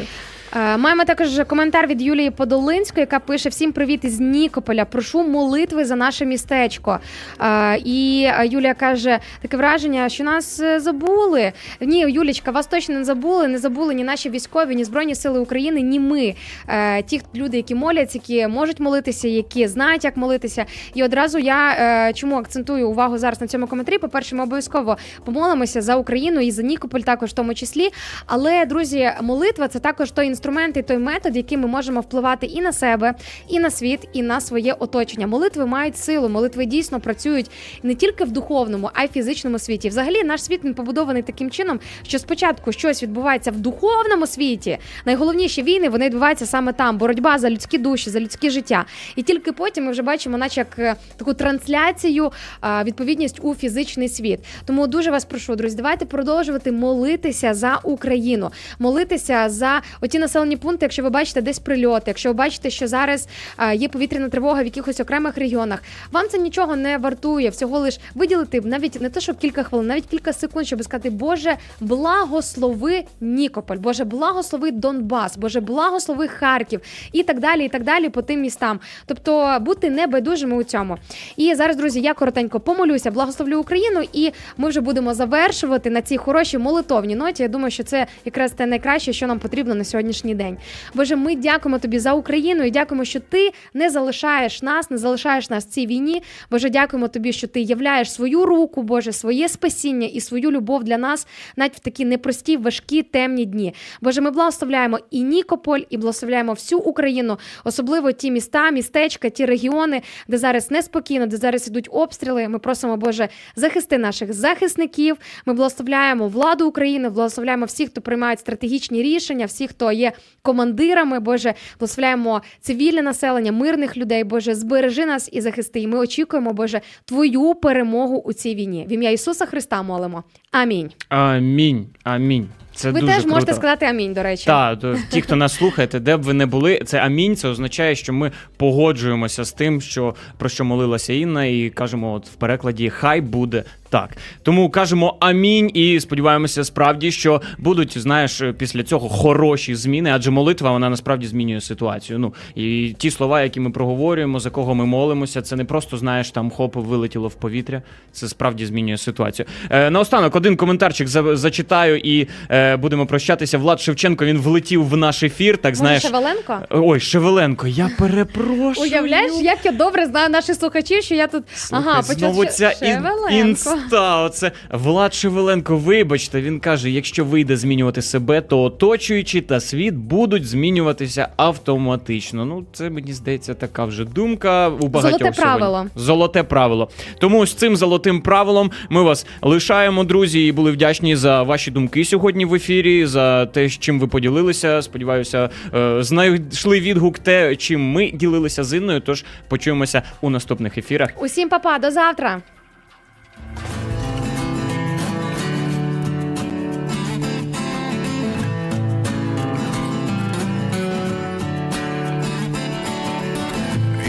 Маємо 0.55 1.05
також 1.05 1.41
коментар 1.47 1.87
від 1.87 2.03
Юлії 2.03 2.31
Подолинської, 2.31 3.01
яка 3.01 3.19
пише: 3.19 3.49
Всім 3.49 3.73
привіт 3.73 4.05
із 4.05 4.21
Нікополя. 4.21 4.85
Прошу 4.85 5.23
молитви 5.23 5.85
за 5.85 5.97
наше 5.97 6.27
містечко. 6.27 6.99
Е, 7.41 7.79
І 7.85 8.29
е, 8.29 8.47
Юлія 8.47 8.75
каже: 8.75 9.19
таке 9.43 9.57
враження, 9.57 10.09
що 10.09 10.25
нас 10.25 10.61
е, 10.61 10.81
забули. 10.81 11.53
Ні, 11.81 12.01
Юлічка, 12.01 12.51
вас 12.51 12.67
точно 12.67 12.95
не 12.95 13.05
забули. 13.05 13.49
Не 13.49 13.59
забули 13.59 13.95
ні 13.95 14.05
наші 14.05 14.31
військові, 14.31 14.75
ні 14.75 14.85
Збройні 14.85 15.15
Сили 15.15 15.41
України, 15.41 15.81
ні 15.81 16.01
ми. 16.01 16.35
Е, 16.69 17.03
Ті 17.03 17.21
люди, 17.35 17.57
які 17.57 17.75
моляться, 17.75 18.19
які 18.19 18.47
можуть 18.47 18.81
молитися, 18.81 19.29
які 19.29 19.67
знають, 19.67 20.05
як 20.05 20.17
молитися. 20.17 20.67
І 20.95 21.05
одразу 21.05 21.39
я 21.39 21.71
е, 21.71 22.13
чому 22.13 22.37
акцентую 22.37 22.91
увагу 22.91 23.19
зараз 23.19 23.41
на 23.41 23.47
цьому 23.47 23.67
коментарі. 23.67 23.99
По-перше, 23.99 24.37
ми 24.37 24.43
обов'язково 24.43 24.97
помолимося 25.25 25.83
за 25.83 25.97
Україну 25.97 26.41
і 26.41 26.51
за 26.51 26.63
Нікополь, 26.63 27.01
також 27.01 27.31
в 27.31 27.33
тому 27.33 27.55
числі. 27.55 27.91
Але 28.27 28.65
друзі, 28.65 29.11
молитва 29.23 29.69
це 29.69 29.79
також 29.79 30.11
той 30.11 30.27
інструмент 30.27 30.38
і 30.77 30.83
той 30.83 30.99
метод, 30.99 31.37
яким 31.37 31.61
ми 31.61 31.67
можемо 31.67 32.01
впливати 32.01 32.47
і 32.47 32.61
на 32.61 32.73
себе, 32.73 33.15
і 33.49 33.59
на 33.59 33.71
світ, 33.71 34.09
і 34.13 34.23
на 34.23 34.41
своє 34.41 34.73
оточення. 34.73 35.27
Молитви 35.27 35.67
мають 35.67 35.99
силу. 35.99 36.29
Молитви 36.29 36.65
дійсно 36.67 37.01
працюють 37.01 37.51
не 37.83 37.95
тільки 37.95 38.25
в 38.25 38.31
духовному, 38.31 38.91
а 38.95 39.03
й 39.03 39.07
в 39.07 39.11
фізичному 39.11 39.59
світі. 39.59 39.89
Взагалі, 39.89 40.25
наш 40.25 40.43
світ 40.43 40.65
він 40.65 40.75
побудований 40.75 41.23
таким 41.23 41.51
чином, 41.51 41.81
що 42.03 42.19
спочатку 42.19 42.73
щось 42.73 43.03
відбувається 43.03 43.51
в 43.51 43.57
духовному 43.57 44.27
світі. 44.27 44.79
Найголовніші 45.05 45.63
війни 45.63 45.89
вони 45.89 46.07
відбуваються 46.07 46.47
саме 46.47 46.73
там. 46.73 46.99
Боротьба 46.99 47.39
за 47.39 47.51
людські 47.51 47.79
душі, 47.79 48.11
за 48.11 48.21
людське 48.21 48.51
життя. 48.51 48.85
І 49.17 49.23
тільки 49.23 49.53
потім 49.53 49.85
ми 49.85 49.91
вже 49.91 50.03
бачимо, 50.03 50.39
наче 50.39 50.61
як 50.61 50.79
е, 50.79 50.95
таку 51.17 51.35
трансляцію, 51.35 52.33
е, 52.65 52.85
відповідність 52.85 53.39
у 53.43 53.55
фізичний 53.55 54.09
світ. 54.09 54.41
Тому 54.65 54.87
дуже 54.87 55.11
вас 55.11 55.25
прошу, 55.25 55.57
друзі, 55.57 55.77
давайте 55.77 56.05
продовжувати 56.05 56.73
молитися 56.73 57.55
за 57.55 57.81
Україну, 57.83 58.51
молитися 58.79 59.49
за 59.49 59.83
оті 60.01 60.19
населені 60.29 60.57
пункти, 60.57 60.85
якщо 60.85 61.03
ви 61.03 61.11
бачите 61.11 61.43
десь 61.43 61.59
прильоти, 61.59 62.05
якщо 62.07 62.29
ви 62.29 62.33
бачите, 62.33 62.71
що 62.71 62.89
зараз 62.89 63.29
е, 63.59 63.75
є 63.75 63.89
повітряна 63.89 64.29
тривога 64.29 64.63
в 64.63 64.65
якихось 64.65 65.01
окремих 65.01 65.39
регіонах. 65.39 65.83
Вам 66.13 66.29
це 66.29 66.39
нічого 66.39 66.77
не 66.77 66.99
вартує. 66.99 67.51
Всього 67.51 67.79
лиш 67.79 67.99
виділити 68.15 68.61
навіть 68.61 69.01
не 69.01 69.11
те, 69.11 69.21
що 69.21 69.35
кілька 69.35 69.63
хвилин, 69.63 69.87
навіть 69.87 70.07
кілька 70.07 70.33
секунд, 70.33 70.67
щоб 70.67 70.85
сказати, 70.85 71.11
Боже, 71.11 71.57
благослови 71.81 73.05
Нікополь, 73.21 73.77
Боже, 73.77 74.05
благослови 74.05 74.71
Донбас, 74.71 75.37
Боже, 75.37 75.61
благослови 75.61 76.29
Харків 76.29 76.81
і 77.13 77.23
так 77.23 77.41
далі, 77.41 77.65
і 77.65 77.69
так 77.69 77.85
далі 77.85 78.09
по 78.09 78.23
тим 78.23 78.41
містам. 78.41 78.81
Тобто 79.07 79.59
бути 79.61 79.91
небайдужими 79.91 80.57
у 80.57 80.63
цьому. 80.63 80.97
І 81.37 81.55
зараз, 81.55 81.77
друзі, 81.77 82.01
я 82.01 82.15
коротенько 82.15 82.61
помолюся, 82.61 83.11
благословлю 83.11 83.59
Україну, 83.59 84.03
і 84.13 84.33
ми 84.57 84.69
вже 84.69 84.81
будемо 84.81 85.15
завершувати 85.15 85.91
на 85.91 86.03
цій 86.03 86.17
хорошій 86.17 86.59
молитовній 86.59 87.17
ноті. 87.17 87.43
Я 87.43 87.49
думаю, 87.49 87.71
що 87.71 87.85
це 87.85 88.07
якраз 88.25 88.53
те 88.53 88.67
найкраще, 88.67 89.13
що 89.13 89.27
нам 89.27 89.39
потрібно 89.39 89.75
на 89.75 89.85
сьогоднішній 90.19 90.35
день. 90.35 90.57
Боже, 90.95 91.17
ми 91.17 91.37
дякуємо 91.37 91.79
тобі 91.79 91.99
за 91.99 92.13
Україну 92.13 92.65
і 92.65 92.71
дякуємо, 92.71 93.05
що 93.05 93.21
ти 93.21 93.51
не 93.75 93.91
залишаєш 93.91 94.63
нас, 94.63 94.91
не 94.91 94.99
залишаєш 94.99 95.51
нас 95.51 95.65
в 95.65 95.69
цій 95.69 95.87
війні. 95.87 96.23
Боже, 96.51 96.71
дякуємо 96.71 97.09
тобі, 97.09 97.33
що 97.33 97.47
ти 97.47 97.61
являєш 97.61 98.13
свою 98.13 98.45
руку, 98.45 98.83
Боже, 98.83 99.13
своє 99.13 99.49
спасіння 99.49 100.07
і 100.07 100.21
свою 100.21 100.51
любов 100.51 100.85
для 100.85 100.99
нас 100.99 101.27
навіть 101.57 101.77
в 101.77 101.79
такі 101.79 102.05
непрості, 102.05 102.57
важкі, 102.57 103.03
темні 103.03 103.45
дні. 103.45 103.75
Боже, 104.01 104.21
ми 104.21 104.31
благословляємо 104.31 104.99
і 105.11 105.23
Нікополь, 105.23 105.81
і 105.91 105.97
благословляємо 105.97 106.53
всю 106.53 106.81
Україну, 106.81 107.39
особливо 107.65 108.13
ті 108.13 108.31
міста, 108.31 108.71
містечка, 108.71 109.31
ті 109.31 109.45
регіони, 109.45 110.03
де 110.29 110.39
зараз 110.39 110.71
неспокійно, 110.71 111.27
де 111.27 111.37
зараз 111.37 111.69
ідуть 111.69 111.89
обстріли. 111.93 112.49
Ми 112.49 112.59
просимо, 112.59 112.97
Боже, 112.97 113.29
захисти 113.57 113.99
наших 113.99 114.33
захисників. 114.33 115.17
Ми 115.47 115.55
благословляємо 115.55 116.29
владу 116.29 116.69
України, 116.69 117.09
благословляємо 117.09 117.67
всіх, 117.67 117.91
хто 117.91 118.01
приймають 118.01 118.41
стратегічні 118.41 119.03
рішення, 119.03 119.47
всіх, 119.47 119.71
хто 119.71 119.93
є 119.93 120.08
командирами. 120.43 121.21
Боже, 121.21 121.55
благословляємо 121.79 122.43
цивільне 122.61 123.03
населення, 123.03 123.53
мирних 123.53 123.97
людей. 123.97 124.25
Боже, 124.25 124.55
збережи 124.55 125.07
нас 125.07 125.29
і 125.33 125.41
захисти. 125.41 125.81
І 125.81 125.87
ми 125.87 125.99
очікуємо, 125.99 126.53
Боже, 126.53 126.81
твою 127.05 127.55
перемогу 127.55 128.23
у 128.25 128.33
цій 128.33 128.55
війні. 128.55 128.87
В 128.89 128.93
ім'я 128.93 129.11
Ісуса 129.11 129.47
Христа 129.47 129.83
молимо. 129.83 130.25
Амінь. 130.53 130.91
амінь. 131.09 131.87
Амінь. 132.05 132.49
Це 132.75 132.91
Ви 132.91 133.01
дуже 133.01 133.13
теж 133.13 133.23
круто. 133.23 133.35
можете 133.35 133.55
сказати 133.55 133.87
амінь, 133.87 134.15
до 134.15 134.23
речі. 134.23 134.47
Так, 134.47 134.79
то 134.79 134.97
ті, 135.11 135.21
хто 135.23 135.37
нас 135.37 135.55
слухаєте, 135.55 136.01
де 136.01 136.17
б 136.17 136.23
ви 136.23 136.35
не 136.35 136.47
були, 136.47 136.81
це 136.87 136.99
амінь. 136.99 137.37
Це 137.37 137.49
означає, 137.49 137.95
що 137.95 138.13
ми 138.13 138.33
погоджуємося 138.57 139.45
з 139.45 139.53
тим, 139.53 139.81
що 139.81 140.15
про 140.37 140.49
що 140.49 140.65
молилася 140.65 141.13
Інна, 141.13 141.45
і 141.45 141.71
кажемо, 141.71 142.13
от 142.13 142.29
в 142.29 142.35
перекладі 142.35 142.91
хай 142.91 143.21
буде 143.21 143.65
так. 143.91 144.17
Тому 144.43 144.71
кажемо 144.71 145.17
амінь 145.21 145.71
і 145.75 146.01
сподіваємося, 146.01 146.65
справді, 146.65 147.11
що 147.11 147.43
будуть, 147.59 147.99
знаєш, 147.99 148.43
після 148.59 148.83
цього 148.83 149.09
хороші 149.09 149.75
зміни, 149.75 150.11
адже 150.15 150.31
молитва 150.31 150.71
вона 150.71 150.91
насправді 150.91 151.27
змінює 151.27 151.61
ситуацію. 151.61 152.19
Ну 152.19 152.35
і 152.55 152.95
ті 152.99 153.11
слова, 153.11 153.43
які 153.43 153.61
ми 153.61 153.71
проговорюємо, 153.71 154.41
за 154.41 154.51
кого 154.51 154.75
ми 154.75 154.87
молимося, 154.87 155.43
це 155.43 155.57
не 155.57 155.65
просто 155.65 155.97
знаєш, 155.97 156.31
там 156.31 156.51
хоп, 156.51 156.77
вилетіло 156.77 157.29
в 157.29 157.35
повітря. 157.35 157.83
Це 158.13 158.29
справді 158.29 158.67
змінює 158.67 158.97
ситуацію. 158.99 159.47
Е, 159.71 159.91
наостанок 159.91 160.37
один 160.37 160.57
коментарчик 160.57 161.09
за, 161.09 161.37
зачитаю 161.37 161.99
і 161.99 162.29
е, 162.51 162.77
будемо 162.77 163.07
прощатися. 163.07 163.59
Влад 163.59 163.81
Шевченко 163.81 164.25
він 164.25 164.39
влетів 164.39 164.89
в 164.89 164.97
наш 164.97 165.23
ефір. 165.23 165.57
Так 165.57 165.73
Може, 165.73 165.79
знаєш. 165.79 166.03
Шевеленко? 166.03 166.59
Ой, 166.71 167.01
Шевеленко, 167.01 167.67
я 167.67 167.91
перепрошую. 167.99 168.91
Уявляєш, 168.91 169.33
як 169.43 169.59
я 169.65 169.73
добре 169.73 170.07
знаю 170.07 170.29
наших 170.31 170.57
слухачів, 170.57 171.03
що 171.03 171.15
я 171.15 171.27
тут 171.27 171.45
Слухай, 171.55 171.89
ага, 171.89 172.03
знову 172.03 172.39
почав 172.39 172.55
ця 172.55 172.71
ін- 172.71 172.95
Шевеленко. 172.95 173.78
Інста. 173.83 174.23
Оце 174.23 174.53
Влад 174.71 175.15
Шевеленко, 175.15 175.77
вибачте, 175.77 176.41
він 176.41 176.61
каже: 176.61 176.91
якщо 176.91 177.25
вийде 177.25 177.57
змінювати 177.57 178.03
себе, 178.03 178.41
то 178.41 178.63
оточуючі 178.63 179.41
та 179.41 179.61
світ 179.61 179.95
будуть 179.95 180.47
змінюватися 180.47 181.29
автоматично. 181.37 182.45
Ну, 182.45 182.65
це 182.73 182.91
мені 182.91 183.13
здається 183.13 183.55
така 183.55 183.85
вже 183.85 184.05
думка 184.05 184.69
у 184.69 184.89
багатьох 184.89 185.03
Золоте 185.03 185.19
сьогодні. 185.19 185.43
правило. 185.43 185.87
Золоте 185.97 186.43
правило. 186.43 186.91
Тому 187.21 187.47
з 187.47 187.55
цим 187.55 187.77
золотим 187.77 188.21
правилом 188.21 188.71
ми 188.91 189.03
вас 189.03 189.27
лишаємо, 189.43 190.05
друзі, 190.05 190.47
і 190.47 190.53
були 190.53 190.71
вдячні 190.73 191.17
за 191.17 191.43
ваші 191.43 191.71
думки 191.71 192.05
сьогодні 192.05 192.45
в 192.45 192.55
ефірі, 192.55 193.07
за 193.07 193.47
те, 193.47 193.69
з 193.69 193.79
чим 193.79 194.01
ви 194.01 194.07
поділилися. 194.07 194.83
Сподіваюся, 194.83 195.51
е, 195.75 196.03
знайшли 196.03 196.81
відгук 196.81 197.19
те, 197.19 197.57
чим 197.57 197.91
ми 197.93 198.11
ділилися 198.11 198.65
з 198.65 198.77
Інною. 198.77 199.01
Тож 199.01 199.25
почуємося 199.49 200.03
у 200.21 200.31
наступних 200.31 200.79
ефірах. 200.79 201.11
Усім 201.21 201.49
папа, 201.49 201.79
до 201.79 201.91
завтра. 201.91 202.43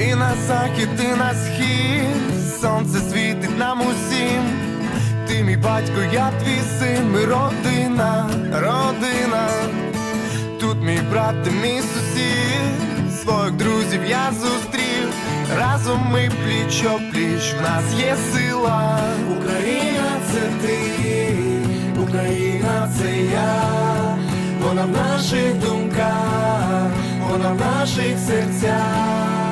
І 0.07 0.15
на 0.15 0.35
захід, 0.47 0.89
і 1.03 1.17
на 1.17 1.33
схід, 1.33 2.61
сонце 2.61 2.99
світить 2.99 3.57
нам 3.57 3.81
усім. 3.81 4.43
Ти 5.27 5.43
мій 5.43 5.57
батько, 5.57 6.01
я 6.13 6.31
твій 6.31 6.61
син, 6.79 7.11
ми 7.11 7.25
родина, 7.25 8.29
родина. 8.53 9.47
Тут 10.59 10.77
мій 10.83 10.99
брат, 11.11 11.43
ти 11.43 11.51
мій 11.51 11.81
сусід, 11.81 13.21
своїх 13.23 13.51
друзів 13.51 14.01
я 14.09 14.31
зустрів. 14.41 15.09
Разом 15.57 16.09
ми 16.11 16.29
пліч 16.43 16.83
пліч, 17.11 17.53
в 17.59 17.61
нас 17.61 17.83
є 17.97 18.15
сила. 18.33 18.99
Україна 19.37 20.09
це 20.31 20.41
ти, 20.61 21.35
Україна 22.03 22.89
це 22.97 23.17
я, 23.17 24.17
вона 24.63 24.85
в 24.85 24.91
наших 24.91 25.59
думках, 25.59 26.91
вона 27.29 27.49
в 27.49 27.59
наших 27.59 28.19
серцях. 28.27 29.48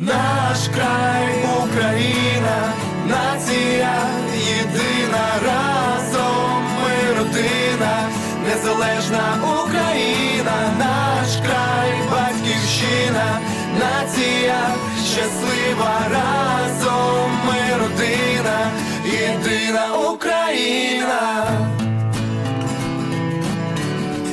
Наш 0.00 0.68
край, 0.74 1.28
Україна, 1.64 2.72
нація 3.06 3.92
єдина, 4.34 5.26
разом 5.46 6.62
ми 6.82 7.18
родина, 7.18 8.08
незалежна 8.44 9.38
Україна, 9.64 10.72
наш 10.78 11.36
край, 11.46 11.92
батьківщина, 12.12 13.40
нація 13.80 14.60
щаслива, 15.04 16.00
разом 16.10 17.30
ми 17.46 17.76
родина, 17.78 18.70
єдина 19.04 19.94
Україна, 19.96 21.46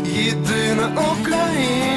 єдина 0.05 0.89
Україна. 1.11 1.96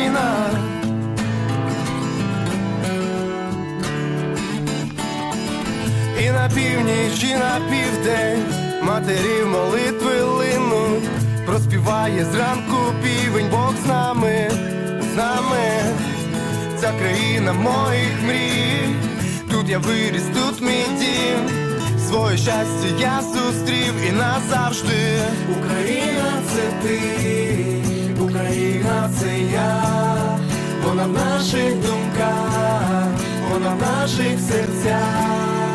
Північ, 6.54 7.24
і 7.24 7.34
на 7.34 7.60
південь 7.70 8.44
матерів 8.82 9.48
молитви 9.48 10.20
линуть, 10.20 11.08
проспівають. 11.46 11.70
співає 11.70 12.24
зранку 12.24 12.76
півень, 13.02 13.46
Бог 13.50 13.74
з 13.84 13.88
нами, 13.88 14.50
з 15.12 15.16
нами, 15.16 15.82
ця 16.80 16.92
країна 16.92 17.52
моїх 17.52 18.22
мрій. 18.26 18.94
Тут 19.50 19.68
я 19.68 19.78
виріс, 19.78 20.22
тут 20.34 20.60
мій 20.60 20.86
дім. 20.98 21.60
Своє 22.08 22.36
щастя 22.36 22.88
я 23.00 23.20
зустрів 23.22 23.94
і 24.08 24.12
назавжди. 24.12 25.18
Україна 25.58 26.42
це 26.54 26.88
ти, 26.88 27.00
Україна 28.20 29.10
це 29.20 29.38
я, 29.52 29.82
вона 30.84 31.06
в 31.06 31.12
наших 31.12 31.74
думках, 31.74 33.06
вона 33.52 33.74
в 33.74 33.80
наших 33.80 34.40
серцях. 34.40 35.69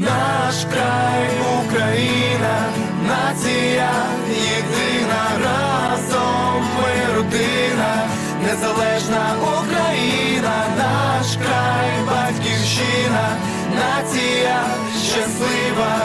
Наш 0.00 0.64
край, 0.72 1.28
Україна, 1.64 2.68
нація 3.08 3.90
єдина, 4.28 5.22
разом 5.44 6.62
ми 6.76 7.14
родина, 7.16 8.08
незалежна 8.42 9.34
Україна, 9.42 10.66
наш 10.78 11.36
край, 11.36 11.90
батьківщина, 12.06 13.28
нація 13.74 14.64
щаслива. 15.04 16.04